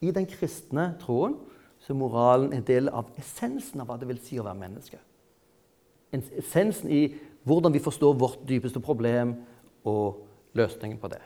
I 0.00 0.10
den 0.10 0.26
kristne 0.26 0.94
troen 1.00 1.36
så 1.80 1.92
er 1.92 1.96
moralen 1.96 2.52
en 2.52 2.62
del 2.66 2.88
av 2.88 3.08
essensen 3.18 3.80
av 3.80 3.88
hva 3.88 3.96
det 3.98 4.08
vil 4.08 4.20
si 4.20 4.38
å 4.38 4.44
være 4.44 4.60
menneske. 4.60 4.98
Essensen 6.12 6.90
i 6.90 7.14
hvordan 7.46 7.72
vi 7.72 7.82
forstår 7.82 8.14
vårt 8.18 8.44
dypeste 8.48 8.80
problem 8.80 9.34
og 9.84 10.26
løsningen 10.54 10.98
på 10.98 11.08
det. 11.08 11.22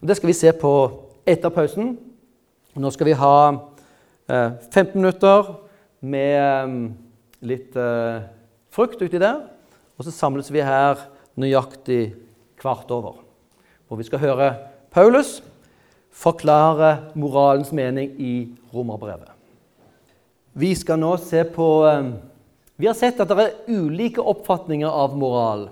Og 0.00 0.08
Det 0.08 0.16
skal 0.16 0.26
vi 0.26 0.32
se 0.32 0.52
på 0.52 0.72
etter 1.28 1.52
pausen. 1.54 1.94
Nå 2.74 2.90
skal 2.94 3.10
vi 3.10 3.18
ha 3.18 3.36
eh, 4.28 4.50
15 4.72 4.96
minutter 4.96 5.54
med 6.00 6.38
eh, 6.40 6.76
litt 7.46 7.76
eh, 7.78 8.24
frukt 8.72 9.02
uti 9.02 9.20
der. 9.20 9.44
Og 9.98 10.06
så 10.06 10.14
samles 10.14 10.50
vi 10.52 10.64
her 10.64 11.00
nøyaktig 11.38 12.14
kvart 12.60 12.90
over. 12.94 13.20
Hvor 13.86 14.00
vi 14.00 14.08
skal 14.08 14.22
høre 14.22 14.48
Paulus 14.92 15.40
forklare 16.12 17.12
moralens 17.16 17.72
mening 17.72 18.12
i 18.20 18.34
romerbrevet. 18.74 19.30
Vi 20.52 20.74
skal 20.76 21.00
nå 21.00 21.14
se 21.20 21.44
på 21.48 21.68
eh, 21.88 22.12
Vi 22.76 22.88
har 22.88 22.96
sett 22.98 23.20
at 23.20 23.30
det 23.30 23.44
er 23.44 23.78
ulike 23.78 24.20
oppfatninger 24.20 24.88
av 24.88 25.14
moral. 25.16 25.68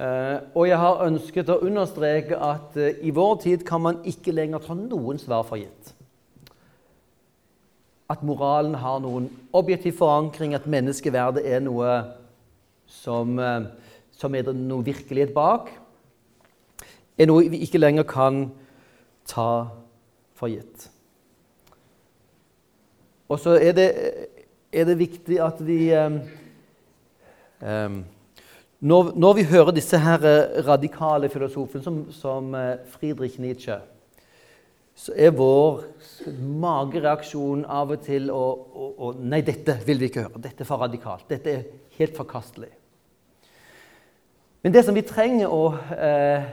Eh, 0.00 0.38
og 0.56 0.64
jeg 0.64 0.80
har 0.80 1.02
ønsket 1.04 1.50
å 1.52 1.58
understreke 1.60 2.36
at 2.40 2.76
eh, 2.80 3.02
i 3.04 3.10
vår 3.12 3.34
tid 3.42 3.64
kan 3.68 3.82
man 3.84 3.98
ikke 4.08 4.32
lenger 4.32 4.62
ta 4.64 4.72
noen 4.72 5.18
svar 5.20 5.42
for 5.44 5.60
gitt. 5.60 5.90
At 8.08 8.22
moralen 8.24 8.78
har 8.80 9.02
noen 9.04 9.26
objektiv 9.52 9.98
forankring, 9.98 10.54
at 10.56 10.64
menneskeverdet 10.64 11.44
er 11.44 11.60
noe 11.60 11.98
som, 12.88 13.36
eh, 13.44 13.66
som 14.16 14.38
er 14.38 14.48
noe 14.56 14.86
virkelighet 14.86 15.34
bak, 15.36 15.68
er 17.20 17.28
noe 17.28 17.50
vi 17.52 17.60
ikke 17.66 17.82
lenger 17.82 18.06
kan 18.08 18.46
ta 19.28 19.50
for 20.32 20.48
gitt. 20.48 20.86
Og 23.28 23.36
så 23.42 23.58
er 23.60 23.76
det, 23.76 23.90
er 24.72 24.88
det 24.88 24.96
viktig 24.98 25.36
at 25.44 25.60
vi 25.60 25.76
um, 25.92 26.16
um, 27.60 28.00
når, 28.80 29.12
når, 29.16 29.34
vi 29.36 29.42
hører 29.44 29.74
disse 29.76 29.98
her 30.00 30.22
eh, 30.24 30.60
radikale 30.64 31.28
filosofene, 31.28 31.84
som, 31.84 31.98
som 32.16 32.54
eh, 32.56 32.78
Friedrich 32.88 33.36
Nietzsche, 33.38 33.76
så 34.96 35.12
er 35.16 35.32
vår 35.36 35.82
magereaksjon 36.60 37.66
av 37.68 37.92
og 37.94 38.02
til 38.04 38.28
å, 38.32 38.40
å, 38.40 38.88
å, 38.96 39.12
Nei, 39.20 39.40
dette 39.44 39.78
vil 39.86 40.00
vi 40.00 40.10
ikke 40.10 40.26
høre. 40.26 40.42
Dette 40.44 40.64
er 40.64 40.68
for 40.68 40.82
radikalt. 40.82 41.28
Dette 41.28 41.52
er 41.52 41.68
helt 41.98 42.16
forkastelig. 42.16 42.72
Men 44.64 44.74
det 44.76 44.84
som 44.84 44.96
vi 44.96 45.04
trenger 45.08 45.52
å, 45.52 45.62
eh, 45.96 46.50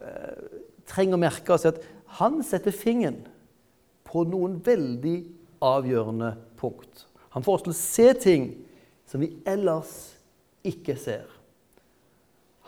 eh, 0.00 0.60
trenger 0.88 1.18
å 1.18 1.24
merke 1.24 1.52
oss, 1.52 1.64
er 1.64 1.76
at 1.76 1.84
han 2.20 2.40
setter 2.44 2.76
fingeren 2.76 3.20
på 4.08 4.24
noen 4.28 4.58
veldig 4.64 5.18
avgjørende 5.64 6.34
punkt. 6.60 7.04
Han 7.36 7.44
får 7.44 7.58
oss 7.58 7.66
til 7.66 7.74
å 7.74 7.80
se 7.80 8.08
ting 8.20 8.48
som 9.08 9.20
vi 9.20 9.34
ellers 9.48 9.92
ikke 10.66 10.96
ser. 10.98 11.39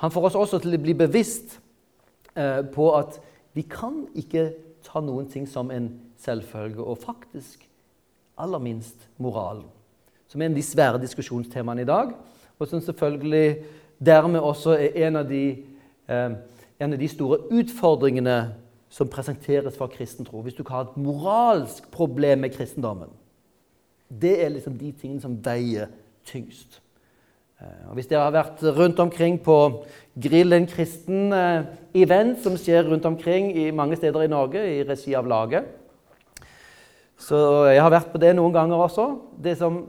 Han 0.02 0.10
får 0.10 0.24
oss 0.26 0.38
også 0.38 0.58
til 0.58 0.74
å 0.74 0.82
bli 0.82 0.94
bevisst 0.98 1.60
eh, 2.34 2.64
på 2.74 2.88
at 2.98 3.20
vi 3.54 3.62
kan 3.70 4.00
ikke 4.18 4.48
ta 4.82 4.98
noen 5.04 5.28
ting 5.30 5.46
som 5.46 5.70
en 5.70 5.92
selvfølge, 6.18 6.82
og 6.82 6.98
faktisk 6.98 7.62
aller 8.42 8.58
minst 8.58 9.06
moralen, 9.22 9.68
som 10.26 10.42
er 10.42 10.48
en 10.48 10.56
av 10.56 10.58
de 10.58 10.66
svære 10.66 11.02
diskusjonstemaene 11.04 11.84
i 11.84 11.88
dag, 11.88 12.10
og 12.58 12.66
som 12.66 12.82
selvfølgelig 12.82 13.62
dermed 14.02 14.42
også 14.42 14.74
er 14.74 15.06
en 15.06 15.22
av 15.22 15.30
de, 15.30 15.44
eh, 16.08 16.34
en 16.82 16.92
av 16.92 16.98
de 16.98 17.08
store 17.08 17.38
utfordringene 17.54 18.36
som 18.90 19.08
presenteres 19.08 19.78
for 19.78 19.86
kristen 19.86 20.26
tro. 20.26 20.42
Hvis 20.42 20.58
du 20.58 20.64
ikke 20.64 20.74
har 20.74 20.90
et 20.90 20.96
moralsk 20.96 21.86
problem 21.94 22.42
med 22.42 22.58
kristendommen. 22.58 23.14
Det 24.10 24.34
er 24.44 24.50
liksom 24.50 24.74
de 24.78 24.92
tingene 24.92 25.22
som 25.22 25.38
veier 25.44 25.86
tyngst. 26.26 26.81
Eh, 27.62 27.90
og 27.90 27.98
hvis 27.98 28.08
dere 28.10 28.26
har 28.26 28.34
vært 28.34 28.62
rundt 28.76 29.00
omkring 29.02 29.38
på 29.42 29.58
Grill 30.22 30.52
en 30.56 30.66
kristen 30.68 31.32
eh, 31.32 32.34
som 32.42 32.56
skjer 32.58 32.88
rundt 32.88 33.06
omkring 33.06 33.52
i 33.56 33.70
mange 33.70 33.96
steder 33.96 34.24
i 34.24 34.32
Norge 34.32 34.60
i 34.60 34.82
regi 34.82 35.14
av 35.14 35.26
laget 35.28 35.64
Så 37.16 37.68
jeg 37.70 37.80
har 37.80 37.92
vært 37.92 38.10
på 38.12 38.18
det 38.18 38.34
noen 38.34 38.52
ganger 38.52 38.82
også. 38.82 39.06
Det 39.38 39.56
som, 39.58 39.86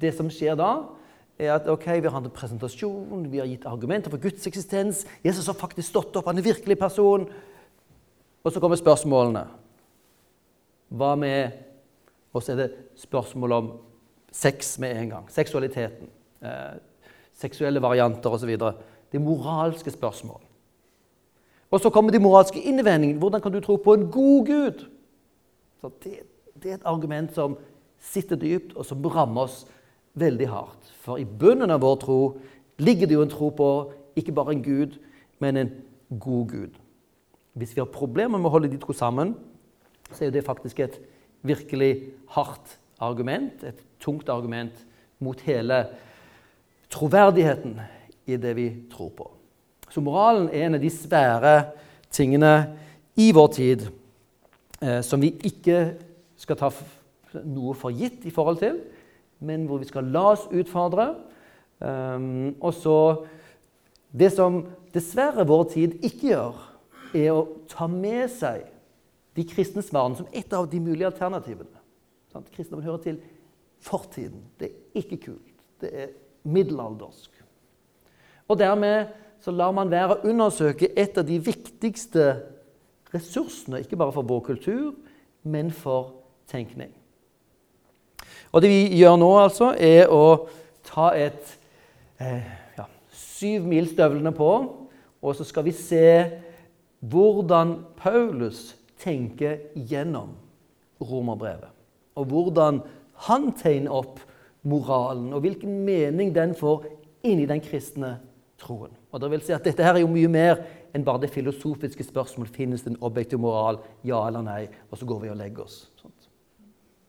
det 0.00 0.14
som 0.16 0.30
skjer 0.30 0.56
da, 0.56 0.84
er 1.38 1.56
at 1.56 1.68
ok, 1.68 1.84
vi 1.98 2.08
har 2.08 2.14
hatt 2.16 2.28
en 2.30 2.32
presentasjon, 2.32 3.26
vi 3.28 3.42
har 3.42 3.50
gitt 3.50 3.66
argumenter 3.68 4.10
for 4.10 4.22
Guds 4.22 4.46
eksistens. 4.48 5.04
Jesus 5.24 5.50
har 5.50 5.58
faktisk 5.58 5.90
stått 5.90 6.16
opp, 6.16 6.30
han 6.30 6.38
er 6.38 6.46
virkelig 6.46 6.78
person. 6.78 7.26
Og 8.42 8.50
så 8.54 8.62
kommer 8.62 8.80
spørsmålene. 8.80 9.44
Hva 10.92 11.12
med 11.16 11.60
Og 12.32 12.40
så 12.40 12.54
er 12.54 12.56
det 12.62 12.74
spørsmål 12.96 13.52
om 13.52 13.66
sex 14.32 14.78
med 14.80 14.96
en 14.96 15.10
gang. 15.10 15.26
Seksualiteten. 15.28 16.08
Seksuelle 17.34 17.82
varianter 17.82 18.30
osv. 18.30 18.56
Det 18.58 19.18
er 19.18 19.24
moralske 19.24 19.90
spørsmål. 19.90 20.40
Og 21.72 21.80
så 21.80 21.90
kommer 21.90 22.12
de 22.12 22.20
moralske 22.20 22.60
innvendingene. 22.60 23.18
Hvordan 23.18 23.40
kan 23.40 23.52
du 23.52 23.60
tro 23.60 23.76
på 23.76 23.94
en 23.94 24.10
god 24.10 24.46
Gud? 24.46 24.84
Det, 26.04 26.18
det, 26.62 26.70
er 26.70 26.74
et 26.74 26.84
argument 26.84 27.32
som 27.34 27.56
sitter 27.98 28.36
dypt, 28.36 28.76
og 28.76 28.86
som 28.86 29.04
rammer 29.06 29.48
oss 29.48 29.64
veldig 30.14 30.48
hardt. 30.48 30.92
For 31.00 31.18
i 31.18 31.24
bunnen 31.24 31.72
av 31.72 31.80
vår 31.82 31.96
tro 32.04 32.18
ligger 32.82 33.08
det 33.08 33.16
jo 33.16 33.24
en 33.24 33.32
tro 33.32 33.48
på 33.56 33.68
ikke 34.16 34.34
bare 34.36 34.52
en 34.52 34.62
Gud, 34.62 34.98
men 35.40 35.56
en 35.56 35.72
god 36.20 36.48
Gud. 36.50 36.76
Hvis 37.56 37.74
vi 37.76 37.80
har 37.80 37.90
problemer 37.92 38.38
med 38.38 38.50
å 38.50 38.54
holde 38.54 38.70
de 38.72 38.80
to 38.80 38.92
sammen, 38.96 39.34
så 40.12 40.26
er 40.26 40.34
det 40.34 40.44
faktisk 40.44 40.80
et 40.84 41.00
virkelig 41.42 42.12
hardt 42.36 42.78
argument, 43.02 43.64
et 43.64 43.80
tungt 44.00 44.28
argument 44.28 44.76
mot 45.22 45.40
hele 45.40 45.86
troverdigheten 46.92 47.78
i 48.28 48.36
det 48.36 48.54
vi 48.56 48.68
tror 48.92 49.10
på. 49.16 49.28
Så 49.92 50.00
moralen 50.00 50.48
er 50.52 50.66
en 50.66 50.78
av 50.78 50.82
de 50.82 50.90
svære 50.92 51.56
tingene 52.12 52.52
i 53.20 53.30
vår 53.34 53.48
tid 53.56 53.84
eh, 54.80 55.00
som 55.04 55.20
vi 55.20 55.34
ikke 55.48 55.78
skal 56.40 56.58
ta 56.58 56.70
noe 57.44 57.74
for 57.78 57.94
gitt 57.96 58.24
i 58.28 58.32
forhold 58.34 58.60
til, 58.62 58.80
men 59.42 59.66
hvor 59.68 59.82
vi 59.82 59.88
skal 59.88 60.08
la 60.12 60.24
oss 60.34 60.46
utfordre. 60.52 61.14
Um, 61.82 62.54
og 62.60 62.74
så 62.78 62.98
Det 64.12 64.28
som 64.28 64.58
dessverre 64.92 65.46
vår 65.48 65.62
tid 65.72 65.94
ikke 66.04 66.26
gjør, 66.28 66.56
er 67.16 67.30
å 67.32 67.46
ta 67.64 67.86
med 67.88 68.28
seg 68.28 68.66
de 69.32 69.44
kristne 69.48 69.80
svarene 69.80 70.18
som 70.18 70.28
et 70.36 70.52
av 70.52 70.66
de 70.68 70.80
mulige 70.84 71.08
alternativene. 71.08 71.80
Sånn, 72.28 72.44
Kristendommen 72.52 72.84
hører 72.84 73.00
til 73.00 73.16
fortiden. 73.80 74.44
Det 74.60 74.68
er 74.68 75.00
ikke 75.00 75.18
kult. 75.24 75.64
Det 75.80 75.94
er 75.96 76.12
middelaldersk. 76.42 77.30
Og 78.48 78.58
dermed 78.58 79.12
så 79.42 79.50
lar 79.54 79.72
man 79.74 79.90
være 79.90 80.16
å 80.16 80.30
undersøke 80.30 80.92
et 80.98 81.18
av 81.18 81.26
de 81.26 81.38
viktigste 81.42 82.26
ressursene, 83.12 83.82
ikke 83.82 83.98
bare 83.98 84.14
for 84.14 84.26
vår 84.26 84.42
kultur, 84.52 84.92
men 85.42 85.72
for 85.74 86.12
tenkning. 86.50 86.92
Og 88.52 88.62
det 88.62 88.70
vi 88.70 89.00
gjør 89.00 89.16
nå, 89.18 89.30
altså, 89.40 89.72
er 89.74 90.12
å 90.12 90.46
ta 90.86 91.10
et 91.16 91.54
eh, 92.20 92.46
ja, 92.76 92.86
syv 93.16 93.66
mil 93.68 93.88
støvlene 93.90 94.32
på, 94.36 94.52
og 95.22 95.36
så 95.38 95.46
skal 95.46 95.66
vi 95.66 95.74
se 95.76 96.06
hvordan 97.02 97.78
Paulus 97.98 98.72
tenker 99.02 99.58
gjennom 99.74 100.34
romerbrevet. 101.02 101.70
Og 102.14 102.28
hvordan 102.30 102.82
han 103.26 103.50
tegner 103.58 103.94
opp 104.02 104.20
moralen, 104.62 105.32
og 105.32 105.42
hvilken 105.44 105.82
mening 105.84 106.34
den 106.34 106.54
får 106.54 106.86
inni 107.26 107.46
den 107.46 107.62
kristne 107.62 108.16
troen. 108.62 108.92
Og 109.12 109.20
det 109.20 109.30
vil 109.32 109.44
si 109.44 109.54
at 109.54 109.64
Dette 109.64 109.84
her 109.84 109.98
er 109.98 110.04
jo 110.04 110.10
mye 110.10 110.30
mer 110.30 110.62
enn 110.92 111.04
bare 111.04 111.24
det 111.24 111.32
filosofiske 111.32 112.04
spørsmål 112.04 112.50
finnes 112.52 112.84
det 112.84 112.92
en 112.92 113.02
objektiv 113.04 113.40
moral, 113.42 113.80
ja 114.04 114.20
eller 114.26 114.44
nei, 114.44 114.66
og 114.90 114.98
så 114.98 115.08
går 115.08 115.24
vi 115.24 115.32
og 115.32 115.38
legger 115.40 115.64
oss. 115.64 115.78
Sånt. 116.00 116.28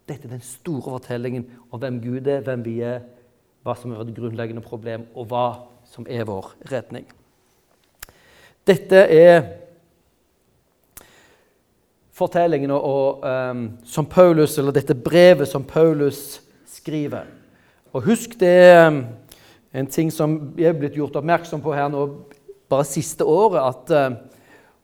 Dette 0.08 0.28
er 0.28 0.36
den 0.36 0.46
store 0.46 0.98
fortellingen 0.98 1.46
om 1.70 1.82
hvem 1.82 2.00
Gud 2.04 2.28
er, 2.28 2.44
hvem 2.46 2.64
vi 2.66 2.78
er, 2.84 3.04
hva 3.64 3.76
som 3.80 3.94
er 3.94 4.04
det 4.08 4.16
grunnleggende 4.18 4.64
problem, 4.64 5.06
og 5.16 5.30
hva 5.32 5.46
som 5.88 6.08
er 6.10 6.26
vår 6.28 6.54
redning. 6.72 7.06
Dette 8.68 9.06
er 9.12 9.44
fortellingen 12.16 12.72
og, 12.72 13.24
um, 13.24 13.64
som 13.84 14.08
Paulus, 14.08 14.58
eller 14.58 14.76
dette 14.76 14.96
brevet 14.96 15.48
som 15.50 15.64
Paulus 15.68 16.42
skriver. 16.72 17.43
Og 17.94 18.08
husk 18.08 18.38
det 18.42 18.50
er 18.50 18.88
en 19.74 19.90
ting 19.90 20.10
som 20.14 20.38
jeg 20.58 20.72
er 20.72 20.78
blitt 20.78 20.98
gjort 20.98 21.20
oppmerksom 21.20 21.62
på 21.62 21.74
her 21.78 21.92
nå 21.94 22.08
bare 22.70 22.86
siste 22.90 23.26
året, 23.26 23.62
at 23.62 23.94
uh, 23.94 24.16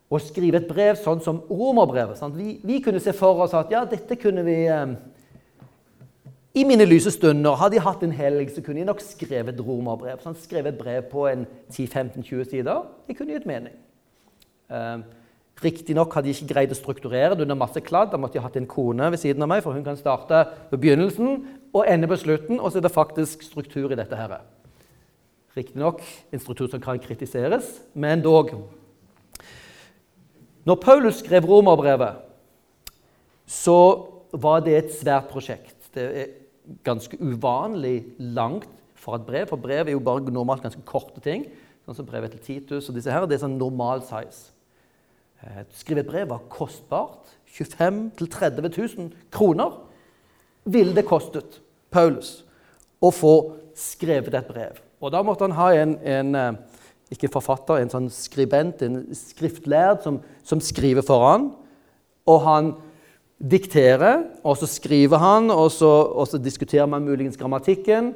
å 0.10 0.20
skrive 0.22 0.62
et 0.62 0.70
brev 0.70 0.97
sånn 0.97 1.22
som 1.26 1.41
romerbrevet 1.49 2.22
vi, 2.36 2.60
vi, 2.66 2.80
kunne 2.86 3.01
se 3.01 3.14
for 3.18 3.41
oss 3.45 3.55
at 3.57 3.74
ja, 3.74 3.84
dette 3.89 4.18
kunne 4.22 4.43
vi 4.45 4.57
um, 4.74 4.95
I 6.57 6.66
mine 6.66 6.86
lyse 6.86 7.14
stunder, 7.14 7.57
hadde 7.57 7.78
jeg 7.78 7.86
hatt 7.86 8.05
en 8.05 8.14
helg, 8.14 8.49
så 8.53 8.62
kunne 8.66 8.82
jeg 8.82 8.89
nok 8.89 9.01
skrevet 9.05 9.53
et 9.53 9.62
romerbrev. 9.64 10.18
Sånn, 10.22 10.38
skrevet 10.38 10.74
et 10.74 10.82
brev 10.82 11.05
på 11.12 11.28
en 11.30 11.45
10-15-20 11.70 12.49
sider. 12.49 12.82
Det 13.05 13.16
kunne 13.18 13.38
gitt 13.38 13.45
mening. 13.49 13.78
Uh, 14.70 15.05
Riktignok 15.60 16.14
hadde 16.16 16.32
jeg 16.32 16.39
ikke 16.39 16.53
greid 16.53 16.74
å 16.74 16.78
strukturere 16.78 17.36
det 17.36 17.43
under 17.45 17.57
masse 17.60 17.82
kladd. 17.84 18.14
Da 18.14 18.20
måtte 18.22 18.39
jeg 18.39 18.45
hatt 18.45 18.57
en 18.60 18.68
kone 18.70 19.10
ved 19.14 19.22
siden 19.22 19.43
av 19.45 19.51
meg, 19.51 19.62
for 19.66 19.76
hun 19.76 19.86
kan 19.86 19.97
starte 19.99 20.41
på 20.72 20.80
begynnelsen 20.80 21.41
og 21.74 21.86
ender 21.88 22.09
på 22.09 22.17
slutten. 22.20 22.59
Og 22.59 22.72
så 22.72 22.80
er 22.80 22.86
det 22.86 22.91
faktisk 22.91 23.43
struktur 23.43 23.91
i 23.91 23.95
dette. 23.95 24.15
her. 24.15 24.39
Riktignok 25.57 26.01
en 26.32 26.39
struktur 26.39 26.67
som 26.70 26.82
kan 26.82 26.99
kritiseres, 26.99 27.82
men 27.93 28.22
dog. 28.22 28.51
Når 30.65 30.76
Paulus 30.76 31.15
skrev 31.15 31.45
romerbrevet, 31.45 32.15
så 33.47 34.05
var 34.32 34.59
det 34.59 34.78
et 34.78 34.93
svært 34.93 35.32
prosjekt. 35.32 35.89
Det 35.93 36.03
er 36.03 36.28
ganske 36.86 37.17
uvanlig 37.17 38.05
langt 38.20 38.70
for 38.95 39.15
et 39.15 39.26
brev, 39.26 39.47
for 39.47 39.57
brev 39.57 39.88
er 39.88 39.95
jo 39.95 40.03
bare 40.03 40.22
normalt 40.32 40.61
ganske 40.61 40.86
korte 40.86 41.24
ting. 41.24 41.47
Sånn 41.86 41.97
som 41.97 42.05
brevet 42.05 42.36
til 42.36 42.43
Titus 42.45 42.89
og 42.89 42.95
disse 42.95 43.11
her, 43.11 43.26
Det 43.26 43.39
er 43.39 43.47
sånn 43.47 43.57
normal 43.57 44.03
size. 44.05 44.51
Å 45.41 45.65
skrive 45.74 46.03
et 46.03 46.07
brev 46.11 46.30
var 46.30 46.45
kostbart. 46.51 47.26
25 47.49 48.11
000-30 48.20 48.97
000 48.97 49.13
kroner 49.32 49.89
ville 50.72 50.95
det 50.95 51.07
kostet 51.07 51.59
Paulus 51.93 52.43
å 52.99 53.11
få 53.15 53.36
skrevet 53.78 54.36
et 54.36 54.49
brev. 54.49 54.82
Og 54.99 55.13
da 55.13 55.22
måtte 55.24 55.47
han 55.47 55.55
ha 55.55 55.70
en, 55.80 55.95
en 56.03 56.36
eh, 56.36 56.57
ikke 57.13 57.32
forfatter, 57.32 57.80
en 57.80 57.91
sånn 57.91 58.09
skribent, 58.13 58.84
en 58.86 59.01
skriftlærd, 59.15 60.03
som, 60.03 60.20
som 60.45 60.61
skriver 60.61 61.05
for 61.05 61.26
han. 61.26 61.47
Og 62.30 62.41
han 62.45 62.74
dikterer, 63.39 64.26
og 64.43 64.59
så 64.59 64.67
skriver 64.67 65.22
han, 65.22 65.47
og 65.53 65.72
så, 65.72 65.89
og 66.11 66.28
så 66.30 66.41
diskuterer 66.41 66.89
man 66.91 67.07
muligens 67.07 67.39
grammatikken. 67.39 68.11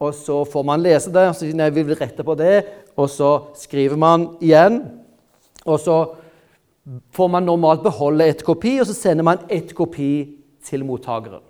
Og 0.00 0.14
så 0.16 0.38
får 0.48 0.64
man 0.64 0.80
lese 0.80 1.12
det, 1.12 1.26
og 1.28 1.36
så 1.36 1.50
nei, 1.52 1.68
vi 1.74 1.84
vil 1.84 1.98
rette 1.98 2.24
på 2.24 2.36
det, 2.38 2.62
og 2.96 3.10
så 3.12 3.34
skriver 3.58 4.00
man 4.00 4.30
igjen. 4.40 4.80
Og 5.66 5.76
så 5.82 5.98
får 7.12 7.28
man 7.34 7.44
normalt 7.44 7.82
beholde 7.84 8.30
et 8.30 8.44
kopi, 8.46 8.78
og 8.80 8.88
så 8.88 8.96
sender 8.96 9.26
man 9.26 9.42
ett 9.52 9.74
kopi 9.76 10.12
til 10.64 10.86
mottakeren. 10.88 11.44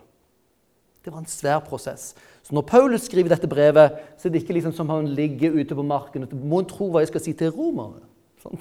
Det 1.04 1.12
var 1.12 1.22
en 1.22 1.30
svær 1.30 1.62
prosess. 1.64 2.12
Så 2.44 2.54
når 2.56 2.66
Paulus 2.68 3.06
skriver 3.08 3.32
dette 3.32 3.48
brevet, 3.48 3.96
så 4.18 4.28
er 4.28 4.34
det 4.34 4.42
ikke 4.42 4.56
liksom 4.58 4.74
som 4.76 4.90
han 4.92 5.08
ligger 5.16 5.56
ute 5.56 5.76
på 5.76 5.84
marken 5.86 6.26
og 6.26 6.34
må 6.36 6.60
tro 6.68 6.90
hva 6.90 7.04
jeg 7.04 7.12
skal 7.12 7.24
si 7.24 7.34
til 7.36 7.52
romerne. 7.54 8.02
Sånn. 8.42 8.60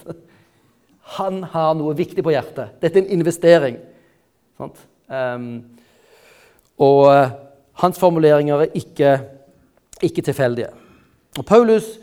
Han 1.17 1.41
har 1.51 1.73
noe 1.75 1.95
viktig 1.97 2.23
på 2.23 2.31
hjertet. 2.31 2.75
Dette 2.83 2.99
er 2.99 3.05
en 3.05 3.13
investering. 3.17 3.79
Um, 4.59 5.47
og 6.79 7.01
uh, 7.09 7.31
hans 7.81 7.99
formuleringer 7.99 8.65
er 8.65 8.77
ikke, 8.77 9.15
ikke 10.05 10.23
tilfeldige. 10.27 10.69
Og 11.39 11.47
Paulus 11.47 11.95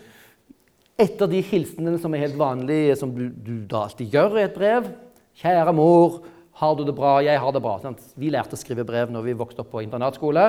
etter 0.97 1.29
de 1.29 1.43
hilsenene 1.45 2.01
som 2.01 2.15
er 2.17 2.25
helt 2.25 2.39
vanlige, 2.41 2.97
som 2.97 3.13
du, 3.13 3.29
du 3.31 3.61
da 3.69 3.85
alltid 3.85 4.13
gjør 4.13 4.39
i 4.41 4.47
et 4.47 4.57
brev 4.57 4.89
'Kjære 5.37 5.73
mor, 5.77 6.23
har 6.61 6.77
du 6.77 6.85
det 6.89 6.95
bra? 6.97 7.19
Jeg 7.25 7.41
har 7.41 7.53
det 7.53 7.63
bra.' 7.65 7.79
Sant? 7.83 8.01
Vi 8.17 8.31
lærte 8.33 8.57
å 8.57 8.61
skrive 8.61 8.87
brev 8.89 9.13
når 9.13 9.29
vi 9.29 9.37
vokste 9.37 9.65
opp 9.65 9.71
på 9.75 9.83
internatskole. 9.85 10.49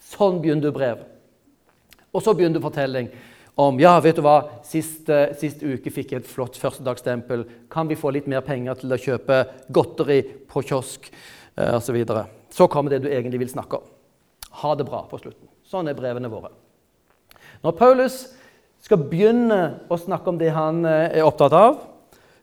Sånn 0.00 0.40
begynner 0.42 0.68
du 0.68 0.72
brev. 0.72 1.04
Og 2.12 2.24
så 2.24 2.34
begynner 2.34 2.58
du 2.58 2.64
fortelling 2.64 3.12
om 3.60 3.76
ja, 3.80 3.98
vet 4.00 4.16
du 4.16 4.24
hva, 4.24 4.62
sist, 4.64 5.04
uh, 5.12 5.34
sist 5.36 5.60
uke 5.60 5.92
fikk 5.92 6.12
jeg 6.12 6.22
et 6.22 6.28
flott 6.28 6.56
førstedagsstempel. 6.56 7.44
Kan 7.72 7.88
vi 7.88 8.00
få 8.00 8.10
litt 8.10 8.26
mer 8.26 8.40
penger 8.44 8.80
til 8.80 8.92
å 8.92 9.00
kjøpe 9.00 9.44
godteri 9.68 10.22
på 10.48 10.64
kiosk 10.64 11.12
Eh, 11.56 11.74
osv.? 11.74 12.06
Så, 12.06 12.24
så 12.50 12.68
kommer 12.68 12.90
det 12.90 13.02
du 13.04 13.10
egentlig 13.10 13.42
vil 13.44 13.50
snakke 13.52 13.76
om. 13.76 13.88
Ha 14.62 14.74
det 14.76 14.86
bra 14.88 15.04
på 15.08 15.20
slutten. 15.20 15.48
Sånn 15.68 15.88
er 15.88 15.96
brevene 15.96 16.30
våre. 16.32 16.52
Når 17.62 17.76
Paulus 17.78 18.18
skal 18.82 19.04
begynne 19.08 19.60
å 19.92 19.98
snakke 20.00 20.32
om 20.32 20.38
det 20.40 20.52
han 20.54 20.82
eh, 20.88 21.18
er 21.20 21.26
opptatt 21.26 21.54
av, 21.56 21.80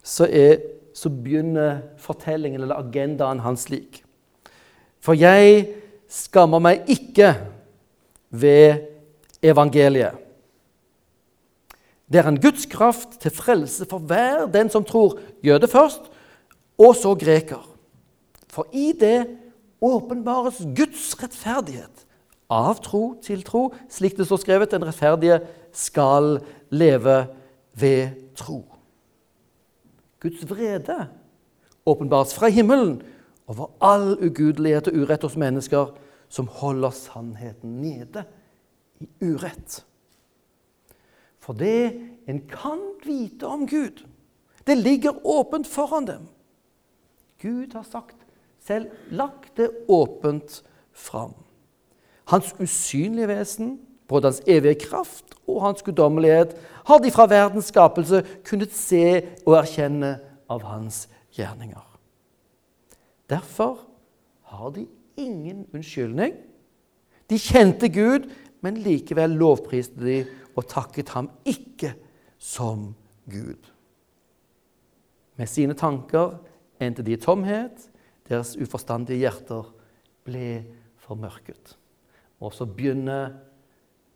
så, 0.06 0.26
er, 0.26 0.62
så 1.00 1.10
begynner 1.10 1.80
fortellingen 2.02 2.62
eller 2.62 2.82
agendaen 2.82 3.40
hans 3.46 3.70
slik. 3.70 4.02
For 5.00 5.16
jeg 5.16 5.70
skammer 6.12 6.60
meg 6.64 6.90
ikke 6.92 7.34
ved 8.30 8.84
evangeliet. 9.46 10.18
Det 12.10 12.20
er 12.20 12.28
en 12.28 12.42
Guds 12.42 12.66
kraft 12.66 13.20
til 13.22 13.32
frelse 13.32 13.86
for 13.88 14.02
hver 14.10 14.48
den 14.52 14.72
som 14.74 14.84
tror, 14.84 15.20
jøde 15.46 15.70
først, 15.70 16.10
og 16.80 16.96
så 16.98 17.14
greker. 17.16 17.62
For 18.50 18.68
i 18.74 18.92
det 18.98 19.28
åpenbares 19.82 20.64
Guds 20.76 21.14
rettferdighet 21.22 22.06
av 22.50 22.82
tro 22.82 23.14
til 23.22 23.44
tro, 23.46 23.70
slik 23.94 24.18
det 24.18 24.26
står 24.26 24.42
skrevet, 24.42 24.74
den 24.74 24.88
rettferdige 24.88 25.38
skal 25.72 26.40
leve 26.74 27.22
ved 27.78 28.34
tro. 28.36 28.64
Guds 30.20 30.50
vrede 30.50 31.08
åpenbares 31.86 32.34
fra 32.36 32.48
himmelen 32.48 33.02
over 33.48 33.72
all 33.82 34.18
ugudelighet 34.26 34.88
og 34.88 34.98
urett 35.02 35.24
hos 35.26 35.38
mennesker 35.40 35.94
som 36.30 36.50
holder 36.60 36.94
sannheten 36.94 37.80
nede 37.82 38.24
i 39.00 39.08
urett. 39.26 39.86
For 41.40 41.54
det 41.58 41.96
en 42.30 42.44
kan 42.52 42.82
vite 43.06 43.48
om 43.48 43.66
Gud, 43.68 44.04
det 44.68 44.78
ligger 44.78 45.26
åpent 45.26 45.68
foran 45.68 46.06
dem. 46.06 46.28
Gud 47.42 47.74
har 47.74 47.84
sagt, 47.88 48.18
selv 48.62 48.90
lagt 49.10 49.58
det 49.58 49.70
åpent 49.88 50.64
fram. 50.92 51.34
Hans 52.30 52.54
usynlige 52.60 53.28
vesen, 53.28 53.80
både 54.08 54.28
hans 54.28 54.42
evige 54.48 54.76
kraft 54.76 55.34
og 55.48 55.62
hans 55.64 55.82
guddommelighet, 55.82 56.54
har 56.90 57.00
de 57.04 57.12
fra 57.14 57.28
verdens 57.30 57.70
skapelse 57.70 58.24
kunnet 58.48 58.74
se 58.74 59.04
og 59.46 59.60
erkjenne 59.62 60.16
av 60.50 60.66
hans 60.66 61.04
gjerninger. 61.38 61.86
Derfor 63.30 63.78
har 64.50 64.72
de 64.74 64.88
ingen 65.20 65.68
unnskyldning. 65.74 66.34
De 67.30 67.38
kjente 67.38 67.92
Gud, 67.94 68.26
men 68.66 68.82
likevel 68.82 69.38
lovpriste 69.38 70.02
de 70.02 70.24
og 70.58 70.66
takket 70.68 71.14
ham 71.14 71.30
ikke 71.48 71.94
som 72.42 72.90
Gud. 73.30 73.70
Med 75.40 75.48
sine 75.48 75.78
tanker 75.78 76.40
endte 76.82 77.06
de 77.06 77.14
i 77.16 77.22
tomhet. 77.22 77.86
Deres 78.28 78.56
uforstandige 78.60 79.22
hjerter 79.22 79.70
ble 80.28 80.50
formørket. 81.06 81.78
Og 82.42 82.54
så 82.56 82.66
begynner 82.68 83.38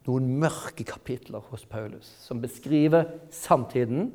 noen 0.08 0.28
mørke 0.42 0.86
kapitler 0.88 1.44
hos 1.52 1.66
Paulus 1.70 2.10
som 2.24 2.42
beskriver 2.44 3.08
samtiden. 3.32 4.12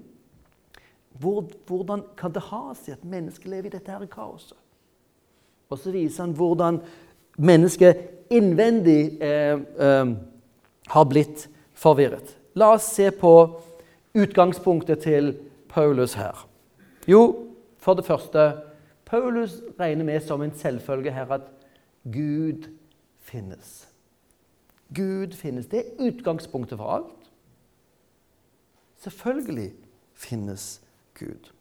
Hvordan 1.19 2.05
kan 2.19 2.35
det 2.35 2.45
ha 2.51 2.63
seg 2.79 2.99
at 2.99 3.07
mennesket 3.09 3.51
lever 3.51 3.71
i 3.71 3.77
dette 3.77 3.93
her 3.93 4.11
kaoset? 4.11 4.57
Og 5.69 5.81
så 5.81 5.93
viser 5.93 6.25
han 6.25 6.37
hvordan 6.37 6.81
mennesket 7.39 8.31
innvendig 8.33 9.19
eh, 9.25 9.57
eh, 9.57 10.13
har 10.89 11.09
blitt 11.09 11.49
forvirret. 11.77 12.37
La 12.59 12.73
oss 12.77 12.89
se 12.95 13.11
på 13.13 13.33
utgangspunktet 14.19 15.05
til 15.05 15.35
Paulus 15.69 16.17
her. 16.19 16.47
Jo, 17.09 17.49
for 17.79 17.95
det 17.95 18.07
første 18.09 18.51
Paulus 19.09 19.61
regner 19.81 20.05
med 20.05 20.21
som 20.25 20.43
en 20.43 20.55
selvfølge 20.55 21.13
her 21.13 21.31
at 21.33 21.49
Gud 22.05 22.69
finnes. 23.21 23.88
Gud 24.95 25.35
finnes. 25.37 25.67
Det 25.67 25.79
er 25.79 26.09
utgangspunktet 26.09 26.79
for 26.79 26.91
alt. 26.91 27.31
Selvfølgelig 28.97 29.73
finnes 30.15 30.81
Gud. 31.19 31.53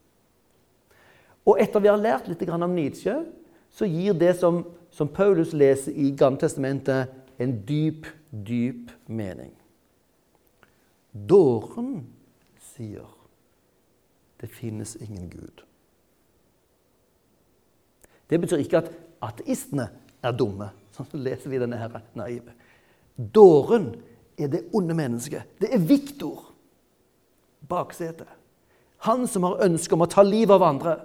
Og 1.46 1.62
etter 1.62 1.80
vi 1.80 1.92
har 1.92 2.00
lært 2.02 2.28
litt 2.28 2.44
om 2.50 2.74
Nietzsche, 2.76 3.16
så 3.72 3.86
gir 3.86 4.14
det 4.18 4.34
som, 4.40 4.64
som 4.92 5.08
Paulus 5.08 5.54
leser 5.54 5.96
i 5.96 6.12
Gammeltestamentet, 6.18 7.14
en 7.40 7.54
dyp, 7.68 8.08
dyp 8.32 8.92
mening. 9.08 9.54
Dåren 11.14 12.08
sier 12.74 13.06
det 14.42 14.50
finnes 14.54 14.96
ingen 15.02 15.30
Gud. 15.30 15.64
Det 18.30 18.42
betyr 18.42 18.62
ikke 18.62 18.82
at 18.84 18.92
ateistene 19.24 19.88
er 20.22 20.36
dumme. 20.36 20.70
Sånn 20.94 21.10
leser 21.22 21.50
vi 21.50 21.62
denne 21.62 21.80
her 21.80 22.02
naive. 22.18 22.54
Dåren 23.18 23.96
er 24.38 24.48
det 24.48 24.66
onde 24.74 24.94
mennesket. 24.94 25.44
Det 25.62 25.74
er 25.74 25.80
Viktor. 25.80 26.54
Baksetet. 27.70 28.28
Han 28.98 29.28
som 29.28 29.44
har 29.44 29.64
ønske 29.66 29.94
om 29.94 30.02
å 30.02 30.10
ta 30.10 30.24
livet 30.24 30.54
av 30.56 30.64
andre. 30.64 30.98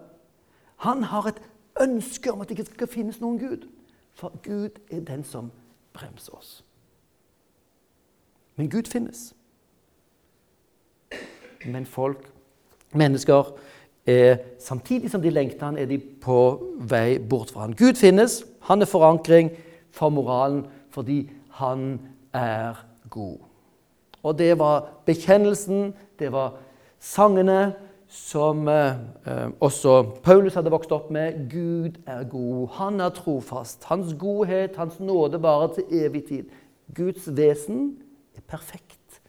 Han 0.85 1.03
har 1.03 1.29
et 1.29 1.41
ønske 1.81 2.33
om 2.33 2.41
at 2.41 2.49
det 2.49 2.59
ikke 2.59 2.75
skal 2.75 2.91
finnes 2.91 3.21
noen 3.21 3.39
Gud. 3.41 3.67
For 4.15 4.33
Gud 4.45 4.79
er 4.91 5.01
den 5.01 5.25
som 5.25 5.51
bremser 5.93 6.37
oss. 6.37 6.61
Men 8.57 8.71
Gud 8.71 8.89
finnes. 8.89 9.33
Men 11.65 11.87
folk, 11.87 12.27
mennesker, 12.93 13.53
er, 14.07 14.37
samtidig 14.59 15.11
som 15.11 15.23
de 15.23 15.31
lengter 15.31 15.65
han, 15.65 15.79
er 15.79 15.87
de 15.87 15.99
på 15.99 16.39
vei 16.79 17.19
bort 17.19 17.51
fra 17.51 17.67
han. 17.67 17.77
Gud 17.77 17.95
finnes. 17.95 18.43
Han 18.69 18.83
er 18.83 18.91
forankring 18.91 19.53
for 19.91 20.09
moralen 20.09 20.67
fordi 20.93 21.31
han 21.59 22.01
er 22.33 22.85
god. 23.11 23.39
Og 24.23 24.39
det 24.39 24.55
var 24.59 24.89
bekjennelsen, 25.07 25.95
det 26.19 26.31
var 26.33 26.55
sangene 27.03 27.75
som 28.13 28.69
eh, 28.69 28.97
også 29.61 30.03
Paulus 30.23 30.55
hadde 30.55 30.71
vokst 30.73 30.93
opp 30.93 31.09
med. 31.15 31.47
Gud 31.51 31.97
er 32.07 32.27
god, 32.29 32.69
han 32.77 33.01
er 33.01 33.15
trofast. 33.17 33.85
Hans 33.89 34.13
godhet, 34.21 34.77
hans 34.77 35.01
nåde 35.01 35.41
varer 35.43 35.73
til 35.79 36.05
evig 36.05 36.27
tid. 36.29 36.53
Guds 36.95 37.27
vesen 37.37 37.97
er 38.37 38.45
perfekt, 38.47 39.23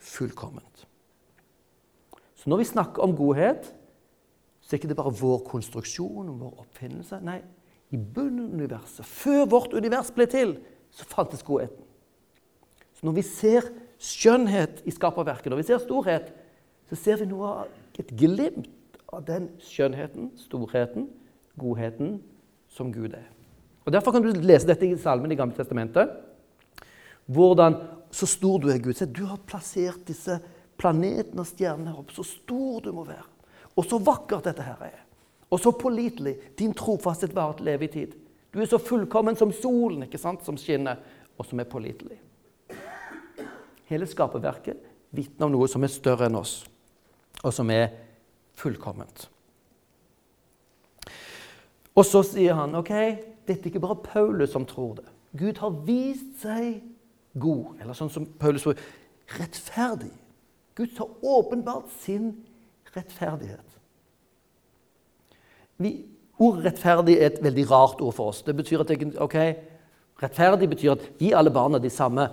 fullkomment. 0.00 0.86
Så 2.34 2.50
når 2.50 2.62
vi 2.62 2.70
snakker 2.72 3.04
om 3.04 3.16
godhet, 3.16 3.68
så 4.60 4.72
er 4.72 4.80
ikke 4.80 4.88
det 4.88 4.96
bare 4.98 5.14
vår 5.20 5.42
konstruksjon 5.46 6.32
vår 6.40 6.64
oppfinnelse. 6.64 7.20
Nei, 7.22 7.42
i 7.92 8.00
bunnen 8.00 8.48
av 8.48 8.56
universet, 8.56 9.04
før 9.04 9.44
vårt 9.52 9.76
univers 9.76 10.08
ble 10.16 10.26
til, 10.26 10.56
så 10.92 11.06
fantes 11.08 11.44
godheten. 11.46 11.84
Så 12.92 13.06
når 13.08 13.16
vi 13.16 13.24
ser 13.26 13.68
skjønnhet 14.02 14.82
i 14.86 14.94
skaperverket, 14.94 15.50
når 15.50 15.62
vi 15.62 15.68
ser 15.70 15.82
storhet, 15.82 16.32
så 16.90 16.98
ser 16.98 17.22
vi 17.22 17.30
noe 17.30 17.52
av 17.62 18.00
et 18.00 18.10
glimt 18.18 18.98
av 19.12 19.24
den 19.26 19.48
skjønnheten, 19.62 20.30
storheten, 20.40 21.08
godheten 21.60 22.18
som 22.72 22.92
Gud 22.92 23.16
er. 23.16 23.28
Og 23.84 23.92
Derfor 23.92 24.14
kan 24.14 24.24
du 24.24 24.30
lese 24.32 24.68
dette 24.68 24.86
i 24.86 24.98
salmen 25.00 25.32
i 25.32 25.38
Gamle 25.38 25.56
Testamentet. 25.56 26.12
Hvordan 27.26 27.76
så 28.12 28.28
stor 28.28 28.60
du 28.60 28.68
er, 28.70 28.80
Gud. 28.82 28.94
Se, 28.94 29.06
du 29.08 29.24
har 29.26 29.40
plassert 29.48 30.04
disse 30.06 30.36
planetene 30.80 31.42
og 31.42 31.48
stjernene 31.48 31.92
her 31.92 32.02
oppe. 32.02 32.14
Så 32.14 32.26
stor 32.28 32.82
du 32.84 32.92
må 32.94 33.06
være. 33.08 33.24
Og 33.72 33.86
så 33.88 33.98
vakkert 34.02 34.50
dette 34.50 34.64
her 34.66 34.84
er. 34.84 34.98
Og 35.52 35.60
så 35.60 35.72
pålitelig. 35.76 36.36
Din 36.58 36.74
trofasthet 36.76 37.34
varer 37.36 37.58
til 37.58 37.72
evig 37.72 37.90
tid. 37.94 38.14
Du 38.52 38.60
er 38.60 38.68
så 38.68 38.78
fullkommen 38.78 39.36
som 39.38 39.52
solen 39.56 40.04
ikke 40.06 40.20
sant, 40.20 40.44
som 40.44 40.58
skinner, 40.60 41.00
og 41.40 41.48
som 41.48 41.60
er 41.60 41.68
pålitelig. 41.70 42.18
Hele 43.88 44.06
skaperverket 44.08 44.82
vitner 45.16 45.48
om 45.48 45.54
noe 45.56 45.68
som 45.68 45.84
er 45.84 45.92
større 45.92 46.28
enn 46.28 46.36
oss 46.38 46.62
og 47.42 47.52
som 47.54 47.70
er 47.74 47.90
fullkomment. 48.58 49.26
Og 51.92 52.06
så 52.08 52.22
sier 52.24 52.56
han 52.56 52.74
ok, 52.78 52.92
dette 53.48 53.66
er 53.66 53.72
ikke 53.72 53.82
bare 53.82 53.98
Paulus 54.04 54.54
som 54.54 54.64
tror 54.68 54.94
det. 55.00 55.08
Gud 55.36 55.58
har 55.60 55.74
vist 55.88 56.40
seg 56.44 56.80
god, 57.40 57.80
eller 57.80 57.96
sånn 57.96 58.12
som 58.12 58.28
Paulus 58.40 58.64
tror, 58.64 58.80
rettferdig. 59.38 60.12
Gud 60.76 60.94
har 61.00 61.28
åpenbart 61.36 61.90
sin 62.00 62.32
rettferdighet. 62.94 63.78
Vi, 65.82 65.92
ordet 66.38 66.64
rettferdig 66.70 67.18
er 67.18 67.26
et 67.26 67.42
veldig 67.44 67.66
rart 67.70 68.00
ord 68.00 68.14
for 68.16 68.32
oss. 68.32 68.42
Det 68.46 68.56
betyr 68.56 68.84
at 68.84 68.92
ok, 69.20 69.36
Rettferdig 70.22 70.68
betyr 70.70 70.94
at 70.94 71.04
gi 71.18 71.32
alle 71.34 71.50
barna 71.50 71.80
de 71.82 71.90
samme 71.90 72.28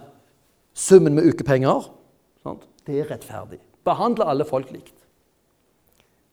summen 0.77 1.15
med 1.17 1.25
ukepenger. 1.31 1.87
Sant? 2.43 2.67
Det 2.85 2.99
er 2.99 3.09
rettferdig. 3.09 3.59
Behandle 3.85 4.27
alle 4.29 4.45
folk 4.45 4.69
likt. 4.73 4.93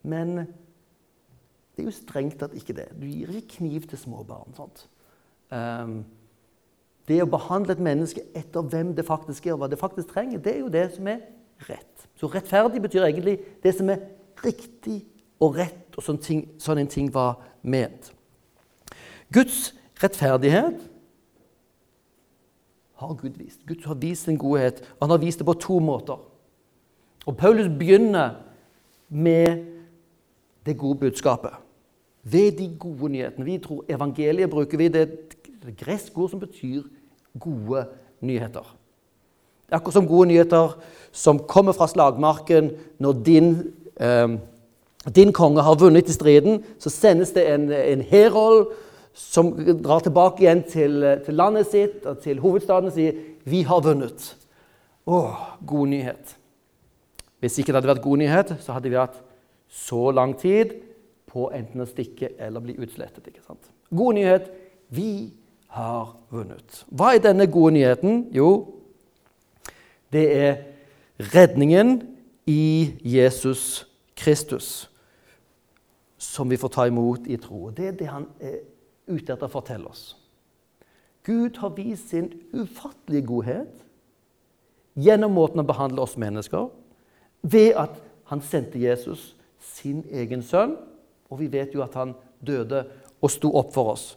Men 0.03 0.37
det 0.37 1.83
er 1.85 1.89
jo 1.89 1.95
strengt 1.97 2.39
tatt 2.41 2.55
ikke 2.57 2.77
det. 2.77 2.91
Du 3.01 3.07
gir 3.09 3.33
ikke 3.33 3.57
kniv 3.57 3.89
til 3.89 4.01
små 4.01 4.23
barn. 4.29 4.53
Um, 5.51 5.97
det 7.09 7.23
å 7.23 7.31
behandle 7.31 7.77
et 7.77 7.83
menneske 7.83 8.25
etter 8.37 8.67
hvem 8.67 8.93
det 8.97 9.07
faktisk 9.07 9.47
er, 9.47 9.55
og 9.55 9.62
hva 9.62 9.71
det 9.73 9.81
faktisk 9.81 10.12
trenger, 10.12 10.43
det 10.43 10.57
er 10.57 10.62
jo 10.64 10.73
det 10.73 10.87
som 10.97 11.09
er 11.09 11.23
rett. 11.71 12.09
Så 12.21 12.29
rettferdig 12.33 12.83
betyr 12.85 13.07
egentlig 13.07 13.39
det 13.62 13.73
som 13.79 13.91
er 13.93 14.03
riktig 14.45 15.05
og 15.41 15.57
rett, 15.57 15.89
og 15.97 16.05
sånn, 16.05 16.21
ting, 16.21 16.47
sånn 16.61 16.81
en 16.83 16.91
ting 16.91 17.09
var 17.12 17.39
ment. 17.67 18.12
Guds 19.33 19.75
rettferdighet 20.03 20.79
har 22.97 23.14
Gud 23.14 23.37
vist. 23.37 23.61
Gud 23.67 23.85
har 23.85 23.95
vist 24.01 24.25
sin 24.25 24.39
godhet. 24.39 24.81
og 24.81 25.07
Han 25.07 25.11
har 25.11 25.19
vist 25.19 25.39
det 25.39 25.47
på 25.47 25.53
to 25.53 25.79
måter. 25.79 26.21
Og 27.27 27.37
Paulus 27.37 27.69
begynner 27.69 28.31
med 29.09 29.64
det 30.67 30.79
gode 30.79 30.99
budskapet. 30.99 31.51
Ved 32.23 32.53
de 32.59 32.77
gode 32.79 33.09
nyhetene. 33.09 33.45
Vi 33.45 33.59
tror 33.59 33.85
Evangeliet 33.89 34.51
bruker 34.51 34.79
vi 34.79 34.89
det, 34.89 35.03
er 35.03 35.69
et 35.69 35.77
gresk 35.77 36.19
ord 36.19 36.31
som 36.31 36.41
betyr 36.41 36.83
gode 37.39 37.87
nyheter. 38.21 38.77
Er 39.69 39.77
akkurat 39.77 39.95
som 39.95 40.09
gode 40.09 40.29
nyheter 40.29 40.77
som 41.12 41.39
kommer 41.39 41.73
fra 41.73 41.89
slagmarken 41.91 42.71
når 42.99 43.12
din, 43.27 43.75
eh, 44.01 44.39
din 45.15 45.33
konge 45.33 45.63
har 45.63 45.79
vunnet 45.79 46.09
i 46.09 46.15
striden. 46.15 46.65
Så 46.79 46.91
sendes 46.91 47.31
det 47.37 47.47
en, 47.53 47.69
en 47.73 48.03
herold 48.03 48.73
som 49.17 49.53
drar 49.83 50.03
tilbake 50.05 50.45
igjen 50.45 50.65
til, 50.69 51.05
til, 51.25 51.39
landet 51.39 51.71
sitt 51.71 52.07
og 52.07 52.19
til 52.25 52.41
hovedstaden 52.43 52.91
og 52.91 52.97
sier 52.97 53.15
'Vi 53.45 53.63
har 53.63 53.81
vunnet'. 53.81 54.35
Å, 55.07 55.37
god 55.67 55.89
nyhet. 55.89 56.37
Hvis 57.41 57.59
ikke 57.59 57.73
det 57.73 57.79
hadde 57.79 57.95
vært 57.95 58.03
god 58.03 58.19
nyhet, 58.19 58.57
så 58.61 58.73
hadde 58.73 58.91
vi 58.91 58.99
hatt 58.99 59.23
så 59.71 60.11
lang 60.11 60.35
tid 60.39 60.75
på 61.31 61.51
enten 61.55 61.81
å 61.81 61.87
stikke 61.87 62.33
eller 62.39 62.61
bli 62.61 62.75
utslettet. 62.75 63.27
ikke 63.27 63.45
sant? 63.47 63.71
God 63.95 64.15
nyhet 64.15 64.51
vi 64.89 65.33
har 65.69 66.17
vunnet. 66.31 66.85
Hva 66.91 67.15
er 67.15 67.23
denne 67.23 67.47
gode 67.47 67.77
nyheten? 67.77 68.27
Jo, 68.35 68.75
det 70.13 70.27
er 70.37 70.57
redningen 71.33 72.03
i 72.47 72.95
Jesus 73.05 73.87
Kristus 74.17 74.89
som 76.27 76.51
vi 76.51 76.59
får 76.61 76.72
ta 76.74 76.87
imot 76.87 77.27
i 77.27 77.39
tro. 77.41 77.70
Det 77.70 77.89
er 77.89 77.99
det 77.99 78.09
han 78.11 78.27
er 78.41 78.61
ute 79.07 79.33
etter 79.33 79.47
å 79.47 79.53
fortelle 79.53 79.91
oss. 79.91 80.14
Gud 81.27 81.59
har 81.59 81.74
vist 81.74 82.12
sin 82.12 82.31
ufattelige 82.55 83.27
godhet 83.27 83.83
gjennom 84.95 85.35
måten 85.37 85.62
å 85.62 85.66
behandle 85.66 86.05
oss 86.05 86.16
mennesker 86.20 86.68
ved 87.47 87.74
at 87.79 87.99
han 88.31 88.43
sendte 88.43 88.81
Jesus 88.83 89.35
sin 89.62 90.05
egen 90.11 90.43
sønn. 90.43 90.77
Og 91.31 91.41
vi 91.41 91.51
vet 91.51 91.74
jo 91.74 91.83
at 91.83 91.95
han 91.99 92.14
døde 92.39 92.85
og 93.18 93.33
sto 93.33 93.51
opp 93.59 93.72
for 93.74 93.95
oss. 93.97 94.12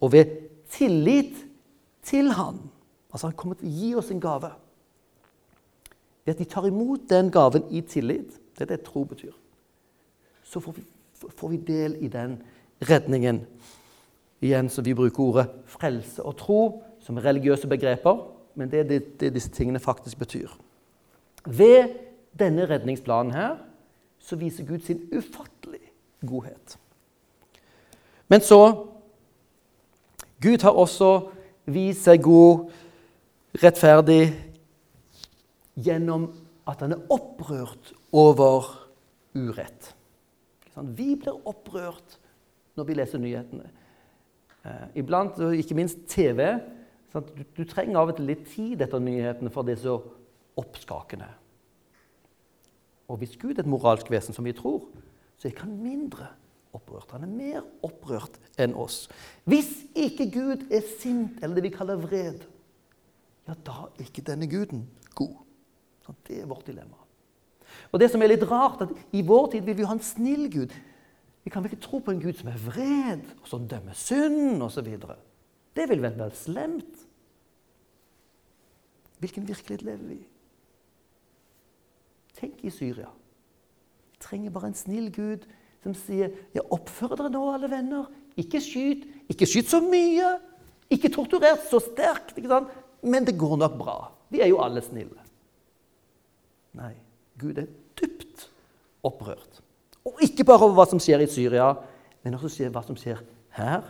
Og 0.00 0.12
ved 0.12 0.32
tillit 0.72 1.36
til 2.04 2.30
han, 2.36 2.58
altså 3.12 3.26
Han 3.26 3.36
kommer 3.36 3.56
til 3.58 3.68
å 3.68 3.74
gi 3.74 3.94
oss 3.94 4.10
en 4.10 4.20
gave. 4.20 4.50
Ved 6.24 6.34
at 6.34 6.40
vi 6.40 6.44
tar 6.44 6.66
imot 6.66 7.08
den 7.08 7.30
gaven 7.30 7.64
i 7.70 7.80
tillit, 7.80 8.36
det 8.56 8.66
er 8.66 8.76
det 8.76 8.84
tro 8.84 9.04
betyr, 9.04 9.32
så 10.44 10.60
får 10.60 10.72
vi, 10.76 10.84
får 11.28 11.48
vi 11.48 11.56
del 11.56 11.96
i 12.00 12.08
den 12.08 12.38
redningen. 12.88 13.44
Igjen 14.40 14.70
så 14.72 14.82
vi 14.82 14.94
bruker 14.96 15.22
ordet 15.22 15.46
frelse 15.68 16.22
og 16.22 16.36
tro 16.40 16.60
som 17.04 17.20
religiøse 17.20 17.68
begreper, 17.68 18.22
men 18.54 18.70
det 18.70 18.80
er 18.80 18.88
det, 18.88 19.00
det 19.20 19.34
disse 19.34 19.50
tingene 19.52 19.80
faktisk 19.80 20.18
betyr. 20.18 20.48
Ved 21.46 21.92
denne 22.38 22.66
redningsplanen 22.68 23.32
her 23.32 23.56
så 24.20 24.36
viser 24.36 24.66
Gud 24.68 24.80
sin 24.84 25.00
ufattelige 25.16 25.92
godhet. 26.26 26.78
Men 28.28 28.40
så 28.40 28.86
Gud 30.42 30.62
har 30.62 30.70
også 30.70 31.28
vist 31.64 32.04
seg 32.04 32.22
god, 32.24 32.70
rettferdig, 33.60 34.30
gjennom 35.76 36.30
at 36.68 36.80
han 36.80 36.94
er 36.94 37.02
opprørt 37.12 37.92
over 38.12 38.68
urett. 39.34 39.94
Vi 40.96 41.14
blir 41.20 41.48
opprørt 41.48 42.18
når 42.78 42.88
vi 42.88 42.96
leser 42.96 43.22
nyhetene. 43.22 43.70
Eh, 44.64 44.86
iblant, 45.02 45.38
og 45.40 45.56
ikke 45.56 45.76
minst 45.78 46.02
TV. 46.08 46.46
Du, 47.12 47.44
du 47.56 47.62
trenger 47.68 48.00
av 48.00 48.12
og 48.12 48.18
til 48.18 48.28
litt 48.30 48.44
tid 48.52 48.82
etter 48.84 49.02
nyhetene, 49.02 49.52
for 49.52 49.66
det 49.66 49.78
er 49.78 49.84
så 49.84 49.96
oppskakende. 50.60 51.28
Og 53.10 53.18
hvis 53.18 53.34
Gud 53.40 53.56
er 53.56 53.64
et 53.64 53.70
moralsk 53.70 54.10
vesen, 54.12 54.36
som 54.36 54.46
vi 54.46 54.54
tror, 54.54 54.84
så 55.36 55.48
er 55.48 55.54
ikke 55.54 55.66
han 55.66 55.80
mindre 55.82 56.28
opprørt. 56.76 57.10
Han 57.16 57.26
er 57.26 57.32
mer 57.34 57.66
opprørt 57.86 58.38
enn 58.60 58.76
oss. 58.78 59.08
Hvis 59.48 59.72
ikke 59.98 60.28
Gud 60.30 60.66
er 60.70 60.86
sint, 61.00 61.40
eller 61.42 61.58
det 61.58 61.66
vi 61.66 61.74
kaller 61.74 61.98
vred, 61.98 62.44
ja, 63.48 63.56
da 63.66 63.88
er 63.88 64.06
ikke 64.06 64.26
denne 64.28 64.46
guden 64.50 64.84
god. 65.18 65.40
Så 66.06 66.14
det 66.28 66.42
er 66.42 66.50
vårt 66.50 66.68
dilemma. 66.68 66.99
Og 67.90 68.00
det 68.00 68.10
som 68.12 68.22
er 68.22 68.30
litt 68.30 68.46
rart, 68.46 68.84
at 68.84 68.92
I 69.16 69.22
vår 69.26 69.50
tid 69.54 69.66
vil 69.66 69.78
vi 69.80 69.86
ha 69.88 69.96
en 69.96 70.04
snill 70.04 70.46
Gud. 70.52 70.74
Vi 71.44 71.50
kan 71.50 71.64
vel 71.64 71.72
ikke 71.72 71.86
tro 71.86 71.98
på 72.04 72.14
en 72.14 72.20
Gud 72.22 72.36
som 72.38 72.50
er 72.52 72.58
vred, 72.62 73.24
og 73.40 73.48
som 73.48 73.68
dømmer 73.68 73.96
synd 73.98 74.62
osv. 74.62 74.90
Det 75.76 75.86
vil 75.90 76.02
vel 76.02 76.18
være 76.18 76.36
slemt? 76.38 77.06
Hvilken 79.20 79.48
virkelighet 79.48 79.82
lever 79.84 80.04
vi 80.08 80.18
i? 80.20 80.28
Tenk 82.40 82.62
i 82.64 82.70
Syria. 82.72 83.10
Vi 84.12 84.20
trenger 84.22 84.54
bare 84.54 84.70
en 84.70 84.78
snill 84.78 85.10
Gud 85.12 85.44
som 85.82 85.94
sier 85.96 86.32
ja, 86.54 86.60
'Oppfør 86.60 87.16
dere 87.16 87.32
nå, 87.32 87.42
alle 87.52 87.70
venner. 87.72 88.08
Ikke 88.36 88.60
skyt. 88.60 89.06
Ikke 89.28 89.48
skyt 89.48 89.68
så 89.72 89.80
mye. 89.84 90.38
Ikke 90.90 91.10
torturert 91.12 91.66
så 91.70 91.80
sterkt. 91.80 92.36
ikke 92.36 92.48
sant? 92.48 92.68
Men 93.02 93.24
det 93.24 93.38
går 93.38 93.56
nok 93.56 93.78
bra. 93.78 93.96
Vi 94.30 94.40
er 94.40 94.52
jo 94.52 94.60
alle 94.62 94.82
snille. 94.84 95.20
Nei, 96.76 96.94
Gud 97.40 97.58
er 97.58 97.66
dypt 97.98 98.48
opprørt. 99.06 99.62
Og 100.04 100.20
ikke 100.24 100.44
bare 100.44 100.64
over 100.66 100.76
hva 100.78 100.86
som 100.90 101.00
skjer 101.02 101.24
i 101.24 101.30
Syria, 101.30 101.72
men 102.24 102.36
også 102.36 102.68
hva 102.72 102.82
som 102.84 102.98
skjer 102.98 103.20
her, 103.56 103.84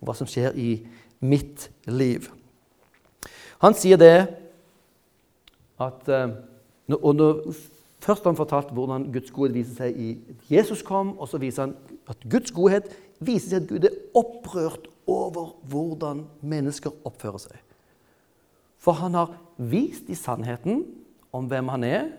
og 0.00 0.08
hva 0.08 0.16
som 0.16 0.28
skjer 0.28 0.56
i 0.58 0.70
mitt 1.22 1.68
liv. 1.88 2.28
Han 3.62 3.76
sier 3.78 4.00
det 4.00 4.16
at 5.82 6.08
eh, 6.10 6.34
og 6.92 7.14
når, 7.16 7.46
Først 8.02 8.24
har 8.24 8.32
han 8.32 8.36
fortalt 8.36 8.72
hvordan 8.74 9.04
Guds 9.14 9.30
godhet 9.30 9.54
viser 9.54 9.76
seg 9.78 9.98
i 10.02 10.08
Jesus 10.50 10.80
kom, 10.82 11.12
og 11.22 11.28
så 11.30 11.38
viser 11.38 11.68
han 11.68 11.74
at 12.10 12.24
Guds 12.26 12.50
godhet 12.50 12.88
viser 13.22 13.52
seg 13.52 13.60
at 13.60 13.68
Gud 13.70 13.84
er 13.86 13.98
opprørt 14.18 14.88
over 15.06 15.52
hvordan 15.70 16.24
mennesker 16.42 16.90
oppfører 17.06 17.44
seg. 17.44 17.60
For 18.82 18.98
han 18.98 19.14
har 19.14 19.36
vist 19.54 20.10
i 20.10 20.18
sannheten 20.18 20.82
om 21.30 21.46
hvem 21.46 21.70
han 21.70 21.86
er, 21.86 22.10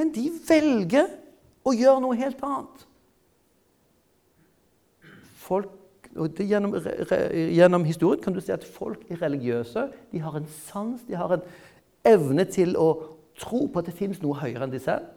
men 0.00 0.14
de 0.16 0.30
velger 0.48 1.10
å 1.66 1.74
gjøre 1.76 2.00
noe 2.00 2.16
helt 2.16 2.40
annet. 2.46 2.84
Folk, 5.42 5.68
gjennom, 6.40 6.72
gjennom, 7.52 7.84
historien 7.84 8.22
kan 8.24 8.32
du 8.32 8.40
si 8.40 8.54
at 8.54 8.64
folk 8.64 9.02
er 9.12 9.20
religiøse. 9.20 9.84
De 10.12 10.22
har 10.24 10.38
en 10.38 10.46
sans, 10.64 11.02
de 11.04 11.18
har 11.18 11.34
en 11.36 11.44
evne 12.08 12.46
til 12.48 12.72
å 12.80 12.88
tro 13.40 13.66
på 13.68 13.82
at 13.82 13.90
det 13.90 13.96
finnes 13.98 14.22
noe 14.24 14.38
høyere 14.40 14.64
enn 14.64 14.72
de 14.72 14.80
selv. 14.80 15.10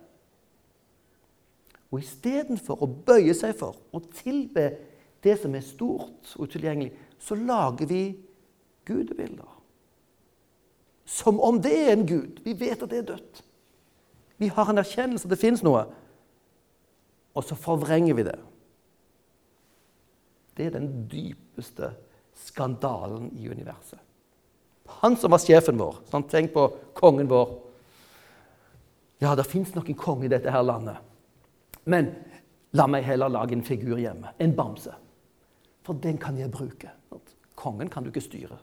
Og 1.93 2.01
istedenfor 2.01 2.83
å 2.83 2.89
bøye 2.89 3.35
seg 3.37 3.55
for 3.55 3.77
å 3.93 4.01
tilbe 4.17 4.67
det 5.23 5.37
som 5.39 5.55
er 5.55 5.63
stort 5.63 6.35
og 6.35 6.49
utilgjengelig, 6.49 6.91
så 7.23 7.37
lager 7.39 7.87
vi 7.87 8.03
gudebilder. 8.83 9.47
Som 11.07 11.39
om 11.39 11.61
det 11.61 11.75
er 11.85 11.93
en 11.93 12.07
gud. 12.09 12.41
Vi 12.43 12.57
vet 12.57 12.83
at 12.83 12.91
det 12.91 13.03
er 13.03 13.09
dødt. 13.13 13.43
Vi 14.43 14.51
har 14.51 14.69
en 14.69 14.81
erkjennelse 14.81 15.29
at 15.29 15.31
det 15.31 15.39
fins 15.39 15.63
noe 15.63 15.85
og 17.33 17.45
så 17.45 17.57
forvrenger 17.57 18.17
vi 18.17 18.25
det. 18.27 18.37
Det 20.57 20.67
er 20.67 20.75
den 20.75 20.89
dypeste 21.09 21.89
skandalen 22.45 23.31
i 23.37 23.49
universet. 23.49 23.99
Han 25.01 25.17
som 25.17 25.33
var 25.33 25.41
sjefen 25.41 25.79
vår. 25.79 26.03
Sant? 26.11 26.29
Tenk 26.29 26.53
på 26.53 26.67
kongen 26.97 27.29
vår. 27.31 27.55
Ja, 29.23 29.33
det 29.39 29.47
fins 29.49 29.73
nok 29.73 29.89
en 29.89 29.97
konge 29.97 30.27
i 30.27 30.31
dette 30.31 30.51
her 30.51 30.65
landet. 30.65 30.99
Men 31.89 32.11
la 32.77 32.85
meg 32.89 33.07
heller 33.07 33.31
lage 33.33 33.57
en 33.57 33.65
figur 33.65 33.97
hjemme. 33.97 34.35
En 34.37 34.53
bamse. 34.55 34.93
For 35.83 35.97
den 35.97 36.19
kan 36.21 36.37
jeg 36.37 36.53
bruke. 36.53 36.91
Kongen 37.55 37.89
kan 37.89 38.03
du 38.03 38.11
ikke 38.11 38.27
styre. 38.27 38.59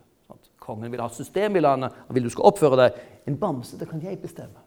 Kongen 0.60 0.92
vil 0.92 1.02
ha 1.02 1.08
system 1.10 1.56
i 1.56 1.62
landet, 1.64 1.92
Han 2.06 2.14
vil 2.14 2.28
du 2.28 2.30
skal 2.30 2.52
oppføre 2.52 2.78
deg. 2.84 2.98
En 3.26 3.38
bamse 3.40 3.78
det 3.80 3.88
kan 3.90 4.02
jeg 4.04 4.20
bestemme. 4.22 4.60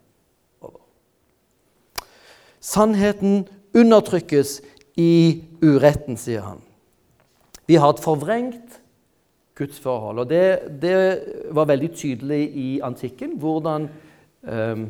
Sannheten 2.64 3.44
undertrykkes 3.76 4.60
i 4.96 5.44
uretten, 5.60 6.16
sier 6.16 6.46
han. 6.46 6.62
Vi 7.68 7.76
har 7.80 7.92
et 7.92 8.02
forvrengt 8.04 8.80
gudsforhold. 9.58 10.22
Og 10.24 10.30
det, 10.30 10.80
det 10.82 10.96
var 11.54 11.68
veldig 11.70 11.90
tydelig 11.96 12.40
i 12.56 12.68
antikken 12.84 13.36
hvordan, 13.40 13.88
eh, 14.48 14.86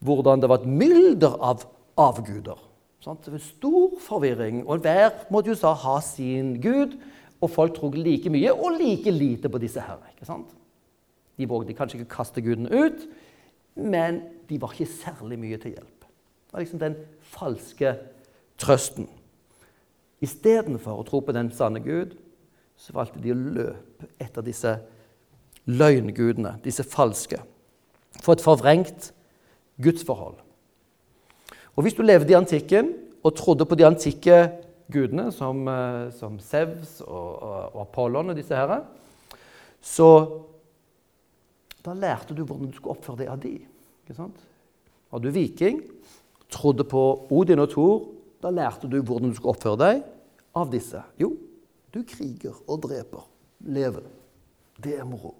hvordan 0.00 0.42
det 0.42 0.50
var 0.50 0.62
et 0.62 0.72
mylder 0.80 1.36
av 1.44 1.64
avguder. 2.00 2.58
Sant? 3.00 3.24
Det 3.24 3.32
var 3.32 3.44
stor 3.44 3.96
forvirring, 4.04 4.64
og 4.68 4.84
hver 4.84 5.26
måtte 5.32 5.52
jo 5.52 5.74
ha 5.84 6.00
sin 6.04 6.56
gud. 6.60 6.98
Og 7.40 7.48
folk 7.48 7.72
trodde 7.72 8.02
like 8.04 8.28
mye 8.28 8.52
og 8.52 8.74
like 8.76 9.10
lite 9.10 9.48
på 9.48 9.58
disse 9.58 9.80
her. 9.80 9.96
ikke 10.12 10.26
sant? 10.28 10.50
De 11.38 11.48
vågde 11.48 11.72
kanskje 11.72 11.98
ikke 11.98 12.16
kaste 12.16 12.42
gudene 12.44 12.68
ut, 12.68 13.06
men 13.76 14.20
de 14.48 14.60
var 14.60 14.74
ikke 14.76 14.92
særlig 14.92 15.38
mye 15.40 15.56
til 15.56 15.72
hjelp. 15.72 15.99
Det 16.50 16.56
var 16.56 16.64
liksom 16.64 16.80
den 16.82 16.96
falske 17.22 17.92
trøsten. 18.58 19.06
Istedenfor 20.18 20.98
å 20.98 21.04
tro 21.06 21.20
på 21.22 21.32
den 21.32 21.52
sanne 21.54 21.78
Gud, 21.84 22.16
så 22.74 22.96
valgte 22.96 23.22
de 23.22 23.30
å 23.30 23.38
løpe 23.38 24.08
etter 24.18 24.42
disse 24.42 24.72
løgngudene, 25.70 26.56
disse 26.64 26.82
falske. 26.82 27.38
For 28.18 28.34
et 28.34 28.42
forvrengt 28.42 29.12
gudsforhold. 29.78 30.40
Og 31.76 31.86
Hvis 31.86 31.94
du 31.94 32.02
levde 32.02 32.34
i 32.34 32.36
antikken 32.36 32.96
og 33.22 33.36
trodde 33.38 33.64
på 33.64 33.78
de 33.78 33.86
antikke 33.86 34.40
gudene, 34.90 35.30
som, 35.32 35.62
eh, 35.68 36.10
som 36.10 36.38
Sevs 36.42 36.98
og, 37.06 37.42
og, 37.42 37.80
Apollon 37.86 38.32
og 38.32 38.36
disse 38.36 38.56
herre, 38.58 38.82
så 39.80 40.10
da 41.86 41.94
lærte 41.94 42.34
du 42.34 42.42
hvordan 42.42 42.68
du 42.68 42.74
skulle 42.74 42.98
oppføre 42.98 43.22
deg 43.22 43.30
av 43.30 43.38
de. 43.40 43.54
Var 44.10 45.22
du 45.22 45.30
viking, 45.30 45.84
trodde 46.50 46.84
på 46.88 47.02
Odin 47.30 47.62
og 47.62 47.70
Thor, 47.72 48.08
da 48.42 48.50
lærte 48.54 48.88
du 48.88 49.00
hvordan 49.02 49.30
du 49.30 49.36
skulle 49.36 49.54
oppføre 49.54 49.80
deg 49.80 50.02
av 50.56 50.70
disse. 50.72 51.02
Jo, 51.20 51.34
du 51.94 52.02
kriger 52.06 52.56
og 52.66 52.82
dreper. 52.86 53.26
Lever. 53.60 54.06
Det 54.80 54.96
er 54.96 55.04
moro. 55.04 55.34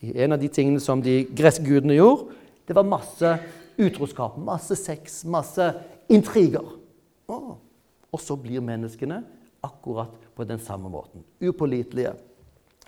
En 0.00 0.32
av 0.32 0.40
de 0.40 0.48
tingene 0.52 0.80
som 0.80 1.02
de 1.04 1.22
greske 1.36 1.64
gudene 1.66 1.96
gjorde, 1.96 2.32
det 2.66 2.76
var 2.76 2.88
masse 2.88 3.34
utroskap, 3.76 4.38
masse 4.40 4.76
sex, 4.80 5.22
masse 5.28 5.68
intriger. 6.12 6.64
Og 7.28 8.22
så 8.22 8.36
blir 8.40 8.64
menneskene 8.64 9.20
akkurat 9.66 10.14
på 10.36 10.46
den 10.48 10.60
samme 10.62 10.88
måten. 10.92 11.24
Upålitelige 11.40 12.14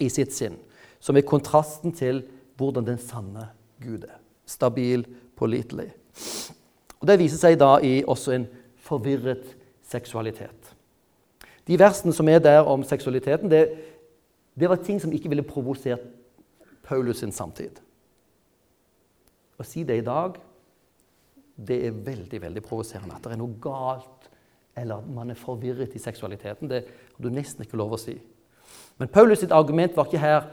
i 0.00 0.08
sitt 0.12 0.32
sinn. 0.36 0.56
Som 1.00 1.18
er 1.18 1.26
kontrasten 1.26 1.92
til 1.94 2.22
hvordan 2.58 2.86
den 2.86 3.00
sanne 3.02 3.48
Gud 3.82 4.06
er. 4.08 4.18
Stabil, 4.48 5.04
pålitelig. 5.36 5.90
Og 7.00 7.06
Det 7.06 7.18
viser 7.20 7.38
seg 7.38 7.58
da 7.60 7.76
i 7.84 8.02
også 8.06 8.34
en 8.34 8.48
forvirret 8.82 9.54
seksualitet. 9.86 10.74
De 11.68 11.76
versene 11.78 12.14
som 12.16 12.28
er 12.28 12.40
der 12.40 12.64
om 12.64 12.82
seksualiteten, 12.82 13.50
det, 13.50 13.68
det 14.58 14.68
var 14.70 14.80
ting 14.82 15.00
som 15.00 15.12
ikke 15.12 15.28
ville 15.28 15.46
provosert 15.46 16.06
Paulus 16.88 17.20
sin 17.20 17.32
samtid. 17.32 17.76
Å 19.58 19.66
si 19.66 19.84
det 19.84 19.98
i 20.00 20.06
dag, 20.06 20.38
det 21.58 21.78
er 21.88 22.02
veldig 22.06 22.40
veldig 22.42 22.62
provoserende. 22.64 23.18
At 23.18 23.26
det 23.26 23.34
er 23.34 23.40
noe 23.40 23.58
galt, 23.60 24.30
eller 24.78 25.02
at 25.02 25.10
man 25.10 25.32
er 25.34 25.38
forvirret 25.38 25.96
i 25.98 26.02
seksualiteten. 26.02 26.70
Det 26.70 26.84
har 26.86 27.22
du 27.22 27.28
nesten 27.34 27.66
ikke 27.66 27.78
lov 27.80 27.96
å 27.96 28.00
si. 28.00 28.14
Men 28.98 29.10
Paulus 29.12 29.42
sitt 29.42 29.54
argument 29.54 29.96
var 29.96 30.08
ikke 30.08 30.22
her 30.22 30.46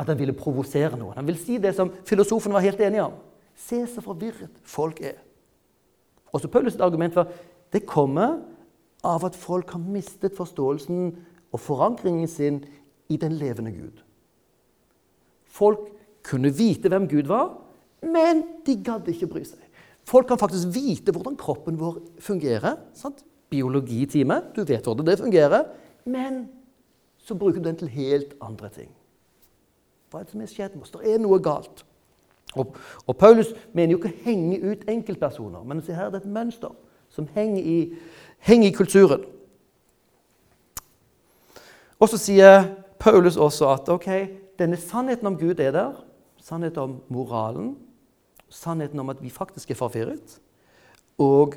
at 0.00 0.08
han 0.08 0.18
ville 0.18 0.34
provosere 0.36 0.96
noen. 0.96 1.16
Han 1.18 1.28
vil 1.28 1.38
si 1.38 1.58
det 1.62 1.74
som 1.76 1.90
filosofen 2.08 2.54
var 2.54 2.64
helt 2.64 2.80
enig 2.82 3.02
om. 3.04 3.18
Se 3.58 3.82
så 3.90 4.02
forvirret 4.04 4.54
folk 4.64 5.02
er. 5.04 5.18
Også 6.32 6.48
Paulus 6.48 6.76
argument 6.80 7.16
var 7.16 7.32
det 7.72 7.86
kommer 7.88 8.38
av 9.04 9.24
at 9.26 9.36
folk 9.36 9.72
har 9.74 9.82
mistet 9.82 10.36
forståelsen 10.36 11.10
og 11.52 11.60
forankringen 11.60 12.28
sin 12.28 12.62
i 13.12 13.18
den 13.20 13.36
levende 13.40 13.72
Gud. 13.72 14.00
Folk 15.44 15.90
kunne 16.24 16.52
vite 16.56 16.88
hvem 16.88 17.08
Gud 17.10 17.28
var, 17.28 17.50
men 18.02 18.42
de 18.66 18.78
gadd 18.84 19.08
ikke 19.10 19.28
bry 19.30 19.44
seg. 19.44 19.60
Folk 20.08 20.26
kan 20.30 20.40
faktisk 20.40 20.72
vite 20.74 21.12
hvordan 21.14 21.36
kroppen 21.38 21.78
vår 21.78 22.00
fungerer. 22.22 22.80
Sant? 22.96 23.22
Biologitime, 23.52 24.40
du 24.56 24.64
vet 24.64 24.86
hvordan 24.86 25.06
det 25.06 25.18
fungerer. 25.20 25.68
Men 26.08 26.46
så 27.20 27.36
bruker 27.38 27.60
du 27.60 27.68
den 27.68 27.78
til 27.78 27.92
helt 27.92 28.34
andre 28.42 28.70
ting. 28.72 28.90
Hva 30.10 30.20
er 30.20 30.26
det 30.26 30.34
som 30.34 30.42
er 30.44 30.50
skjedd 30.50 30.76
med? 30.76 30.88
Det 30.92 31.12
er 31.14 31.20
noe 31.22 31.38
galt. 31.42 31.84
Og, 32.56 32.76
og 33.06 33.16
Paulus 33.16 33.52
mener 33.72 33.94
jo 33.94 34.00
ikke 34.00 34.12
å 34.12 34.24
henge 34.26 34.58
ut 34.60 34.88
enkeltpersoner, 34.90 35.62
men 35.64 35.80
se 35.84 35.94
her 35.96 36.10
er 36.10 36.14
det 36.14 36.22
et 36.22 36.34
mønster 36.34 36.74
som 37.12 37.28
henger 37.34 37.62
i, 37.64 37.78
henger 38.44 38.68
i 38.68 38.76
kulturen. 38.76 39.24
Og 42.02 42.10
så 42.10 42.18
sier 42.18 42.66
Paulus 43.00 43.38
også 43.38 43.68
at 43.70 43.88
ok, 43.92 44.08
denne 44.58 44.78
sannheten 44.80 45.28
om 45.30 45.38
Gud 45.38 45.60
er 45.62 45.74
der. 45.74 46.00
Sannheten 46.42 46.82
om 46.82 46.96
moralen. 47.12 47.74
Sannheten 48.52 49.00
om 49.00 49.12
at 49.12 49.22
vi 49.22 49.30
faktisk 49.30 49.70
er 49.70 49.78
forvirret. 49.78 50.38
Og 51.22 51.54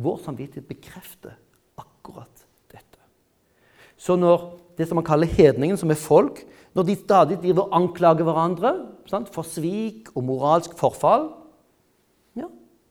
vår 0.00 0.20
samvittighet 0.24 0.68
bekrefter 0.68 1.34
akkurat 1.80 2.46
dette. 2.70 3.00
Så 3.98 4.16
når 4.16 4.52
det 4.78 4.86
som 4.88 5.00
man 5.00 5.06
kaller 5.06 5.28
hedningen, 5.28 5.76
som 5.76 5.90
er 5.90 5.98
folk, 5.98 6.44
når 6.74 6.86
de 6.86 6.96
stadig 6.96 7.40
driver 7.42 7.66
og 7.66 7.76
anklager 7.80 8.24
hverandre 8.24 8.74
sant, 9.10 9.30
for 9.34 9.46
svik 9.46 10.10
og 10.14 10.24
moralsk 10.26 10.76
forfall, 10.78 11.30
ja, 12.38 12.48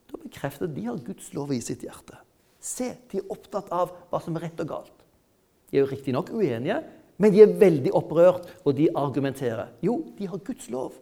da 0.09 0.22
bekrefter 0.22 0.67
at 0.67 0.76
de 0.76 0.86
har 0.88 1.01
Guds 1.05 1.32
lov 1.38 1.53
i 1.55 1.61
sitt 1.63 1.86
hjerte. 1.86 2.17
Se, 2.59 2.91
de 3.09 3.22
er 3.22 3.32
opptatt 3.32 3.72
av 3.72 3.93
hva 4.11 4.20
som 4.24 4.36
er 4.36 4.49
rett 4.49 4.63
og 4.63 4.72
galt. 4.74 5.05
De 5.70 5.78
er 5.78 5.86
jo 5.86 5.91
riktignok 5.91 6.32
uenige, 6.36 6.82
men 7.20 7.34
de 7.34 7.43
er 7.43 7.55
veldig 7.59 7.93
opprørt, 7.95 8.47
og 8.63 8.76
de 8.78 8.89
argumenterer. 8.95 9.72
Jo, 9.84 9.99
de 10.17 10.28
har 10.28 10.43
Guds 10.43 10.70
lov. 10.72 10.95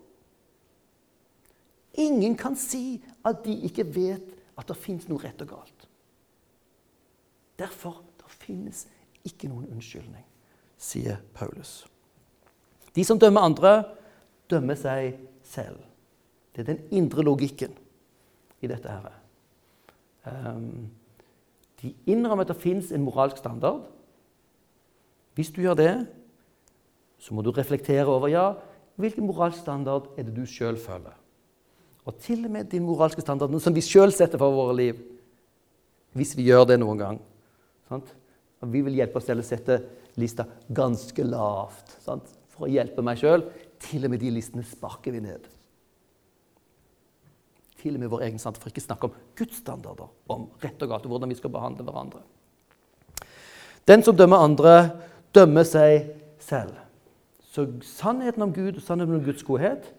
Ingen 1.97 2.35
kan 2.37 2.57
si 2.57 2.99
at 3.25 3.43
de 3.45 3.55
ikke 3.65 3.85
vet 3.89 4.33
at 4.57 4.69
det 4.69 4.77
fins 4.77 5.07
noe 5.09 5.21
rett 5.21 5.41
og 5.45 5.53
galt. 5.53 5.87
Derfor 7.57 8.03
det 8.17 8.29
finnes 8.37 8.85
ikke 9.25 9.49
noen 9.49 9.69
unnskyldning, 9.73 10.25
sier 10.77 11.21
Paulus. 11.37 11.85
De 12.93 13.05
som 13.05 13.19
dømmer 13.21 13.45
andre, 13.45 13.71
dømmer 14.51 14.77
seg 14.79 15.17
selv. 15.45 15.79
Det 16.55 16.63
er 16.63 16.73
den 16.73 16.85
indre 16.91 17.23
logikken 17.25 17.73
i 18.61 18.67
dette. 18.67 18.89
her. 18.89 19.11
Um, 20.25 20.89
de 21.81 21.93
innrømmer 22.09 22.47
at 22.47 22.51
det 22.51 22.61
fins 22.61 22.91
en 22.91 23.05
moralsk 23.05 23.37
standard. 23.37 23.85
Hvis 25.37 25.51
du 25.53 25.61
gjør 25.61 25.77
det, 25.77 25.93
så 27.21 27.33
må 27.33 27.43
du 27.45 27.51
reflektere 27.51 28.09
over 28.09 28.27
ja, 28.31 28.53
hvilken 28.97 29.27
moralsk 29.29 29.61
standard 29.61 30.09
er 30.17 30.25
det 30.25 30.33
du 30.35 30.45
sjøl 30.49 30.77
føler. 30.81 31.13
Og 32.07 32.15
til 32.23 32.45
og 32.47 32.51
med 32.51 32.69
de 32.71 32.79
moralske 32.81 33.21
standardene 33.21 33.61
som 33.61 33.75
vi 33.75 33.83
sjøl 33.85 34.13
setter 34.15 34.39
for 34.41 34.55
våre 34.55 34.75
liv. 34.77 34.99
Hvis 36.17 36.33
vi 36.37 36.47
gjør 36.47 36.65
det 36.71 36.79
noen 36.79 36.97
gang. 37.01 37.19
Sant? 37.89 38.09
Og 38.63 38.71
vi 38.73 38.81
vil 38.81 38.97
hjelpe 38.97 39.19
oss 39.19 39.27
selv 39.29 39.43
å 39.43 39.45
sette 39.45 39.81
lista 40.17 40.47
ganske 40.73 41.23
lavt 41.27 41.97
sant? 42.01 42.33
for 42.57 42.65
å 42.65 42.71
hjelpe 42.73 43.03
meg 43.05 43.19
sjøl. 43.21 43.43
Til 43.83 44.05
og 44.05 44.13
med 44.13 44.21
de 44.21 44.31
listene 44.33 44.65
sparker 44.65 45.13
vi 45.13 45.21
ned. 45.23 45.45
Til 47.77 47.93
og 47.95 48.01
med 48.01 48.09
vår 48.11 48.25
egen 48.27 48.39
standard, 48.41 48.61
for 48.63 48.73
ikke 48.73 48.85
snakke 48.85 49.09
om 49.09 49.19
Guds 49.37 49.59
standarder 49.61 50.09
om 50.33 50.47
rett 50.63 50.81
og 50.81 50.89
galt, 50.89 51.05
og 51.05 51.13
hvordan 51.13 51.29
vi 51.29 51.37
skal 51.37 51.53
behandle 51.53 51.85
hverandre. 51.85 52.23
Den 53.87 54.03
som 54.03 54.17
dømmer 54.17 54.43
andre, 54.43 54.73
dømmer 55.35 55.63
seg 55.67 56.09
selv. 56.43 56.73
Så 57.47 57.67
sannheten 57.85 58.43
om 58.43 58.53
Gud 58.53 58.75
og 58.75 58.83
sannheten 58.83 59.19
om 59.19 59.23
Guds 59.25 59.45
godhet 59.45 59.93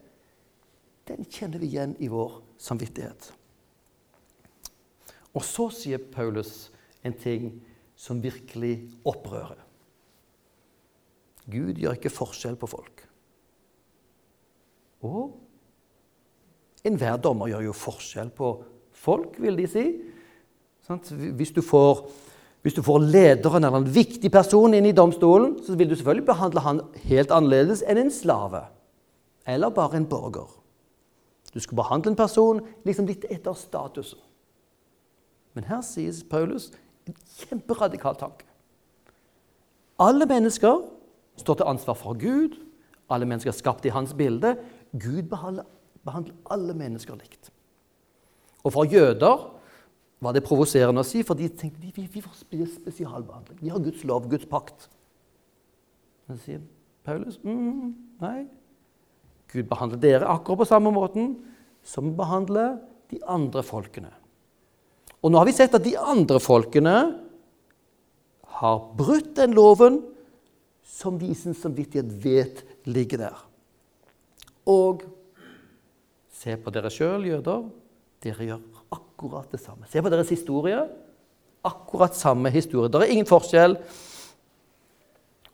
den 1.09 1.25
kjenner 1.25 1.61
vi 1.63 1.71
igjen 1.71 1.95
i 2.05 2.11
vår 2.13 2.41
samvittighet. 2.61 3.31
Og 5.33 5.45
så 5.47 5.69
sier 5.73 6.03
Paulus 6.13 6.69
en 7.07 7.17
ting 7.17 7.51
som 7.99 8.21
virkelig 8.23 8.91
opprører. 9.09 9.57
Gud 11.49 11.81
gjør 11.81 11.97
ikke 11.97 12.13
forskjell 12.13 12.59
på 12.61 12.69
folk. 12.69 13.08
Og 15.07 15.37
enhver 16.87 17.19
dommer 17.23 17.51
gjør 17.51 17.69
jo 17.69 17.77
forskjell 17.77 18.31
på 18.35 18.53
folk, 18.99 19.37
vil 19.43 19.59
de 19.59 19.67
si. 19.71 19.85
Hvis 21.37 21.53
du, 21.53 21.61
får, 21.63 22.07
hvis 22.65 22.77
du 22.79 22.83
får 22.83 23.05
lederen 23.05 23.67
eller 23.69 23.83
en 23.83 23.91
viktig 23.93 24.31
person 24.33 24.75
inn 24.75 24.89
i 24.89 24.97
domstolen, 24.97 25.59
så 25.63 25.77
vil 25.77 25.91
du 25.91 25.97
selvfølgelig 25.97 26.31
behandle 26.31 26.65
han 26.65 26.81
helt 27.11 27.35
annerledes 27.35 27.85
enn 27.85 28.01
en 28.07 28.15
slave 28.15 28.65
eller 29.49 29.73
bare 29.73 29.97
en 29.97 30.09
borger. 30.09 30.49
Du 31.55 31.61
skal 31.61 31.79
behandle 31.79 32.13
en 32.13 32.19
person 32.19 32.61
liksom 32.85 33.09
litt 33.09 33.25
etter 33.33 33.57
statusen. 33.57 34.21
Men 35.57 35.67
her 35.69 35.81
sies 35.83 36.21
Paulus 36.29 36.69
en 37.09 37.17
kjemperadikal 37.41 38.19
tanke. 38.21 38.45
Alle 39.99 40.29
mennesker 40.29 40.85
står 41.41 41.59
til 41.59 41.71
ansvar 41.71 41.97
for 41.99 42.19
Gud. 42.21 42.59
Alle 43.11 43.27
mennesker 43.27 43.51
er 43.51 43.57
skapt 43.57 43.87
i 43.89 43.95
hans 43.95 44.13
bilde. 44.15 44.55
Gud 44.93 45.23
behandler, 45.31 45.67
behandler 46.07 46.37
alle 46.55 46.75
mennesker 46.77 47.19
likt. 47.19 47.51
Og 48.65 48.75
for 48.75 48.89
jøder 48.89 49.47
var 50.25 50.35
det 50.35 50.45
provoserende 50.47 51.05
å 51.05 51.07
si, 51.07 51.23
for 51.27 51.39
de 51.39 51.49
tenkte 51.49 51.81
vi, 51.83 51.93
vi, 51.95 52.07
vi 52.11 52.23
får 52.25 52.41
spesialbehandling. 52.43 53.61
Vi 53.61 53.71
har 53.73 53.83
Guds 53.83 54.03
lov, 54.09 54.27
Guds 54.31 54.49
pakt. 54.51 54.89
Men 56.29 56.41
sier 56.43 56.65
Paulus 57.07 57.39
mm, 57.45 57.93
nei. 58.21 58.41
Gud 59.49 59.69
behandler 59.71 60.01
dere 60.03 60.29
akkurat 60.29 60.65
på 60.65 60.69
samme 60.69 60.93
måten 60.93 61.37
som 61.87 62.11
behandler 62.19 62.77
de 63.13 63.21
andre 63.25 63.63
folkene. 63.65 64.11
Og 65.23 65.33
nå 65.33 65.41
har 65.41 65.49
vi 65.49 65.57
sett 65.57 65.75
at 65.75 65.87
de 65.87 65.97
andre 65.99 66.41
folkene 66.43 66.97
har 68.59 68.79
brutt 68.99 69.33
den 69.39 69.55
loven 69.57 70.03
som 70.89 71.19
de 71.21 71.31
i 71.31 71.37
sin 71.39 71.57
samvittighet 71.57 72.11
vet 72.25 72.63
ligger 72.89 73.23
der. 73.29 73.48
Og 74.69 75.05
se 76.39 76.55
på 76.61 76.73
dere 76.75 76.91
sjøl, 76.93 77.27
jøder. 77.31 77.67
Dere 78.23 78.49
gjør 78.51 78.65
akkurat 78.95 79.51
det 79.53 79.61
samme. 79.63 79.89
Se 79.91 80.03
på 80.03 80.13
deres 80.13 80.31
historie. 80.33 80.81
Akkurat 81.67 82.17
samme 82.17 82.53
historie. 82.55 82.91
Det 82.93 83.03
er 83.03 83.15
ingen 83.15 83.29
forskjell. 83.29 83.79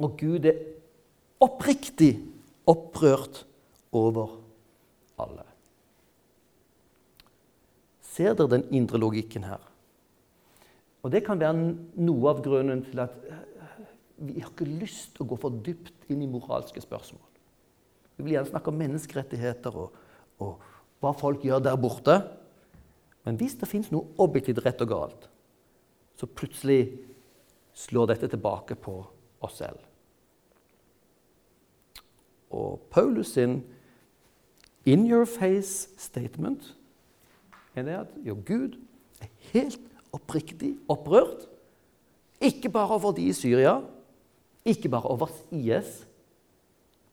Og 0.03 0.17
Gud 0.19 0.49
er 0.51 0.61
oppriktig 1.45 2.17
opprørt 2.67 3.45
over 3.95 4.39
alle. 5.21 5.45
Ser 8.15 8.35
dere 8.35 8.57
den 8.57 8.67
indre 8.75 8.99
logikken 8.99 9.47
her? 9.47 9.63
Og 11.05 11.13
Det 11.13 11.21
kan 11.27 11.41
være 11.41 11.75
noe 12.01 12.31
av 12.31 12.41
grunnen 12.43 12.81
til 12.87 13.03
at 13.03 13.17
vi 14.25 14.41
har 14.41 14.53
ikke 14.55 14.69
lyst 14.81 15.13
til 15.15 15.27
å 15.27 15.29
gå 15.35 15.37
for 15.43 15.63
dypt 15.67 16.09
inn 16.09 16.23
i 16.25 16.31
moralske 16.31 16.81
spørsmål. 16.81 17.34
Vi 18.17 18.25
vil 18.25 18.37
gjerne 18.37 18.51
snakke 18.53 18.71
om 18.71 18.79
menneskerettigheter 18.79 19.77
og, 19.79 19.95
og 20.43 20.63
hva 21.03 21.13
folk 21.19 21.45
gjør 21.45 21.63
der 21.65 21.79
borte. 21.81 22.19
Men 23.25 23.39
hvis 23.41 23.57
det 23.61 23.69
fins 23.71 23.91
noe 23.93 24.15
objektivt 24.21 24.63
rett 24.65 24.83
og 24.85 24.91
galt, 24.91 25.27
så 26.15 26.29
plutselig 26.31 26.95
slår 27.75 28.13
dette 28.13 28.31
tilbake 28.31 28.77
på 28.79 29.01
oss 29.45 29.59
selv. 29.59 29.81
Og 32.55 32.85
Paulus 32.91 33.35
sin 33.35 33.63
in 34.87 35.09
your 35.11 35.25
face 35.25 35.89
statement 35.99 36.75
er 37.75 37.83
det 37.83 37.97
at 37.99 38.13
jo, 38.23 38.37
Gud 38.47 38.77
er 39.21 39.31
helt 39.51 39.81
oppriktig 40.15 40.77
opprørt. 40.89 41.49
Ikke 42.41 42.71
bare 42.71 42.95
over 42.95 43.15
de 43.17 43.27
i 43.27 43.35
Syria, 43.35 43.81
ikke 44.65 44.89
bare 44.89 45.11
over 45.11 45.33
IS, 45.51 46.05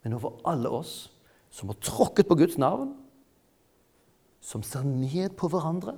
men 0.01 0.17
over 0.17 0.39
alle 0.49 0.71
oss 0.81 0.95
som 1.51 1.71
har 1.71 1.79
tråkket 1.83 2.29
på 2.29 2.37
Guds 2.39 2.57
navn, 2.61 2.93
som 4.41 4.63
ser 4.65 4.87
ned 4.87 5.35
på 5.37 5.49
hverandre, 5.51 5.97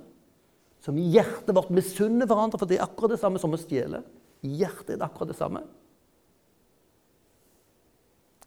som 0.84 0.98
i 1.00 1.06
hjertet 1.14 1.54
vårt 1.56 1.72
misunner 1.72 2.28
hverandre, 2.28 2.60
for 2.60 2.68
det 2.68 2.76
er 2.76 2.84
akkurat 2.84 3.14
det 3.14 3.22
samme 3.22 3.40
som 3.40 3.54
å 3.56 3.60
stjele. 3.60 4.02
I 4.44 4.50
hjertet 4.60 4.96
er 4.96 5.00
det 5.00 5.06
akkurat 5.06 5.30
det 5.32 5.38
samme. 5.38 5.64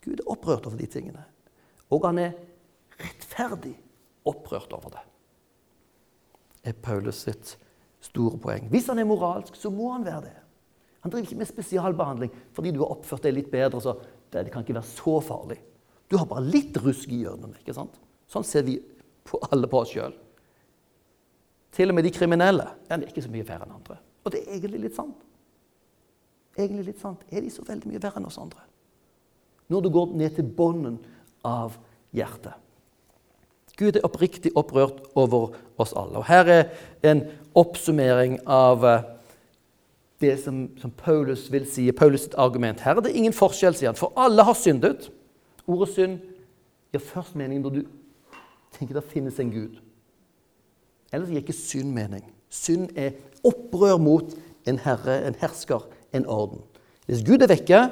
Gud 0.04 0.22
er 0.22 0.30
opprørt 0.30 0.70
over 0.70 0.78
de 0.78 0.90
tingene. 0.92 1.26
Og 1.90 2.06
han 2.06 2.22
er 2.22 2.36
rettferdig 3.00 3.74
opprørt 4.28 4.76
over 4.76 4.94
det 4.94 5.08
er 6.68 6.76
Paulus 6.84 7.24
sitt 7.28 7.56
store 8.04 8.38
poeng. 8.42 8.68
Hvis 8.72 8.90
han 8.92 9.00
er 9.00 9.08
moralsk, 9.08 9.56
så 9.56 9.72
må 9.74 9.92
han 9.94 10.06
være 10.06 10.28
det. 10.28 10.36
Han 11.04 11.14
driver 11.14 11.30
ikke 11.30 11.40
med 11.40 11.50
spesialbehandling 11.50 12.40
fordi 12.56 12.74
du 12.76 12.82
har 12.84 12.94
oppført 12.98 13.28
deg 13.28 13.38
litt 13.38 13.52
bedre. 13.52 13.80
så 13.82 13.96
det 14.32 14.52
kan 14.52 14.64
ikke 14.64 14.78
være 14.78 14.90
så 14.90 15.18
farlig. 15.24 15.58
Du 16.08 16.18
har 16.18 16.28
bare 16.30 16.46
litt 16.46 16.78
rusk 16.84 17.12
i 17.12 17.24
hjørnet. 17.24 17.60
ikke 17.62 17.76
sant? 17.76 17.96
Sånn 18.32 18.46
ser 18.48 18.66
vi 18.68 18.78
på 19.28 19.40
alle 19.52 19.70
på 19.72 19.82
oss 19.82 19.94
sjøl. 19.96 20.16
Til 21.76 21.92
og 21.92 21.98
med 21.98 22.08
de 22.08 22.14
kriminelle 22.16 22.68
ja, 22.88 22.96
de 22.96 23.04
er 23.04 23.10
ikke 23.12 23.26
så 23.26 23.32
mye 23.32 23.48
verre 23.48 23.68
enn 23.68 23.76
andre. 23.76 24.00
Og 24.24 24.34
det 24.34 24.44
er 24.44 24.56
egentlig 24.56 24.88
litt 24.88 24.96
sant. 24.98 25.20
Egentlig 26.58 26.88
litt 26.90 27.02
sant. 27.02 27.26
Er 27.30 27.44
de 27.44 27.52
så 27.54 27.66
veldig 27.68 27.92
mye 27.92 28.02
verre 28.02 28.22
enn 28.22 28.30
oss 28.30 28.40
andre? 28.42 28.64
Når 29.68 29.84
du 29.84 29.92
går 29.94 30.16
ned 30.20 30.38
til 30.38 30.48
bunnen 30.58 30.98
av 31.46 31.76
hjertet. 32.16 32.56
Gud 33.78 34.00
er 34.00 34.06
oppriktig 34.08 34.52
opprørt 34.58 35.04
over 35.20 35.54
oss 35.78 35.94
alle. 35.94 36.18
Og 36.18 36.26
Her 36.26 36.50
er 36.50 36.64
en 37.06 37.22
oppsummering 37.58 38.40
av 38.50 38.86
eh, 38.88 39.04
det 40.22 40.38
som, 40.44 40.70
som 40.82 40.92
Paulus 40.92 41.52
vil 41.52 41.68
si, 41.70 41.92
Paulus' 41.92 42.30
argument. 42.38 42.80
Her 42.82 42.96
er 42.98 43.06
det 43.06 43.14
ingen 43.16 43.36
forskjell, 43.36 43.76
sier 43.78 43.92
han, 43.92 44.00
for 44.00 44.16
alle 44.18 44.44
har 44.44 44.58
syndet. 44.58 45.12
Ordet 45.68 45.92
synd 45.94 46.18
gir 46.94 47.04
først 47.04 47.36
mening 47.38 47.62
når 47.62 47.76
du 47.76 47.82
tenker 48.78 48.98
det 48.98 49.06
finnes 49.12 49.38
en 49.40 49.52
Gud. 49.54 49.78
Ellers 51.14 51.30
gir 51.30 51.44
ikke 51.44 51.56
synd 51.56 51.94
mening. 51.94 52.26
Synd 52.50 52.90
er 52.98 53.14
opprør 53.46 54.00
mot 54.02 54.34
en 54.68 54.80
herre, 54.84 55.20
en 55.28 55.38
hersker, 55.40 55.86
en 56.16 56.26
orden. 56.26 56.64
Hvis 57.06 57.24
Gud 57.28 57.44
er 57.44 57.52
vekke, 57.52 57.84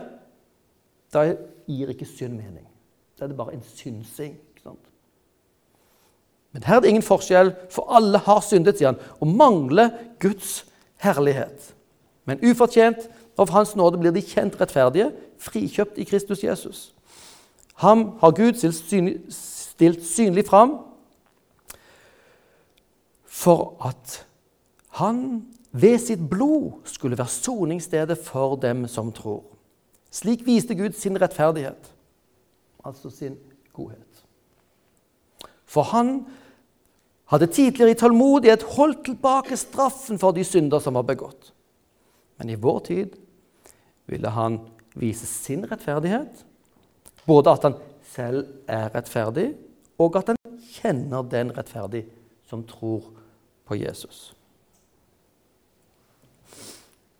da 1.13 1.27
gir 1.67 1.93
ikke 1.93 2.07
synd 2.09 2.39
mening. 2.39 2.65
Da 3.15 3.25
er 3.25 3.31
det 3.31 3.39
bare 3.39 3.55
en 3.55 3.63
synsing. 3.75 4.35
Men 6.55 6.63
her 6.63 6.77
er 6.77 6.79
det 6.85 6.89
ingen 6.89 7.03
forskjell, 7.03 7.49
for 7.67 7.91
alle 7.91 8.21
har 8.23 8.39
syndet, 8.39 8.77
sier 8.79 8.93
han, 8.93 8.99
og 9.19 9.27
mangler 9.27 9.89
Guds 10.23 10.61
herlighet. 11.03 11.74
Men 12.25 12.41
ufortjent 12.41 13.09
av 13.37 13.49
Hans 13.49 13.75
nåde 13.75 13.99
blir 14.01 14.13
de 14.15 14.23
kjent 14.25 14.57
rettferdige, 14.59 15.11
frikjøpt 15.37 15.99
i 16.01 16.07
Kristus 16.07 16.43
Jesus. 16.43 16.93
Ham 17.83 18.15
har 18.21 18.31
Gud 18.31 18.55
stilt 18.55 20.05
synlig, 20.07 20.45
fram 20.47 20.77
for 23.35 23.75
at 23.83 24.21
han 24.95 25.43
ved 25.75 25.99
sitt 25.99 26.21
blod 26.29 26.85
skulle 26.87 27.17
være 27.17 27.27
soningsstedet 27.27 28.17
for 28.23 28.55
dem 28.55 28.87
som 28.87 29.11
tror. 29.11 29.43
Slik 30.11 30.45
viste 30.47 30.75
Gud 30.75 30.95
sin 30.95 31.19
rettferdighet, 31.21 31.91
altså 32.85 33.09
sin 33.11 33.35
godhet. 33.73 34.23
For 35.65 35.83
han 35.83 36.25
hadde 37.25 37.51
tidligere 37.51 37.91
i 37.91 37.99
tålmodighet 37.99 38.63
holdt 38.77 39.03
tilbake 39.05 39.57
straffen 39.57 40.19
for 40.19 40.31
de 40.31 40.43
synder 40.47 40.79
som 40.79 40.95
var 40.95 41.03
begått. 41.03 41.51
Men 42.37 42.51
i 42.51 42.59
vår 42.59 42.79
tid 42.87 43.15
ville 44.11 44.31
han 44.35 44.59
vise 44.95 45.27
sin 45.27 45.65
rettferdighet, 45.67 46.43
både 47.25 47.51
at 47.51 47.67
han 47.67 47.77
selv 48.13 48.45
er 48.71 48.91
rettferdig, 48.93 49.49
og 49.99 50.17
at 50.19 50.33
han 50.33 50.57
kjenner 50.75 51.25
den 51.31 51.51
rettferdig 51.55 52.05
som 52.47 52.63
tror 52.67 53.09
på 53.65 53.77
Jesus. 53.79 54.33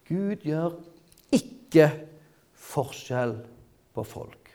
Gud 0.05 0.43
gjør 0.45 0.75
ikke 1.33 1.89
forskjell 2.53 3.39
på 3.95 4.03
folk. 4.05 4.51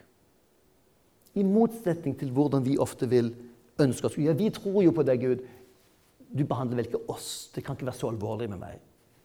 I 1.35 1.43
motsetning 1.47 2.17
til 2.19 2.31
hvordan 2.35 2.63
vi 2.67 2.79
ofte 2.79 3.09
vil 3.11 3.33
ønske 3.81 4.07
oss. 4.07 4.19
Ja, 4.19 4.35
vi 4.37 4.51
tror 4.55 4.83
jo 4.85 4.93
på 4.95 5.05
deg, 5.07 5.23
Gud. 5.23 5.43
Du 6.31 6.45
behandler 6.47 6.79
vel 6.79 6.91
ikke 6.91 7.03
oss? 7.11 7.51
Det 7.55 7.65
kan 7.65 7.75
ikke 7.75 7.89
være 7.89 7.99
så 7.99 8.11
alvorlig 8.11 8.51
med 8.53 8.63
meg. 8.63 8.79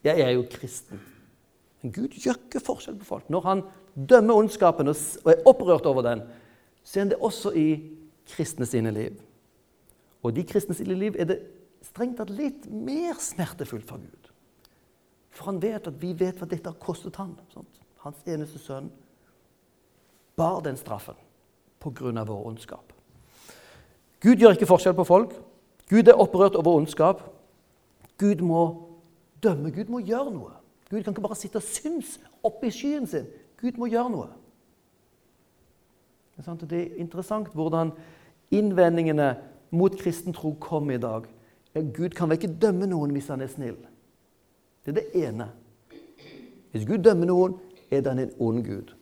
Jeg 0.05 0.21
er 0.21 0.33
jo 0.33 0.45
kristen. 0.49 1.01
Men 1.85 1.91
Gud 1.93 2.15
gjør 2.17 2.39
ikke 2.47 2.63
forskjell 2.65 2.95
på 2.97 3.05
folk. 3.05 3.27
Når 3.29 3.43
han 3.45 3.59
dømmer 3.93 4.39
ondskapen 4.39 4.87
og 4.89 5.27
er 5.29 5.43
opprørt 5.45 5.85
over 5.85 6.01
den, 6.01 6.23
så 6.81 6.97
er 6.97 7.03
han 7.03 7.11
det 7.11 7.19
også 7.21 7.51
i 7.53 7.67
kristne 8.31 8.65
sine 8.65 8.89
liv. 8.89 9.19
Og 10.25 10.33
de 10.33 10.41
kristne 10.49 10.73
sine 10.73 10.97
liv 10.97 11.13
er 11.13 11.29
det 11.29 11.37
strengt 11.85 12.17
tatt 12.17 12.33
litt 12.33 12.65
mer 12.65 13.21
smertefullt 13.21 13.85
for 13.85 14.01
Gud. 14.01 14.31
For 15.29 15.51
han 15.51 15.61
vet 15.61 15.85
at 15.85 16.01
vi 16.01 16.15
vet 16.17 16.41
hva 16.41 16.49
dette 16.49 16.73
har 16.73 16.81
kostet 16.81 17.21
han. 17.21 17.37
Sant? 17.53 17.79
Hans 18.01 18.25
eneste 18.25 18.57
sønn 18.57 18.89
bar 20.41 20.65
den 20.65 20.81
straffen 20.81 21.21
pga. 21.77 22.25
vår 22.25 22.45
ondskap. 22.49 22.97
Gud 24.25 24.41
gjør 24.41 24.57
ikke 24.57 24.73
forskjell 24.73 24.97
på 24.97 25.05
folk. 25.05 25.37
Gud 25.85 26.09
er 26.09 26.17
opprørt 26.17 26.57
over 26.57 26.81
ondskap. 26.81 27.21
Gud 28.17 28.41
må 28.41 28.67
dømme. 29.43 29.69
Gud 29.69 29.85
må 29.85 30.01
gjøre 30.01 30.33
noe. 30.33 30.64
Gud 30.89 31.03
kan 31.03 31.13
ikke 31.13 31.25
bare 31.25 31.37
sitte 31.39 31.57
og 31.57 31.65
synes 31.65 32.19
oppe 32.45 32.67
i 32.69 32.73
skyen 32.73 33.07
sin. 33.09 33.25
Gud 33.61 33.79
må 33.81 33.89
gjøre 33.89 34.11
noe. 34.13 34.27
Det 36.35 36.77
er 36.77 36.99
interessant 36.99 37.53
hvordan 37.55 37.93
innvendingene 38.53 39.31
mot 39.73 39.95
kristen 39.97 40.35
tro 40.35 40.53
kom 40.59 40.91
i 40.91 40.99
dag. 41.01 41.25
Gud 41.73 42.15
kan 42.15 42.29
vel 42.29 42.37
ikke 42.37 42.59
dømme 42.61 42.87
noen 42.87 43.13
hvis 43.15 43.31
han 43.31 43.41
er 43.41 43.51
snill? 43.51 43.79
Det 44.85 44.93
er 44.93 44.99
det 44.99 45.25
ene. 45.25 45.49
Hvis 46.71 46.85
Gud 46.85 47.01
dømmer 47.03 47.31
noen, 47.31 47.57
er 47.89 48.03
det 48.03 48.13
en 48.13 48.31
ond 48.39 48.61
Gud. 48.65 48.93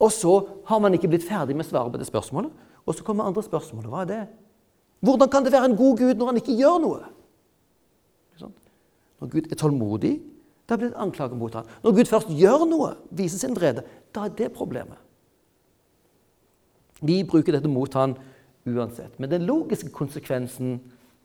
Og 0.00 0.12
så 0.12 0.34
har 0.66 0.80
man 0.80 0.94
ikke 0.96 1.08
blitt 1.12 1.26
ferdig 1.28 1.56
med 1.56 1.68
svaret 1.68 1.92
på 1.92 2.00
det 2.00 2.08
spørsmålet. 2.08 2.50
Og 2.86 2.96
så 2.96 3.04
kommer 3.04 3.28
andre 3.28 3.42
spørsmålet. 3.44 3.90
Hva 3.92 4.02
er 4.02 4.08
det? 4.08 4.20
Hvordan 5.04 5.28
kan 5.28 5.44
det 5.44 5.52
være 5.52 5.68
en 5.70 5.76
god 5.76 5.98
Gud 5.98 6.14
når 6.14 6.26
han 6.26 6.40
ikke 6.40 6.56
gjør 6.56 6.78
noe? 6.80 7.00
Når 9.20 9.28
Gud 9.28 9.50
er 9.52 9.56
tålmodig, 9.60 10.14
da 10.70 10.76
har 10.76 10.82
blitt 10.84 10.98
anklager 11.02 11.38
mot 11.38 11.54
ham. 11.58 11.66
Når 11.82 11.96
Gud 11.96 12.10
først 12.12 12.30
gjør 12.38 12.62
noe, 12.70 12.92
viser 13.10 13.42
sin 13.42 13.56
vrede, 13.58 13.82
da 14.14 14.28
er 14.28 14.36
det 14.38 14.52
problemet. 14.54 15.00
Vi 17.02 17.24
bruker 17.26 17.56
dette 17.56 17.68
mot 17.70 17.90
ham 17.98 18.14
uansett. 18.68 19.18
Men 19.18 19.32
den 19.32 19.48
logiske 19.48 19.90
konsekvensen 19.90 20.78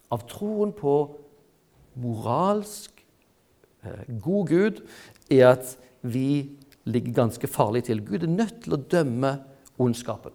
av 0.10 0.26
troen 0.32 0.74
på 0.74 0.96
moralsk 2.02 2.96
Eh, 3.86 4.22
god 4.24 4.48
Gud, 4.48 4.82
er 5.32 5.48
at 5.48 5.78
vi 6.02 6.50
ligger 6.84 7.14
ganske 7.14 7.48
farlig 7.48 7.84
til. 7.84 8.06
Gud 8.06 8.24
er 8.24 8.28
nødt 8.28 8.62
til 8.64 8.74
å 8.74 8.82
dømme 8.92 9.38
ondskapen. 9.80 10.32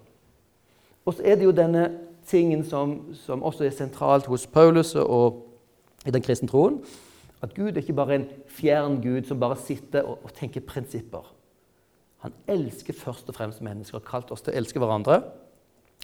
Og 1.04 1.14
så 1.14 1.22
er 1.24 1.38
det 1.38 1.44
jo 1.44 1.54
denne 1.54 1.90
tingen 2.26 2.64
som, 2.64 3.14
som 3.14 3.42
også 3.42 3.64
er 3.66 3.74
sentralt 3.74 4.26
hos 4.30 4.46
Paulus 4.46 4.94
og 4.94 5.46
i 6.06 6.10
den 6.10 6.22
kristne 6.22 6.48
troen. 6.48 6.78
At 7.40 7.54
Gud 7.56 7.72
er 7.72 7.80
ikke 7.80 7.96
bare 7.96 8.18
en 8.18 8.26
fjern 8.52 8.98
Gud 9.02 9.24
som 9.28 9.40
bare 9.40 9.58
sitter 9.60 10.04
og, 10.04 10.18
og 10.24 10.34
tenker 10.36 10.64
prinsipper. 10.66 11.24
Han 12.24 12.34
elsker 12.52 12.96
først 12.96 13.30
og 13.32 13.38
fremst 13.38 13.62
mennesker 13.64 13.96
og 13.96 14.04
har 14.04 14.10
kalt 14.10 14.32
oss 14.34 14.44
til 14.44 14.52
å 14.52 14.60
elske 14.60 14.80
hverandre. 14.82 15.22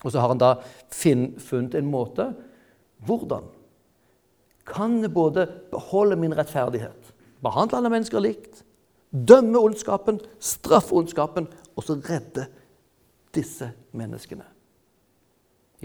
Og 0.05 0.13
så 0.13 0.21
har 0.21 0.33
han 0.33 0.41
da 0.41 0.55
funnet 0.93 1.77
en 1.77 1.91
måte 1.91 2.31
Hvordan 3.07 3.45
kan 4.67 4.95
jeg 5.03 5.13
både 5.13 5.45
beholde 5.71 6.17
min 6.19 6.35
rettferdighet 6.35 7.13
behandle 7.45 7.79
alle 7.79 7.91
mennesker 7.93 8.23
likt, 8.25 8.63
dømme 9.13 9.61
ondskapen, 9.61 10.17
straffe 10.41 10.97
ondskapen, 10.97 11.47
og 11.77 11.85
så 11.85 11.99
redde 12.09 12.47
disse 13.37 13.69
menneskene? 13.93 14.47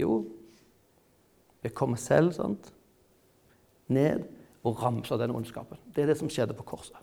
Jo, 0.00 0.22
jeg 1.62 1.74
kommer 1.76 2.00
selv 2.00 2.32
sant, 2.34 2.72
ned 3.92 4.24
og 4.62 4.82
ramser 4.82 5.16
den 5.16 5.34
ondskapen. 5.34 5.78
Det 5.94 6.02
er 6.02 6.12
det 6.12 6.18
som 6.18 6.30
skjedde 6.30 6.54
på 6.54 6.66
korset. 6.66 6.96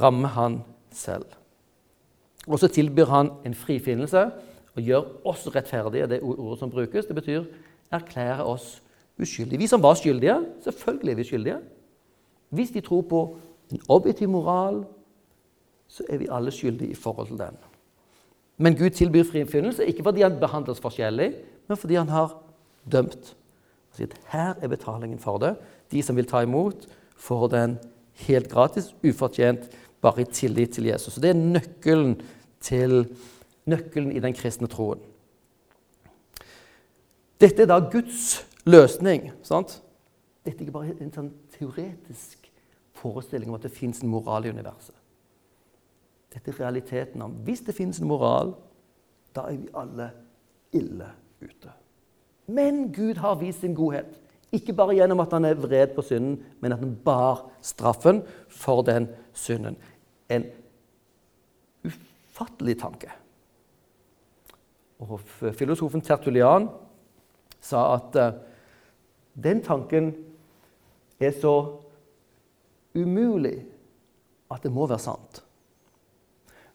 Rammer 0.00 0.28
han 0.28 0.60
selv. 0.90 1.26
Og 2.46 2.58
så 2.58 2.68
tilbyr 2.68 3.06
han 3.06 3.30
en 3.46 3.54
frifinnelse 3.54 4.30
og 4.74 4.82
gjør 4.82 5.08
oss 5.28 5.46
rettferdige. 5.54 6.08
Det 6.08 6.22
ordet 6.22 6.58
som 6.58 6.70
brukes, 6.70 7.06
det 7.06 7.14
betyr 7.14 7.44
erklære 7.92 8.44
oss 8.44 8.82
uskyldige. 9.20 9.58
Vi 9.58 9.66
som 9.66 9.82
var 9.82 9.94
skyldige, 9.94 10.38
selvfølgelig 10.64 11.12
er 11.12 11.16
vi 11.16 11.24
skyldige. 11.24 11.58
Hvis 12.48 12.74
vi 12.74 12.80
tror 12.80 13.02
på 13.02 13.36
en 13.72 13.80
objektiv 13.88 14.28
moral, 14.28 14.84
så 15.88 16.04
er 16.08 16.18
vi 16.18 16.28
alle 16.30 16.50
skyldige 16.50 16.90
i 16.90 16.94
forhold 16.94 17.26
til 17.26 17.38
den. 17.38 17.56
Men 18.56 18.76
Gud 18.76 18.90
tilbyr 18.90 19.24
frifinnelse 19.24 19.86
ikke 19.86 20.02
fordi 20.02 20.22
han 20.22 20.40
behandler 20.40 20.72
oss 20.72 20.80
forskjellig, 20.80 21.34
men 21.68 21.76
fordi 21.76 21.94
han 21.94 22.08
har 22.08 22.34
dømt. 22.92 23.36
Sier 23.92 24.08
at 24.08 24.18
her 24.32 24.54
er 24.60 24.72
betalingen 24.72 25.20
for 25.20 25.38
det. 25.42 25.56
De 25.92 26.02
som 26.02 26.16
vil 26.16 26.28
ta 26.28 26.42
imot, 26.42 26.86
får 27.16 27.48
den 27.52 27.78
helt 28.26 28.48
gratis, 28.50 28.94
ufortjent, 29.04 29.68
bare 30.02 30.24
i 30.24 30.24
tillit 30.24 30.74
til 30.74 30.84
Jesus. 30.84 31.14
Så 31.14 31.20
Det 31.20 31.30
er 31.30 31.34
nøkkelen, 31.34 32.20
til, 32.60 33.16
nøkkelen 33.66 34.12
i 34.12 34.20
den 34.20 34.34
kristne 34.34 34.68
troen. 34.68 35.00
Dette 37.40 37.62
er 37.62 37.66
da 37.66 37.78
Guds 37.78 38.46
løsning. 38.64 39.32
sant? 39.42 39.82
Dette 40.44 40.58
er 40.58 40.66
ikke 40.66 40.72
bare 40.72 40.94
en 41.00 41.12
sånn 41.12 41.32
teoretisk 41.58 42.50
forestilling 42.98 43.50
om 43.50 43.58
at 43.58 43.66
det 43.66 43.74
fins 43.74 44.02
en 44.02 44.10
moral 44.10 44.46
i 44.46 44.50
universet. 44.50 44.94
Dette 46.32 46.50
er 46.50 46.60
realiteten 46.64 47.22
om 47.22 47.34
hvis 47.44 47.60
det 47.66 47.74
fins 47.74 48.00
en 48.00 48.08
moral, 48.08 48.54
da 49.34 49.46
er 49.50 49.58
vi 49.58 49.68
alle 49.74 50.10
ille 50.72 51.08
ute. 51.42 51.72
Men 52.46 52.92
Gud 52.92 53.20
har 53.22 53.38
vist 53.40 53.60
sin 53.60 53.74
godhet. 53.74 54.18
Ikke 54.52 54.74
bare 54.76 54.96
gjennom 54.98 55.20
at 55.24 55.32
han 55.32 55.46
er 55.48 55.60
vred 55.60 55.94
på 55.96 56.04
synden, 56.04 56.36
men 56.60 56.74
at 56.74 56.82
han 56.82 56.96
bar 57.04 57.46
straffen 57.64 58.20
for 58.52 58.82
den 58.84 59.08
synden. 59.32 59.78
En 60.28 60.44
ufattelig 61.84 62.76
tanke. 62.82 63.12
Og 65.02 65.20
Filosofen 65.56 66.04
Tertulian 66.04 66.68
sa 67.62 67.86
at 67.96 68.18
uh, 68.18 68.34
den 69.42 69.62
tanken 69.64 70.12
er 71.20 71.32
så 71.40 71.54
umulig 72.94 73.56
at 74.52 74.62
det 74.62 74.72
må 74.72 74.86
være 74.86 75.00
sant. 75.00 75.40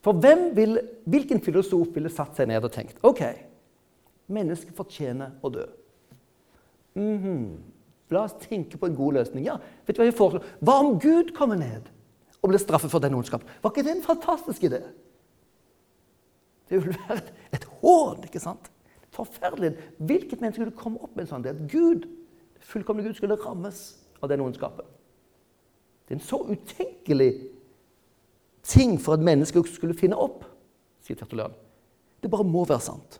For 0.01 0.17
vil, 0.55 0.79
hvilken 1.05 1.41
filosof 1.43 1.89
ville 1.93 2.09
satt 2.13 2.37
seg 2.37 2.49
ned 2.49 2.63
og 2.63 2.71
tenkt 2.73 3.01
ok, 3.05 3.23
mennesket 4.27 4.75
fortjener 4.75 5.37
å 5.41 5.49
dø? 5.49 5.65
Mm 6.95 7.17
-hmm. 7.23 7.57
La 8.09 8.23
oss 8.23 8.35
tenke 8.39 8.77
på 8.77 8.85
en 8.85 8.95
god 8.95 9.13
løsning. 9.13 9.45
Ja, 9.45 9.57
vet 9.85 9.95
du 9.95 10.01
Hva 10.01 10.05
jeg 10.05 10.13
foreslår? 10.13 10.43
Hva 10.61 10.79
om 10.79 10.99
Gud 10.99 11.33
kommer 11.35 11.55
ned 11.55 11.89
og 12.41 12.49
blir 12.49 12.59
straffet 12.59 12.91
for 12.91 12.99
den 12.99 13.13
ondskapen? 13.13 13.49
Var 13.61 13.71
ikke 13.71 13.83
det 13.83 13.95
en 13.97 14.03
fantastisk 14.03 14.63
idé? 14.63 14.81
Det 16.69 16.83
ville 16.83 16.99
være 17.07 17.17
et, 17.17 17.33
et 17.53 17.65
hån, 17.81 18.23
ikke 18.23 18.39
sant? 18.39 18.71
Forferdelig. 19.09 19.77
Hvilket 19.97 20.41
menneske 20.41 20.61
skulle 20.61 20.77
komme 20.77 21.01
opp 21.03 21.15
med 21.15 21.25
en 21.25 21.27
sånn 21.27 21.45
idé? 21.45 21.49
At 21.55 21.71
Gud, 21.71 22.07
fullkomne 22.59 23.03
Gud 23.03 23.13
skulle 23.13 23.35
rammes 23.35 23.99
av 24.21 24.29
den 24.29 24.41
ondskapen? 24.41 24.85
Det 26.07 26.15
er 26.15 26.19
en 26.19 26.27
så 26.27 26.39
utenkelig 26.47 27.31
ting 28.63 29.01
for 29.01 29.17
et 29.17 29.23
menneske 29.23 29.63
skulle 29.67 29.95
finne 29.97 30.15
opp, 30.15 30.45
sier 31.03 31.19
Tertulian. 31.19 31.55
Det 32.23 32.31
bare 32.31 32.47
må 32.47 32.63
være 32.67 32.83
sant. 32.83 33.19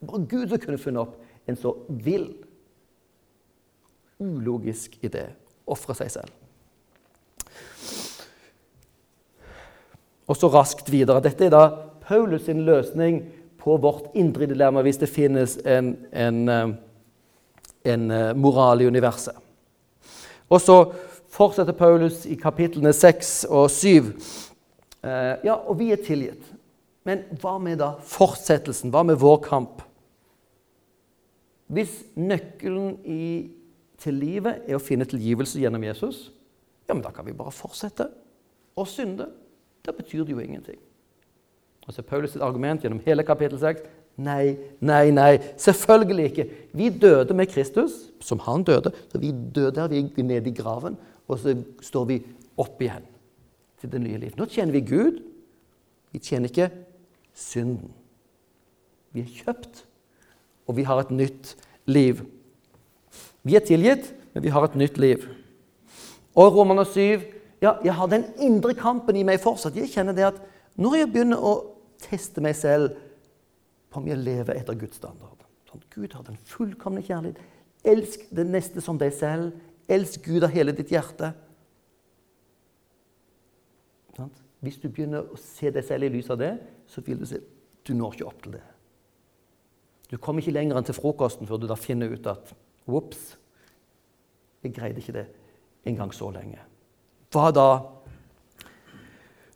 Bare 0.00 0.24
Gud 0.28 0.48
som 0.48 0.60
kunne 0.62 0.80
funnet 0.80 1.02
opp 1.02 1.48
en 1.50 1.56
så 1.56 1.74
vill, 1.88 2.30
ulogisk 4.20 4.98
idé. 5.04 5.30
Ofre 5.70 5.96
seg 5.96 6.12
selv. 6.12 6.36
Og 10.30 10.38
så 10.38 10.50
raskt 10.52 10.90
videre. 10.92 11.22
Dette 11.24 11.48
er 11.48 11.54
da 11.54 11.64
Paulus 12.06 12.46
sin 12.46 12.62
løsning 12.66 13.22
på 13.60 13.76
vårt 13.82 14.14
indre 14.18 14.46
dilemma 14.48 14.82
hvis 14.86 15.00
det 15.02 15.10
finnes 15.10 15.56
en, 15.68 15.94
en, 16.12 16.40
eh, 16.48 16.70
en 17.92 18.10
eh, 18.10 18.30
moral 18.38 18.82
i 18.82 18.88
universet. 18.88 19.36
Og 20.50 20.62
så 20.62 20.78
fortsetter 21.30 21.76
Paulus 21.76 22.24
i 22.26 22.38
kapitlene 22.38 22.92
6 22.96 23.34
og 23.50 23.68
7. 23.70 24.10
Eh, 25.02 25.34
ja, 25.46 25.54
og 25.54 25.78
vi 25.78 25.90
er 25.94 26.02
tilgitt. 26.02 26.42
Men 27.06 27.24
hva 27.40 27.56
med 27.62 27.80
da 27.80 27.94
fortsettelsen? 28.06 28.92
Hva 28.92 29.04
med 29.06 29.20
vår 29.20 29.40
kamp? 29.46 29.82
Hvis 31.70 32.00
nøkkelen 32.18 32.98
i, 33.06 33.24
til 34.00 34.16
livet 34.18 34.64
er 34.66 34.78
å 34.78 34.82
finne 34.82 35.06
tilgivelse 35.08 35.60
gjennom 35.62 35.84
Jesus, 35.86 36.30
ja, 36.88 36.94
men 36.96 37.04
da 37.04 37.12
kan 37.14 37.26
vi 37.26 37.36
bare 37.36 37.54
fortsette 37.54 38.08
å 38.74 38.86
synde. 38.88 39.28
Da 39.86 39.94
betyr 39.94 40.24
det 40.26 40.34
jo 40.34 40.42
ingenting. 40.42 40.80
Og 41.86 41.94
så 41.94 42.02
Paulus' 42.06 42.36
argument 42.42 42.82
gjennom 42.82 43.02
hele 43.06 43.24
kapittel 43.26 43.60
6 43.60 43.86
Nei, 44.20 44.56
nei, 44.84 45.12
nei. 45.14 45.38
Selvfølgelig 45.56 46.24
ikke. 46.28 46.44
Vi 46.76 46.90
døde 46.92 47.34
med 47.34 47.48
Kristus, 47.48 47.94
som 48.20 48.42
han 48.44 48.66
døde. 48.66 48.92
Så 49.08 49.20
vi 49.22 49.30
døde 49.32 49.72
der, 49.78 49.88
vi 49.88 50.02
gikk 50.02 50.18
ned 50.26 50.48
i 50.50 50.52
graven, 50.52 50.98
og 51.30 51.38
så 51.40 51.54
står 51.80 52.08
vi 52.10 52.18
opp 52.60 52.82
igjen 52.82 53.06
til 53.80 53.92
det 53.94 54.02
nye 54.02 54.20
liv. 54.20 54.34
Nå 54.36 54.44
tjener 54.50 54.76
vi 54.76 54.82
Gud. 54.84 55.22
Vi 56.12 56.20
tjener 56.20 56.50
ikke 56.50 56.68
synden. 57.32 57.94
Vi 59.14 59.24
er 59.24 59.32
kjøpt, 59.40 59.84
og 60.70 60.78
vi 60.78 60.86
har 60.86 61.02
et 61.02 61.10
nytt 61.10 61.56
liv. 61.90 62.22
Vi 63.42 63.56
er 63.58 63.64
tilgitt, 63.66 64.12
men 64.34 64.44
vi 64.44 64.52
har 64.54 64.64
et 64.66 64.78
nytt 64.78 65.00
liv. 65.02 65.26
Og 66.38 66.54
Romerne 66.54 66.86
7 66.86 67.26
ja, 67.60 67.74
jeg 67.84 67.92
har 67.92 68.08
den 68.08 68.24
indre 68.40 68.72
kampen 68.78 69.18
i 69.20 69.24
meg 69.26 69.42
fortsatt. 69.42 69.76
Jeg 69.76 69.90
kjenner 69.92 70.16
det 70.16 70.24
at 70.30 70.38
når 70.80 71.02
jeg 71.02 71.10
begynner 71.12 71.42
å 71.44 71.52
teste 72.00 72.40
meg 72.40 72.56
selv 72.56 72.94
på 73.90 74.00
om 74.00 74.08
jeg 74.08 74.22
lever 74.22 74.56
etter 74.56 74.78
Guds 74.80 74.96
standard 74.96 75.42
sånn, 75.68 75.82
Gud 75.92 76.14
har 76.16 76.24
den 76.26 76.38
fullkomne 76.48 77.02
kjærlighet. 77.04 77.40
Elsk 77.86 78.24
det 78.34 78.46
neste 78.48 78.82
som 78.84 78.98
deg 79.00 79.12
selv. 79.16 79.52
Elsk 79.90 80.24
Gud 80.24 80.46
av 80.46 80.54
hele 80.54 80.72
ditt 80.76 80.92
hjerte. 80.94 81.32
Sånn? 84.16 84.32
Hvis 84.64 84.80
du 84.80 84.88
begynner 84.88 85.28
å 85.28 85.38
se 85.40 85.72
deg 85.72 85.84
selv 85.86 86.08
i 86.08 86.12
lys 86.16 86.30
av 86.32 86.40
det, 86.40 86.54
så 86.90 87.04
vil 87.04 87.20
du 87.20 87.26
se 87.28 87.40
du 87.86 87.94
når 87.96 88.16
ikke 88.16 88.28
opp 88.28 88.42
til 88.44 88.56
det. 88.58 88.64
Du 90.10 90.16
kommer 90.18 90.42
ikke 90.42 90.54
lenger 90.56 90.78
enn 90.78 90.86
til 90.86 90.96
frokosten 90.96 91.46
før 91.46 91.60
du 91.62 91.68
da 91.70 91.76
finner 91.78 92.10
ut 92.10 92.26
at 92.30 92.50
ops, 92.90 93.36
jeg 94.64 94.74
greide 94.74 95.00
ikke 95.00 95.14
det 95.14 95.26
engang 95.88 96.10
så 96.14 96.28
lenge. 96.34 96.58
Hva 97.30 97.50
da? 97.54 97.68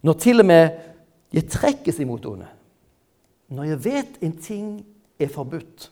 Når 0.06 0.18
til 0.22 0.40
og 0.40 0.46
med 0.46 0.68
jeg 1.34 1.48
trekkes 1.50 1.98
imot 2.04 2.26
onde, 2.30 2.46
når 3.50 3.72
jeg 3.72 3.84
vet 3.84 4.22
en 4.22 4.36
ting 4.38 4.68
er 5.18 5.32
forbudt, 5.32 5.88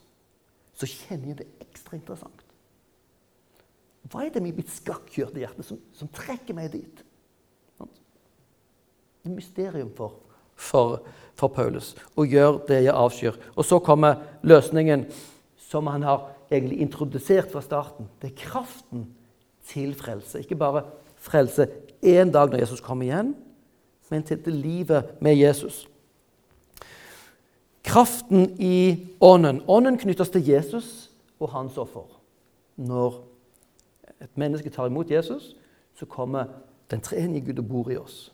så 0.78 0.88
kjenner 0.88 1.32
jeg 1.32 1.40
det 1.42 1.48
ekstra 1.66 1.98
interessant. 1.98 2.44
Hva 4.10 4.26
er 4.26 4.32
det 4.34 4.42
med 4.44 4.58
mitt 4.60 4.70
skakkjørte 4.70 5.40
hjerte 5.40 5.64
som, 5.66 5.80
som 5.96 6.10
trekker 6.12 6.56
meg 6.56 6.70
dit? 6.74 7.02
Et 9.22 9.30
mysterium 9.30 9.92
for, 9.96 10.18
for, 10.54 11.02
for, 11.34 11.48
Paulus 11.48 11.94
Og 12.16 12.26
gjør 12.26 12.58
det 12.68 12.84
jeg 12.84 12.94
avskyr. 12.94 13.38
Og 13.56 13.64
så 13.64 13.78
kommer 13.78 14.14
løsningen 14.42 15.06
som 15.56 15.86
han 15.86 16.02
har 16.02 16.28
egentlig 16.50 16.80
introdusert 16.80 17.50
fra 17.52 17.60
starten. 17.60 18.08
Det 18.22 18.30
er 18.30 18.36
kraften 18.36 19.06
til 19.66 19.94
frelse. 19.94 20.40
Ikke 20.40 20.56
bare 20.56 20.84
frelse 21.16 21.68
én 22.04 22.30
dag 22.30 22.50
når 22.50 22.58
Jesus 22.58 22.80
kommer 22.80 23.04
igjen, 23.04 23.34
men 24.10 24.22
til 24.22 24.44
det 24.44 24.52
livet 24.52 25.04
med 25.20 25.36
Jesus. 25.36 25.88
Kraften 27.84 28.60
i 28.60 29.06
ånden. 29.20 29.62
Ånden 29.68 29.98
knyttes 29.98 30.30
til 30.30 30.48
Jesus 30.48 31.10
og 31.40 31.48
hans 31.50 31.78
offer. 31.78 32.06
Når 32.76 33.24
et 34.20 34.38
menneske 34.38 34.70
tar 34.70 34.86
imot 34.86 35.10
Jesus, 35.10 35.56
så 35.94 36.06
kommer 36.06 36.44
den 36.90 37.00
tredje 37.00 37.40
Gud 37.40 37.58
og 37.58 37.68
bor 37.68 37.90
i 37.90 37.96
oss. 37.96 38.32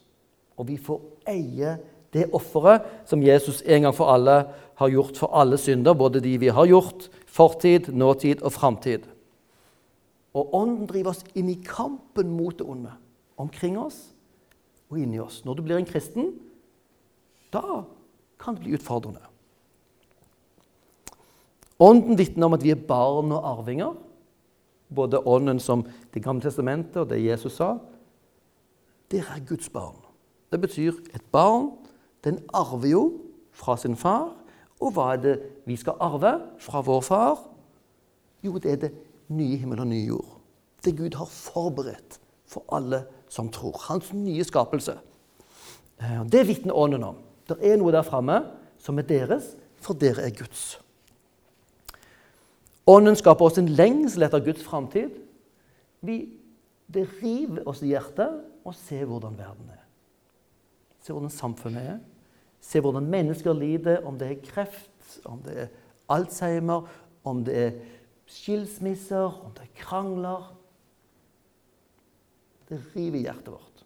Og 0.57 0.69
vi 0.69 0.77
får 0.77 1.01
eie 1.31 1.78
det 2.12 2.30
offeret 2.32 2.86
som 3.09 3.22
Jesus 3.22 3.62
en 3.66 3.82
gang 3.82 3.94
for 3.94 4.10
alle 4.12 4.40
har 4.78 4.93
gjort 4.93 5.18
for 5.18 5.35
alle 5.36 5.59
synder, 5.59 5.94
både 5.94 6.22
de 6.24 6.36
vi 6.40 6.48
har 6.55 6.66
gjort, 6.66 7.09
fortid, 7.26 7.90
nåtid 7.93 8.43
og 8.43 8.52
framtid. 8.52 9.05
Og 10.35 10.55
Ånden 10.55 10.86
driver 10.86 11.12
oss 11.12 11.24
inn 11.35 11.51
i 11.51 11.59
kampen 11.64 12.30
mot 12.30 12.56
det 12.59 12.66
onde. 12.66 12.93
Omkring 13.39 13.78
oss 13.80 14.12
og 14.89 15.01
inni 15.01 15.20
oss. 15.20 15.43
Når 15.44 15.59
du 15.59 15.64
blir 15.66 15.80
en 15.80 15.89
kristen, 15.89 16.32
da 17.52 17.82
kan 18.39 18.55
det 18.55 18.64
bli 18.64 18.76
utfordrende. 18.78 19.24
Ånden 21.78 22.18
vitner 22.18 22.48
om 22.48 22.56
at 22.56 22.64
vi 22.64 22.72
er 22.74 22.86
barn 22.89 23.32
og 23.35 23.44
arvinger. 23.47 23.97
Både 24.94 25.20
ånden 25.26 25.60
som 25.60 25.85
Det 26.14 26.22
gamle 26.24 26.43
testamentet 26.43 26.97
og 26.97 27.10
det 27.10 27.20
Jesus 27.22 27.59
sa. 27.60 27.76
Dere 29.10 29.36
er 29.36 29.44
Guds 29.47 29.68
barn. 29.68 29.97
Det 30.51 30.60
betyr 30.60 30.93
et 31.14 31.24
barn 31.32 31.70
den 32.24 32.40
arver 32.55 32.89
jo 32.89 33.03
fra 33.53 33.77
sin 33.77 33.97
far. 33.97 34.32
Og 34.81 34.95
hva 34.95 35.12
er 35.15 35.23
det 35.23 35.36
vi 35.66 35.77
skal 35.77 35.99
arve 36.01 36.35
fra 36.62 36.82
vår 36.86 37.01
far? 37.07 37.39
Jo, 38.45 38.59
det 38.59 38.73
er 38.73 38.82
det 38.86 38.93
nye 39.35 39.59
himmel 39.59 39.82
og 39.82 39.90
nye 39.90 40.07
jord. 40.07 40.35
Det 40.85 40.97
Gud 40.97 41.16
har 41.19 41.27
forberedt 41.27 42.20
for 42.47 42.65
alle 42.73 43.03
som 43.28 43.51
tror. 43.53 43.77
Hans 43.89 44.12
nye 44.12 44.45
skapelse. 44.45 44.95
Eh, 46.01 46.20
det 46.32 46.47
vitner 46.49 46.77
Ånden 46.77 47.05
om. 47.05 47.16
Det 47.49 47.59
er 47.62 47.78
noe 47.81 47.93
der 47.93 48.07
framme 48.07 48.43
som 48.78 48.99
er 48.99 49.09
deres, 49.09 49.57
for 49.82 49.99
dere 49.99 50.27
er 50.27 50.35
Guds. 50.35 50.78
Ånden 52.89 53.16
skaper 53.19 53.45
oss 53.45 53.59
en 53.61 53.69
lengsel 53.69 54.24
etter 54.24 54.43
Guds 54.45 54.62
framtid. 54.65 55.11
Det 56.01 57.05
river 57.20 57.66
oss 57.69 57.82
i 57.82 57.90
hjertet 57.93 58.39
å 58.65 58.73
se 58.77 59.03
hvordan 59.03 59.36
verden 59.36 59.69
er. 59.74 59.77
Se 61.02 61.14
hvordan 61.14 61.32
samfunnet 61.32 61.90
er. 61.94 61.98
Se 62.60 62.80
hvordan 62.82 63.06
mennesker 63.06 63.54
lider, 63.54 64.02
om 64.06 64.18
det 64.18 64.30
er 64.30 64.42
kreft, 64.44 65.20
om 65.24 65.42
det 65.44 65.54
er 65.64 65.68
Alzheimer, 66.08 66.88
om 67.24 67.44
det 67.44 67.58
er 67.58 67.72
skilsmisser, 68.28 69.44
om 69.44 69.52
det 69.56 69.66
er 69.66 69.74
krangler. 69.82 70.54
Det 72.68 72.80
river 72.96 73.18
i 73.20 73.24
hjertet 73.24 73.52
vårt. 73.52 73.84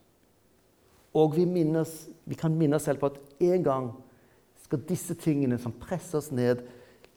Og 1.14 1.36
vi, 1.36 1.44
minnes, 1.44 1.92
vi 2.24 2.38
kan 2.38 2.54
minne 2.56 2.78
oss 2.78 2.88
selv 2.88 3.02
på 3.02 3.12
at 3.12 3.18
en 3.44 3.64
gang 3.64 3.90
skal 4.64 4.82
disse 4.88 5.14
tingene 5.20 5.58
som 5.60 5.74
presser 5.76 6.18
oss 6.22 6.30
ned, 6.32 6.62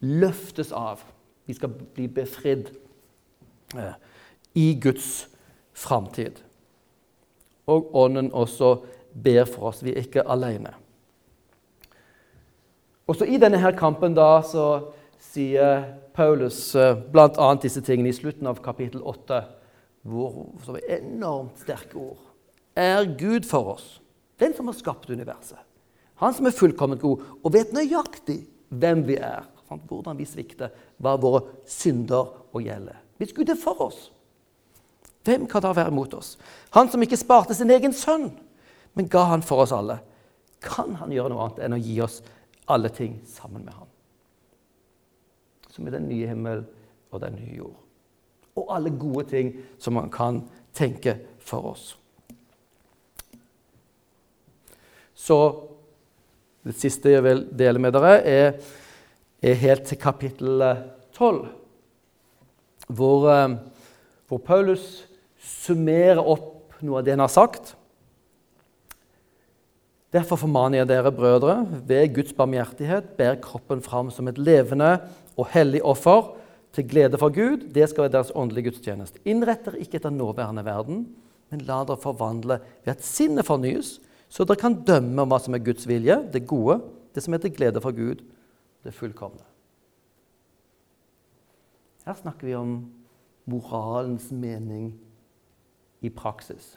løftes 0.04 0.74
av. 0.76 1.02
Vi 1.48 1.56
skal 1.56 1.72
bli 1.72 2.10
befridd 2.12 2.74
eh, 3.78 3.96
i 4.60 4.74
Guds 4.82 5.30
framtid. 5.74 6.42
Og 7.72 7.96
Ånden 7.96 8.34
også 8.36 8.76
ber 9.24 9.46
for 9.50 9.72
oss. 9.72 9.84
Vi 9.84 9.94
er 9.94 10.04
ikke 10.04 10.26
alene. 10.28 10.74
Også 13.08 13.28
I 13.30 13.38
denne 13.42 13.60
her 13.62 13.76
kampen 13.78 14.16
da, 14.18 14.40
så 14.42 14.92
sier 15.22 15.84
Paulus 16.16 16.58
eh, 16.80 16.96
bl.a. 17.12 17.50
disse 17.62 17.84
tingene 17.86 18.10
i 18.10 18.16
slutten 18.16 18.48
av 18.50 18.62
kapittel 18.66 19.04
8, 19.06 19.42
hvor, 20.06 20.40
som 20.66 20.78
er 20.80 21.00
enormt 21.00 21.62
sterke 21.62 22.00
ord. 22.00 22.22
Er 22.76 23.06
Gud 23.20 23.48
for 23.48 23.76
oss, 23.76 24.00
den 24.42 24.56
som 24.56 24.68
har 24.70 24.78
skapt 24.78 25.10
universet, 25.10 25.60
han 26.22 26.34
som 26.36 26.48
er 26.48 26.56
fullkomment 26.56 27.04
god 27.04 27.24
og 27.44 27.54
vet 27.54 27.74
nøyaktig 27.76 28.40
hvem 28.72 29.04
vi 29.08 29.20
er, 29.20 29.44
hvordan 29.68 30.18
vi 30.18 30.28
svikter, 30.28 30.72
hva 31.02 31.16
våre 31.20 31.44
synder 31.68 32.32
og 32.56 32.64
gjelder. 32.64 32.98
Hvis 33.20 33.34
Gud 33.36 33.52
er 33.52 33.60
for 33.60 33.88
oss, 33.88 34.10
hvem 35.26 35.48
kan 35.50 35.64
da 35.66 35.74
være 35.76 35.94
mot 35.94 36.14
oss? 36.14 36.36
Han 36.76 36.90
som 36.92 37.02
ikke 37.04 37.20
sparte 37.20 37.56
sin 37.58 37.72
egen 37.74 37.96
sønn, 37.96 38.30
men 38.96 39.10
ga 39.12 39.26
han 39.32 39.44
for 39.46 39.66
oss 39.66 39.74
alle. 39.76 40.00
Kan 40.64 40.96
han 41.02 41.12
gjøre 41.14 41.34
noe 41.34 41.46
annet 41.46 41.62
enn 41.66 41.76
å 41.78 41.82
gi 41.82 41.98
oss 42.04 42.22
alle 42.72 42.90
ting 42.96 43.20
sammen 43.30 43.66
med 43.68 43.76
han? 43.76 43.92
Som 45.70 45.88
er 45.88 45.98
den 45.98 46.08
nye 46.10 46.30
himmel 46.32 46.64
og 47.12 47.22
den 47.22 47.36
nye 47.38 47.60
jord. 47.60 47.76
Og 48.56 48.72
alle 48.72 48.94
gode 48.96 49.28
ting 49.34 49.52
som 49.78 49.98
man 50.00 50.10
kan 50.12 50.40
tenke 50.76 51.18
for 51.44 51.74
oss. 51.76 51.90
Så 55.16 55.38
det 56.66 56.74
siste 56.80 57.12
jeg 57.12 57.24
vil 57.24 57.46
dele 57.56 57.84
med 57.84 57.94
dere, 57.94 58.16
er 58.24 58.58
er 59.46 59.60
helt 59.62 59.86
til 59.86 60.00
kapittel 60.02 60.64
12, 61.14 61.44
eh, 61.46 61.50
hvor, 62.88 63.30
eh, 63.30 63.58
hvor 64.28 64.38
Paulus 64.38 65.06
summerer 65.38 66.22
opp 66.22 66.74
noe 66.82 67.00
av 67.00 67.06
det 67.06 67.14
han 67.14 67.24
har 67.24 67.34
sagt. 67.34 67.76
Derfor 70.16 70.40
formaner 70.40 70.80
jeg 70.80 70.90
dere, 70.94 71.12
brødre, 71.12 71.58
ved 71.88 72.14
Guds 72.16 72.32
barmhjertighet, 72.38 73.18
bær 73.18 73.36
kroppen 73.44 73.82
fram 73.84 74.12
som 74.14 74.30
et 74.32 74.40
levende 74.40 74.94
og 75.36 75.50
hellig 75.52 75.82
offer 75.84 76.32
til 76.76 76.88
glede 76.88 77.20
for 77.20 77.34
Gud. 77.36 77.66
Det 77.76 77.90
skal 77.90 78.06
være 78.06 78.14
deres 78.14 78.32
åndelige 78.36 78.70
gudstjeneste. 78.70 79.20
Innrett 79.28 79.66
dere 79.68 79.82
ikke 79.84 80.00
etter 80.00 80.14
nåværende 80.16 80.64
verden, 80.66 81.04
men 81.52 81.66
la 81.68 81.82
dere 81.84 82.00
forvandle 82.00 82.62
ved 82.86 82.94
at 82.96 83.04
sinnet 83.04 83.48
fornyes, 83.48 83.98
så 84.32 84.48
dere 84.48 84.62
kan 84.62 84.80
dømme 84.88 85.28
hva 85.28 85.42
som 85.44 85.58
er 85.58 85.64
Guds 85.66 85.88
vilje, 85.88 86.22
det 86.32 86.48
gode, 86.48 86.80
det 87.16 87.24
som 87.24 87.36
er 87.36 87.52
glede 87.52 87.84
for 87.84 87.96
Gud 87.96 88.24
det 88.86 88.94
fullkomne. 88.94 89.44
Her 92.06 92.14
snakker 92.14 92.46
vi 92.46 92.54
om 92.54 92.74
moralens 93.50 94.30
mening 94.32 94.94
i 96.06 96.10
praksis. 96.14 96.76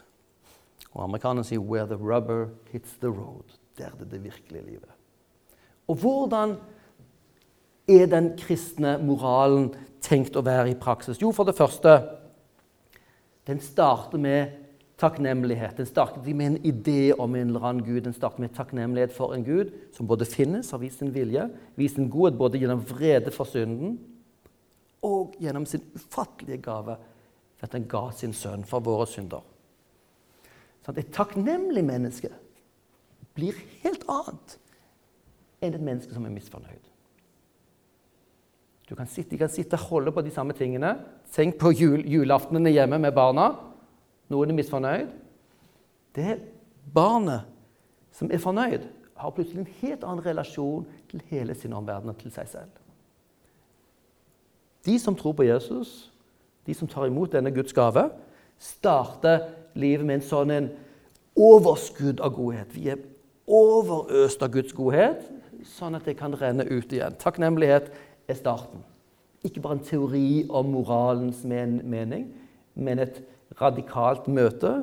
Og 0.91 1.03
Amerikanerne 1.03 1.43
sier 1.43 1.59
'where 1.59 1.85
the 1.85 1.95
rubber 1.95 2.47
hits 2.71 2.97
the 3.01 3.09
road'. 3.09 3.57
Der 3.77 3.85
er 3.85 3.97
det 3.99 4.11
det 4.11 4.23
virkelige 4.23 4.65
livet. 4.65 4.89
Og 5.87 5.95
hvordan 5.95 6.55
er 7.87 8.05
den 8.05 8.37
kristne 8.37 8.97
moralen 8.97 9.75
tenkt 10.01 10.35
å 10.35 10.41
være 10.41 10.69
i 10.69 10.75
praksis? 10.75 11.21
Jo, 11.21 11.31
for 11.31 11.43
det 11.43 11.55
første 11.55 12.01
Den 13.47 13.59
starter 13.59 14.17
med 14.17 14.47
takknemlighet. 14.97 15.77
Den 15.77 15.85
starter 15.85 16.33
med 16.33 16.45
en 16.45 16.57
idé 16.57 17.13
om 17.19 17.35
en 17.35 17.47
eller 17.47 17.63
annen 17.65 17.85
Gud. 17.85 18.01
Den 18.01 18.13
starter 18.13 18.39
med 18.39 18.49
takknemlighet 18.49 19.13
for 19.15 19.33
en 19.33 19.43
Gud 19.43 19.71
som 19.95 20.07
både 20.07 20.25
finnes, 20.25 20.71
har 20.71 20.77
vist 20.77 20.99
sin 20.99 21.13
vilje, 21.13 21.49
vist 21.75 21.95
sin 21.95 22.09
godhet 22.09 22.37
både 22.37 22.59
gjennom 22.59 22.83
vrede 22.89 23.31
for 23.31 23.43
synden 23.49 23.97
og 25.01 25.33
gjennom 25.39 25.65
sin 25.65 25.81
ufattelige 25.95 26.61
gave 26.61 26.85
ved 26.85 27.63
at 27.63 27.73
han 27.73 27.87
ga 27.89 28.09
sin 28.11 28.33
sønn 28.33 28.65
for 28.67 28.83
våre 28.83 29.07
synder. 29.07 29.41
Et 30.97 31.11
takknemlig 31.13 31.83
menneske 31.85 32.31
blir 33.37 33.57
helt 33.83 34.05
annet 34.09 34.55
enn 35.61 35.75
et 35.75 35.83
menneske 35.83 36.15
som 36.15 36.25
er 36.25 36.33
misfornøyd. 36.33 36.85
Du 38.89 38.95
kan 38.97 39.07
sitte, 39.07 39.35
de 39.35 39.37
kan 39.37 39.51
sitte 39.53 39.77
og 39.77 39.85
holde 39.91 40.13
på 40.15 40.23
de 40.25 40.31
samme 40.33 40.55
tingene. 40.57 40.95
Tenk 41.31 41.59
på 41.61 41.71
jul, 41.75 42.01
julaftenene 42.09 42.71
hjemme 42.73 42.97
med 42.97 43.13
barna. 43.13 43.51
Noen 44.33 44.49
er 44.49 44.57
misfornøyd. 44.57 45.11
Det 46.15 46.25
er 46.25 46.41
barnet 46.93 47.45
som 48.15 48.31
er 48.33 48.41
fornøyd, 48.41 48.87
har 49.19 49.35
plutselig 49.35 49.61
en 49.61 49.75
helt 49.81 50.03
annen 50.03 50.25
relasjon 50.25 50.87
til 51.11 51.21
hele 51.29 51.53
sin 51.55 51.75
omverden 51.75 52.09
og 52.09 52.17
til 52.17 52.33
seg 52.33 52.49
selv. 52.49 52.71
De 54.85 54.95
som 54.99 55.15
tror 55.15 55.35
på 55.37 55.45
Jesus, 55.45 56.09
de 56.65 56.73
som 56.73 56.87
tar 56.87 57.09
imot 57.09 57.31
denne 57.35 57.51
Guds 57.53 57.75
gave, 57.75 58.07
starter 58.59 59.47
livet 59.79 60.05
med 60.05 60.19
en 60.19 60.27
sånn 60.27 60.53
en 60.53 60.69
overskudd 61.39 62.19
av 62.23 62.35
godhet. 62.35 62.73
Vi 62.75 62.89
er 62.91 63.01
overøst 63.49 64.43
av 64.43 64.51
Guds 64.53 64.75
godhet, 64.75 65.23
sånn 65.77 65.97
at 65.97 66.07
det 66.07 66.17
kan 66.19 66.35
renne 66.37 66.65
ut 66.67 66.91
igjen. 66.93 67.15
Takknemlighet 67.19 67.89
er 68.29 68.37
starten. 68.37 68.83
Ikke 69.47 69.63
bare 69.63 69.79
en 69.79 69.85
teori 69.87 70.43
om 70.51 70.73
moralens 70.73 71.45
men 71.47 71.79
mening, 71.87 72.27
men 72.75 72.99
et 72.99 73.21
radikalt 73.59 74.27
møte 74.27 74.81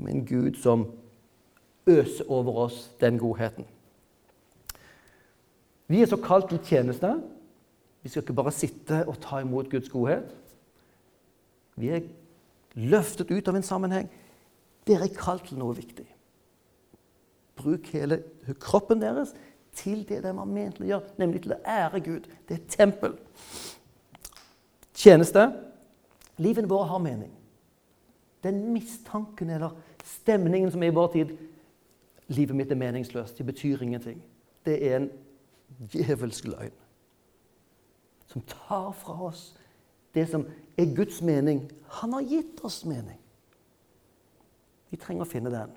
med 0.00 0.14
en 0.14 0.24
Gud 0.26 0.56
som 0.60 0.86
øser 1.86 2.28
over 2.32 2.64
oss 2.66 2.86
den 3.00 3.18
godheten. 3.20 3.66
Vi 5.92 6.00
er 6.00 6.08
så 6.08 6.16
kalt 6.16 6.48
til 6.48 6.62
tjeneste. 6.64 7.12
Vi 8.02 8.08
skal 8.08 8.24
ikke 8.24 8.38
bare 8.38 8.54
sitte 8.54 9.02
og 9.06 9.18
ta 9.20 9.42
imot 9.42 9.68
Guds 9.70 9.90
godhet. 9.92 10.30
Vi 11.76 11.90
er 11.92 12.06
løftet 12.74 13.30
ut 13.30 13.48
av 13.48 13.56
en 13.58 13.66
sammenheng. 13.66 14.10
Dere 14.88 15.06
er 15.06 15.16
kalt 15.16 15.46
til 15.48 15.60
noe 15.60 15.76
viktig. 15.76 16.06
Bruk 17.58 17.90
hele 17.94 18.22
kroppen 18.60 19.02
deres 19.02 19.34
til 19.76 20.02
det 20.08 20.22
de 20.24 20.32
har 20.36 20.48
ment 20.48 20.76
til 20.76 20.86
å 20.86 20.90
gjøre, 20.90 21.14
nemlig 21.20 21.44
til 21.44 21.54
å 21.56 21.60
ære 21.68 22.00
Gud. 22.04 22.26
Det 22.48 22.56
er 22.56 22.60
et 22.60 22.74
tempel. 22.74 23.16
Tjeneste. 24.96 25.46
Livene 26.42 26.68
våre 26.68 26.88
har 26.90 27.02
mening. 27.02 27.32
Den 28.42 28.64
mistanken 28.72 29.50
eller 29.52 29.76
stemningen 30.04 30.72
som 30.72 30.82
er 30.82 30.90
i 30.90 30.96
vår 30.96 31.10
tid 31.16 31.34
Livet 32.32 32.56
mitt 32.56 32.70
er 32.72 32.78
meningsløst. 32.78 33.38
Det 33.38 33.46
betyr 33.46 33.82
ingenting. 33.82 34.22
Det 34.64 34.76
er 34.86 34.96
en 34.96 35.10
djevelsk 35.92 36.46
løgn 36.48 36.72
som 38.32 38.42
tar 38.48 38.92
fra 38.96 39.16
oss 39.26 39.42
det 40.14 40.24
som 40.30 40.46
er 40.78 40.94
Guds 40.96 41.20
mening. 41.22 41.64
Han 42.00 42.12
har 42.16 42.26
gitt 42.28 42.60
oss 42.64 42.82
mening. 42.88 43.18
Vi 44.92 44.98
trenger 45.00 45.24
å 45.24 45.28
finne 45.28 45.52
den. 45.52 45.72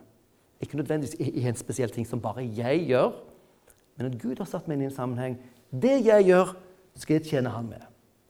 Ikke 0.64 0.80
nødvendigvis 0.80 1.20
i 1.20 1.44
en 1.48 1.60
spesiell 1.60 1.92
ting 1.92 2.08
som 2.08 2.22
bare 2.24 2.44
jeg 2.44 2.86
gjør, 2.90 3.12
men 3.96 4.10
at 4.10 4.18
Gud 4.20 4.40
har 4.40 4.48
satt 4.50 4.68
meg 4.68 4.78
inn 4.78 4.86
i 4.86 4.90
en 4.90 4.96
sammenheng. 4.96 5.38
Det 5.72 5.98
jeg 6.04 6.30
gjør, 6.30 6.56
skal 6.96 7.18
jeg 7.18 7.28
tjene 7.28 7.52
Han 7.52 7.68
med. 7.68 7.84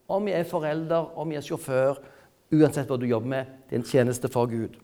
Om 0.09 0.27
jeg 0.29 0.41
er 0.41 0.49
forelder, 0.49 1.11
om 1.17 1.31
jeg 1.31 1.41
er 1.41 1.47
sjåfør, 1.47 2.01
uansett 2.53 2.89
hva 2.89 2.97
du 3.01 3.05
jobber 3.09 3.29
med, 3.29 3.53
det 3.65 3.77
er 3.77 3.81
en 3.81 3.89
tjeneste 3.89 4.29
for 4.33 4.49
Gud. 4.49 4.77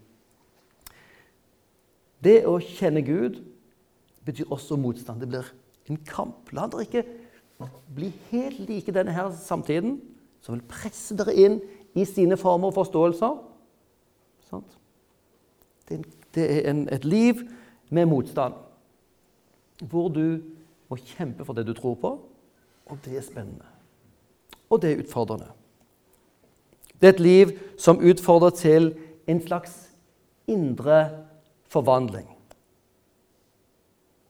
Det 2.22 2.44
å 2.50 2.58
kjenne 2.62 3.02
Gud 3.06 3.40
betyr 4.26 4.50
også 4.54 4.78
motstand. 4.78 5.22
Det 5.22 5.30
blir 5.30 5.48
en 5.90 6.00
kamp. 6.06 6.50
La 6.54 6.68
dere 6.70 6.86
ikke 6.86 7.06
bli 7.94 8.12
helt 8.32 8.62
like 8.70 8.94
denne 8.94 9.14
her 9.14 9.30
samtiden, 9.38 10.00
som 10.42 10.56
vil 10.56 10.66
presse 10.70 11.16
dere 11.18 11.36
inn 11.38 11.60
i 11.98 12.06
sine 12.08 12.38
former 12.40 12.72
og 12.72 12.78
forståelser. 12.80 13.38
Sant? 14.50 14.78
Det 15.88 16.46
er 16.46 16.70
en, 16.72 16.86
et 16.94 17.06
liv 17.06 17.44
med 17.92 18.08
motstand, 18.08 18.56
hvor 19.90 20.10
du 20.10 20.40
må 20.90 20.98
kjempe 21.00 21.46
for 21.46 21.58
det 21.58 21.66
du 21.68 21.74
tror 21.76 21.98
på, 22.00 22.12
og 22.86 22.98
det 23.06 23.18
er 23.18 23.26
spennende. 23.26 23.68
Og 24.70 24.82
det 24.82 24.92
er 24.92 25.04
utfordrende. 25.04 25.52
Det 27.02 27.10
er 27.10 27.14
et 27.14 27.20
liv 27.24 27.52
som 27.78 28.00
utfordrer 28.00 28.50
til 28.50 28.94
en 29.28 29.42
slags 29.42 29.90
indre 30.48 31.10
forvandling. 31.68 32.28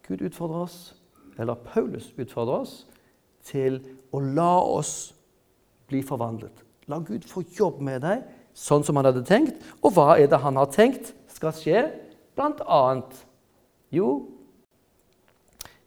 Gud 0.08 0.22
utfordrer 0.26 0.66
oss, 0.66 0.96
eller 1.40 1.54
Paulus 1.54 2.14
utfordrer 2.18 2.66
oss, 2.66 2.88
til 3.44 3.80
å 4.14 4.20
la 4.22 4.54
oss 4.62 5.14
bli 5.92 6.02
forvandlet. 6.06 6.64
La 6.90 7.00
Gud 7.04 7.28
få 7.28 7.44
jobbe 7.56 7.84
med 7.86 8.02
deg 8.06 8.24
sånn 8.58 8.84
som 8.84 8.98
han 9.00 9.08
hadde 9.10 9.26
tenkt. 9.28 9.60
Og 9.84 9.94
hva 9.96 10.16
er 10.18 10.30
det 10.32 10.42
han 10.44 10.60
har 10.60 10.72
tenkt 10.74 11.14
skal 11.32 11.54
skje? 11.56 11.86
Blant 12.38 12.64
annet 12.66 13.26
jo 13.94 14.08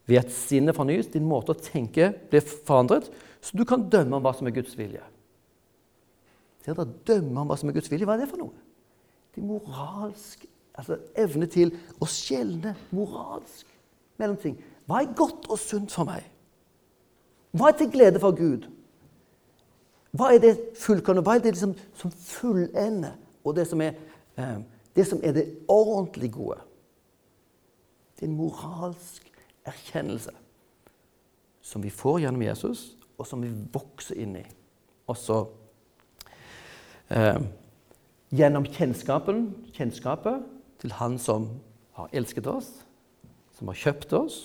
ved 0.05 0.20
at 0.20 0.32
sinnet 0.32 0.76
fornyes, 0.76 1.09
din 1.09 1.24
måte 1.24 1.55
å 1.55 1.60
tenke 1.60 2.10
blir 2.28 2.44
forandret, 2.44 3.09
så 3.40 3.56
du 3.56 3.64
kan 3.68 3.86
dømme 3.89 4.18
om 4.18 4.24
hva 4.24 4.35
som 4.36 4.48
er 4.48 4.56
Guds 4.56 4.76
vilje. 4.76 5.01
Ser 6.64 6.76
dere, 6.76 6.93
dømme 7.09 7.40
om 7.40 7.48
hva 7.48 7.56
som 7.60 7.70
er 7.70 7.76
Guds 7.76 7.89
vilje, 7.93 8.09
hva 8.09 8.16
er 8.16 8.24
det 8.24 8.31
for 8.31 8.40
noe? 8.40 8.52
Det 9.32 9.40
er 9.40 9.48
moralsk 9.48 10.44
altså 10.74 10.98
evne 11.18 11.48
til 11.51 11.72
å 12.02 12.09
skjelne 12.10 12.74
moralsk 12.94 13.68
mellom 14.20 14.39
ting. 14.40 14.56
Hva 14.89 15.02
er 15.02 15.16
godt 15.16 15.48
og 15.48 15.60
sunt 15.60 15.94
for 15.94 16.09
meg? 16.09 16.26
Hva 17.55 17.70
er 17.70 17.78
til 17.78 17.93
glede 17.93 18.20
for 18.22 18.35
Gud? 18.36 18.66
Hva 20.14 20.30
er 20.34 20.42
det 20.42 20.54
fullkomne? 20.78 21.24
Hva 21.26 21.36
er 21.36 21.42
det 21.42 21.54
liksom, 21.56 21.74
som 21.98 22.12
fullender? 22.14 23.16
Og 23.44 23.56
det 23.56 23.66
som, 23.68 23.80
er, 23.82 23.98
eh, 24.38 24.60
det 24.96 25.06
som 25.08 25.20
er 25.22 25.34
det 25.36 25.44
ordentlig 25.68 26.30
gode? 26.32 26.60
Det 28.14 28.26
er 28.26 28.30
en 28.30 28.38
moralsk 28.38 29.26
erkjennelse 29.66 30.32
som 31.64 31.82
vi 31.82 31.90
får 31.90 32.20
gjennom 32.20 32.44
Jesus, 32.44 32.94
og 33.18 33.26
som 33.26 33.42
vi 33.42 33.50
vokser 33.72 34.18
inn 34.20 34.36
i. 34.38 34.44
Også 35.10 35.38
eh, 37.10 37.40
gjennom 38.34 38.66
kjennskapen, 38.68 39.46
kjennskapet 39.74 40.44
til 40.82 40.94
Han 41.00 41.18
som 41.18 41.48
har 41.98 42.12
elsket 42.12 42.46
oss, 42.50 42.70
som 43.56 43.70
har 43.70 43.80
kjøpt 43.80 44.12
oss, 44.18 44.38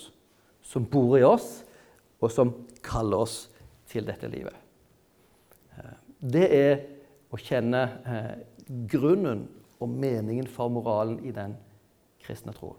som 0.62 0.86
bor 0.86 1.16
i 1.18 1.26
oss, 1.26 1.62
og 2.20 2.32
som 2.32 2.52
kaller 2.82 3.26
oss 3.26 3.36
til 3.90 4.06
dette 4.06 4.28
livet. 4.30 4.59
Eh, 6.20 6.28
det 6.28 6.46
er 6.52 6.78
å 7.30 7.38
kjenne 7.38 7.82
eh, 8.04 8.36
grunnen 8.90 9.48
og 9.80 9.88
meningen 9.88 10.46
for 10.46 10.68
moralen 10.68 11.18
i 11.24 11.32
den 11.32 11.56
kristne 12.20 12.52
troen. 12.52 12.76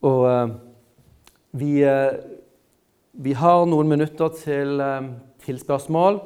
Og 0.00 0.22
uh, 0.24 0.48
vi, 1.52 1.84
uh, 1.84 2.16
vi, 3.12 3.34
har 3.36 3.66
noen 3.68 3.88
minutter 3.88 4.30
til, 4.32 4.80
til 5.44 5.58
spørsmål. 5.60 6.22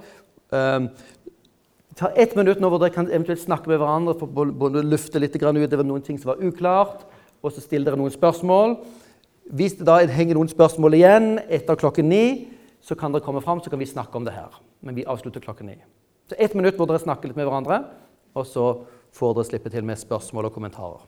Ta 1.98 2.10
ett 2.14 2.36
minutt 2.38 2.62
nå 2.62 2.70
hvor 2.70 2.78
dere 2.78 2.94
kan 2.94 3.10
eventuelt 3.10 3.42
snakke 3.42 3.72
med 3.72 3.80
hverandre 3.82 4.14
for 4.20 4.30
å 4.30 4.84
lufte 4.86 5.18
litt 5.18 5.34
ut 5.34 5.42
over 5.42 5.82
noen 5.82 6.06
ting 6.06 6.20
som 6.22 6.30
var 6.30 6.44
uklart, 6.46 7.02
og 7.42 7.50
så 7.50 7.64
stiller 7.64 7.90
dere 7.90 7.98
noen 7.98 8.14
spørsmål. 8.14 8.78
Hvis 9.52 9.76
det 9.76 9.84
da 9.84 9.98
henger 10.08 10.38
noen 10.38 10.48
spørsmål 10.48 10.96
igjen 10.96 11.26
etter 11.52 11.76
klokken 11.76 12.08
ni, 12.08 12.24
så 12.84 12.96
kan 12.96 13.12
dere 13.12 13.24
komme 13.24 13.42
fram, 13.44 13.60
så 13.60 13.72
kan 13.72 13.80
vi 13.80 13.88
snakke 13.88 14.16
om 14.16 14.24
det 14.24 14.32
her. 14.32 14.52
Men 14.84 14.96
vi 14.96 15.04
avslutter 15.08 15.42
klokken 15.44 15.68
ni. 15.68 15.76
Så 16.28 16.36
ett 16.38 16.54
minutt 16.56 16.78
hvor 16.78 16.88
dere 16.88 17.02
snakker 17.02 17.28
litt 17.28 17.36
med 17.36 17.48
hverandre, 17.48 17.82
og 18.32 18.46
så 18.48 18.68
får 19.14 19.34
dere 19.36 19.48
slippe 19.48 19.72
til 19.72 19.84
med 19.84 20.00
spørsmål 20.00 20.48
og 20.48 20.56
kommentarer. 20.56 21.02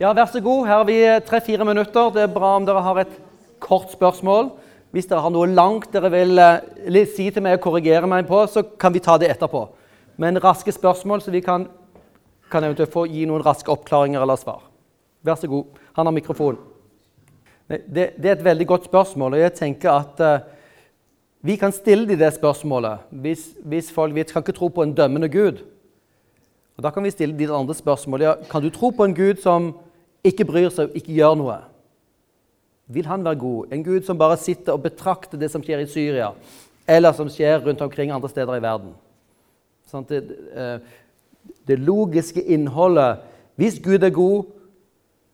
Ja, 0.00 0.12
vær 0.12 0.28
så 0.32 0.40
god. 0.40 0.66
Her 0.68 0.80
har 0.80 0.88
vi 0.88 0.98
tre-fire 1.28 1.64
minutter. 1.68 2.12
Det 2.12 2.24
er 2.24 2.32
bra 2.32 2.54
om 2.56 2.66
dere 2.68 2.84
har 2.84 3.00
et 3.02 3.14
kort 3.60 3.92
spørsmål. 3.92 4.50
Hvis 4.92 5.08
dere 5.08 5.24
har 5.24 5.32
noe 5.32 5.48
langt 5.48 5.92
dere 5.92 6.10
vil 6.12 6.40
eh, 6.40 7.04
si 7.08 7.30
til 7.32 7.44
meg 7.44 7.56
og 7.56 7.64
korrigere 7.64 8.08
meg 8.08 8.26
på, 8.28 8.42
så 8.48 8.64
kan 8.64 8.92
vi 8.92 9.00
ta 9.04 9.16
det 9.20 9.30
etterpå. 9.32 9.66
Men 10.20 10.40
raske 10.40 10.72
spørsmål, 10.72 11.24
så 11.24 11.32
vi 11.32 11.40
kan, 11.44 11.64
kan 12.52 12.64
eventuelt 12.64 12.92
få 12.92 13.06
gi 13.08 13.24
noen 13.28 13.44
raske 13.44 13.72
oppklaringer 13.72 14.20
eller 14.20 14.40
svar. 14.40 14.60
Vær 15.24 15.40
så 15.40 15.48
god. 15.48 15.80
Han 15.96 16.08
har 16.08 16.16
mikrofon. 16.16 16.60
Det, 17.72 18.10
det, 18.20 18.28
er 18.28 18.34
et 18.36 18.44
veldig 18.44 18.66
godt 18.66 18.84
spørsmål, 18.84 19.34
og 19.34 19.40
jeg 19.40 19.52
tenker 19.56 19.90
at 19.90 20.20
uh, 20.20 20.44
vi 21.40 21.56
kan 21.56 21.72
stille 21.72 22.04
dem 22.08 22.18
det 22.20 22.28
spørsmålet 22.36 23.06
hvis, 23.10 23.46
hvis 23.64 23.90
folk 23.92 24.14
vi 24.14 24.22
kan 24.28 24.44
ikke 24.44 24.52
tro 24.52 24.68
på 24.68 24.84
en 24.84 24.94
dømmende 24.94 25.28
Gud. 25.32 25.62
Og 26.76 26.82
Da 26.82 26.90
kan 26.90 27.04
vi 27.04 27.10
stille 27.10 27.38
de 27.38 27.48
andre 27.52 27.74
spørsmål. 27.74 28.22
Ja, 28.22 28.34
kan 28.50 28.62
du 28.62 28.70
tro 28.70 28.90
på 28.90 29.04
en 29.04 29.14
Gud 29.14 29.40
som 29.40 29.72
ikke 30.24 30.44
bryr 30.44 30.68
seg 30.70 30.92
ikke 30.94 31.16
gjør 31.16 31.34
noe? 31.40 31.56
Vil 32.92 33.06
han 33.06 33.24
være 33.24 33.40
god? 33.40 33.72
En 33.72 33.84
Gud 33.84 34.04
som 34.06 34.18
bare 34.18 34.36
sitter 34.36 34.72
og 34.76 34.82
betrakter 34.82 35.38
det 35.38 35.50
som 35.50 35.62
skjer 35.62 35.82
i 35.82 35.88
Syria, 35.88 36.32
eller 36.86 37.12
som 37.16 37.30
skjer 37.30 37.62
rundt 37.64 37.80
omkring 37.80 38.12
andre 38.12 38.28
steder 38.28 38.58
i 38.58 38.62
verden? 38.62 38.92
Sånn, 39.90 40.06
det, 40.08 40.22
eh, 40.54 40.78
det 41.68 41.78
logiske 41.78 42.42
innholdet 42.42 43.28
Hvis 43.56 43.76
Gud 43.84 44.02
er 44.02 44.10
god, 44.10 44.46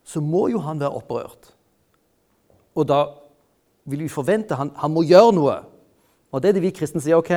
så 0.03 0.19
må 0.19 0.49
jo 0.51 0.59
han 0.59 0.79
være 0.79 0.91
opprørt. 0.91 1.53
Og 2.79 2.87
da 2.87 3.03
vil 3.89 4.05
vi 4.05 4.11
forvente 4.11 4.55
han, 4.55 4.71
han 4.79 4.93
må 4.93 5.03
gjøre 5.07 5.35
noe. 5.35 5.57
Og 6.31 6.41
det 6.41 6.51
er 6.51 6.57
det 6.57 6.63
vi 6.63 6.75
kristne 6.75 7.01
sier. 7.03 7.19
ok, 7.19 7.33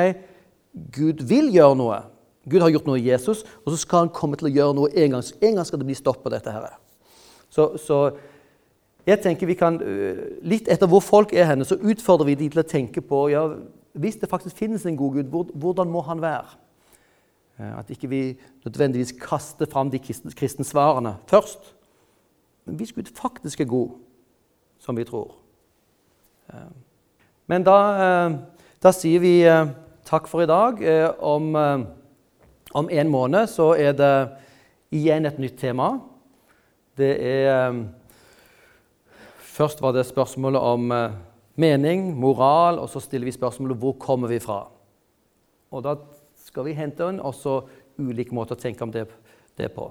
Gud 0.94 1.24
vil 1.28 1.50
gjøre 1.52 1.78
noe. 1.78 2.02
Gud 2.48 2.62
har 2.64 2.72
gjort 2.74 2.88
noe 2.88 2.98
i 2.98 3.06
Jesus, 3.06 3.44
og 3.62 3.72
så 3.72 3.78
skal 3.78 4.04
han 4.04 4.14
komme 4.14 4.38
til 4.38 4.50
å 4.50 4.52
gjøre 4.52 4.76
noe 4.76 4.90
en 4.90 5.16
gang. 5.16 5.26
En 5.42 5.58
gang 5.58 5.66
skal 5.66 5.80
det 5.80 5.88
bli 5.88 5.98
stopp 5.98 6.22
på 6.24 6.32
dette. 6.32 6.50
her. 6.50 6.78
Så, 7.50 7.76
så 7.78 7.98
jeg 9.06 9.20
tenker 9.22 9.46
vi 9.46 9.58
kan, 9.58 9.80
øh, 9.82 10.38
Litt 10.42 10.68
etter 10.70 10.90
hvor 10.90 11.00
folk 11.00 11.32
er 11.34 11.50
henne, 11.50 11.64
så 11.64 11.78
utfordrer 11.78 12.32
vi 12.32 12.34
de 12.34 12.48
til 12.50 12.62
å 12.62 12.66
tenke 12.66 13.02
på 13.02 13.28
ja, 13.32 13.46
hvis 13.92 14.16
det 14.16 14.30
faktisk 14.30 14.56
finnes 14.56 14.86
en 14.86 14.96
god 14.96 15.18
Gud, 15.18 15.52
hvordan 15.54 15.90
må 15.90 16.00
han 16.06 16.22
være? 16.22 16.56
Eh, 17.60 17.78
at 17.78 17.90
ikke 17.90 18.08
vi 18.08 18.22
nødvendigvis 18.64 19.14
kaster 19.20 19.66
fram 19.70 19.90
de 19.90 20.00
kristne 20.00 20.64
svarene 20.64 21.16
først. 21.30 21.74
Men 22.64 22.78
hvis 22.78 22.92
Gud 22.92 23.10
faktisk 23.14 23.60
er 23.60 23.70
god, 23.70 23.90
som 24.82 24.98
vi 24.98 25.06
tror 25.06 25.30
eh, 26.50 26.70
Men 27.46 27.64
da, 27.66 27.78
eh, 28.02 28.36
da 28.82 28.92
sier 28.94 29.22
vi 29.22 29.34
takk 30.08 30.26
for 30.30 30.42
i 30.42 30.50
dag. 30.50 30.80
Om, 31.22 31.54
om 32.74 32.88
en 32.90 33.10
måned 33.10 33.50
så 33.50 33.72
er 33.78 33.94
det 33.96 34.14
igjen 34.92 35.26
et 35.28 35.38
nytt 35.38 35.58
tema. 35.60 35.94
Det 36.98 37.12
er 37.22 37.82
Først 39.52 39.82
var 39.84 39.92
det 39.92 40.06
spørsmålet 40.08 40.64
om 40.64 40.88
mening, 41.60 42.06
moral, 42.16 42.78
og 42.80 42.88
så 42.88 43.02
stiller 43.04 43.28
vi 43.28 43.34
spørsmålet 43.36 43.78
hvor 43.78 43.98
kommer 44.00 44.32
vi 44.32 44.40
fra. 44.40 44.64
Og 45.72 45.84
da 45.84 45.96
skal 46.40 46.66
vi 46.68 46.76
hente 46.76 47.06
inn 47.08 47.20
også 47.20 47.60
ulike 48.00 48.34
måter 48.34 48.56
å 48.56 48.60
tenke 48.60 48.84
om 48.84 48.92
det, 48.92 49.06
det, 49.56 49.70
på. 49.74 49.90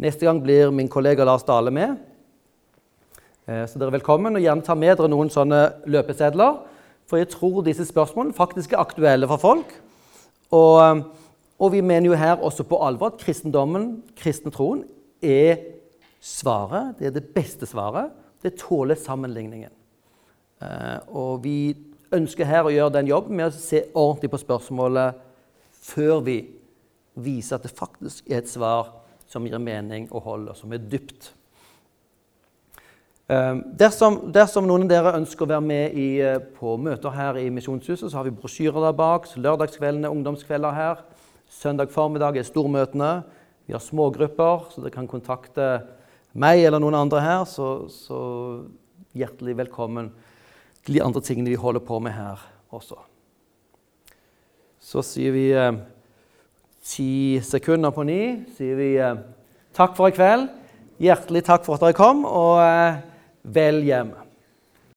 Neste 0.00 0.28
gang 0.28 0.40
blir 0.42 0.72
min 0.74 0.90
kollega 0.90 1.26
Lars 1.26 1.44
Dale 1.48 1.72
med. 1.74 1.96
Eh, 3.48 3.64
så 3.64 3.78
dere 3.80 3.88
er 3.88 3.96
velkommen. 3.96 4.36
Og 4.36 4.44
gjerne 4.44 4.64
ta 4.64 4.76
med 4.76 4.98
dere 4.98 5.08
noen 5.08 5.30
sånne 5.32 5.62
løpesedler. 5.88 6.60
For 7.08 7.20
jeg 7.20 7.30
tror 7.32 7.62
disse 7.64 7.86
spørsmålene 7.88 8.36
faktisk 8.36 8.74
er 8.74 8.82
aktuelle 8.82 9.28
for 9.30 9.40
folk. 9.40 9.72
Og, 10.52 10.76
eh, 10.82 11.02
og 11.58 11.72
vi 11.72 11.80
mener 11.80 12.10
jo 12.10 12.14
her 12.14 12.36
også 12.36 12.64
på 12.68 12.80
alvor 12.84 13.06
at 13.14 13.18
kristendommen, 13.18 14.02
kristne 14.16 14.52
troen, 14.52 14.84
er 15.22 15.56
svaret. 16.20 16.98
Det 16.98 17.06
er 17.06 17.10
det 17.10 17.34
beste 17.34 17.66
svaret. 17.66 18.10
Det 18.42 18.58
tåler 18.58 18.94
sammenligningen. 18.94 19.72
Eh, 20.62 20.98
og 21.08 21.42
vi 21.44 21.76
ønsker 22.12 22.44
her 22.44 22.64
å 22.64 22.72
gjøre 22.72 22.92
den 22.92 23.06
jobben 23.06 23.36
med 23.36 23.46
å 23.46 23.56
se 23.56 23.84
ordentlig 23.94 24.30
på 24.30 24.44
spørsmålet 24.44 25.14
før 25.72 26.20
vi 26.24 26.48
viser 27.14 27.56
at 27.56 27.62
det 27.62 27.74
faktisk 27.74 28.28
er 28.30 28.38
et 28.38 28.48
svar 28.48 28.92
som 29.26 29.44
gir 29.46 29.58
mening 29.58 30.08
og 30.12 30.22
hold, 30.22 30.48
og 30.48 30.56
som 30.56 30.72
er 30.72 30.78
dypt. 30.78 31.32
Ehm, 33.28 33.58
dersom, 33.76 34.22
dersom, 34.32 34.64
noen 34.64 34.86
av 34.86 34.88
dere 34.88 35.10
ønsker 35.18 35.44
å 35.44 35.50
være 35.50 35.60
med 35.60 35.96
i, 36.00 36.20
eh, 36.24 36.38
på 36.40 36.78
møter 36.80 37.12
her 37.12 37.36
i 37.36 37.50
Misjonshuset, 37.52 38.08
så 38.08 38.16
har 38.16 38.24
vi 38.24 38.32
brosjyrer 38.32 38.80
der 38.86 38.94
bak. 38.96 39.26
Lørdagskveldene 39.36 40.08
er 40.08 40.14
ungdomskvelder 40.14 40.72
her. 40.72 41.02
Søndag 41.48 41.90
formiddag 41.92 42.38
er 42.38 42.42
stormøtene. 42.48 43.24
Vi 43.66 43.74
har 43.74 43.80
smågrupper, 43.80 44.72
så 44.72 44.80
dere 44.80 44.90
kan 44.90 45.06
kontakte 45.06 45.82
meg 46.32 46.64
eller 46.64 46.80
noen 46.80 46.94
andre 46.94 47.20
her. 47.20 47.44
Så, 47.44 47.90
så 47.92 48.64
hjertelig 49.12 49.58
velkommen 49.58 50.08
til 50.86 50.94
de 50.94 51.02
andre 51.04 51.20
tingene 51.20 51.52
vi 51.52 51.60
holder 51.60 51.84
på 51.84 52.00
med 52.00 52.12
her 52.12 52.40
også. 52.72 52.96
Så 54.80 55.04
sier 55.04 55.32
vi 55.32 55.50
eh, 55.52 55.76
ti 56.80 57.40
sekunder 57.44 57.92
på 57.92 58.06
ni 58.08 58.46
sier 58.56 58.80
vi 58.80 58.96
eh, 58.96 59.20
takk 59.76 59.98
for 60.00 60.08
i 60.08 60.16
kveld. 60.16 60.48
Hjertelig 60.98 61.44
takk 61.44 61.66
for 61.66 61.76
at 61.76 61.84
dere 61.84 61.98
kom, 61.98 62.24
og 62.24 62.62
eh, 62.64 63.04
vel 63.52 63.82
hjem. 63.82 64.27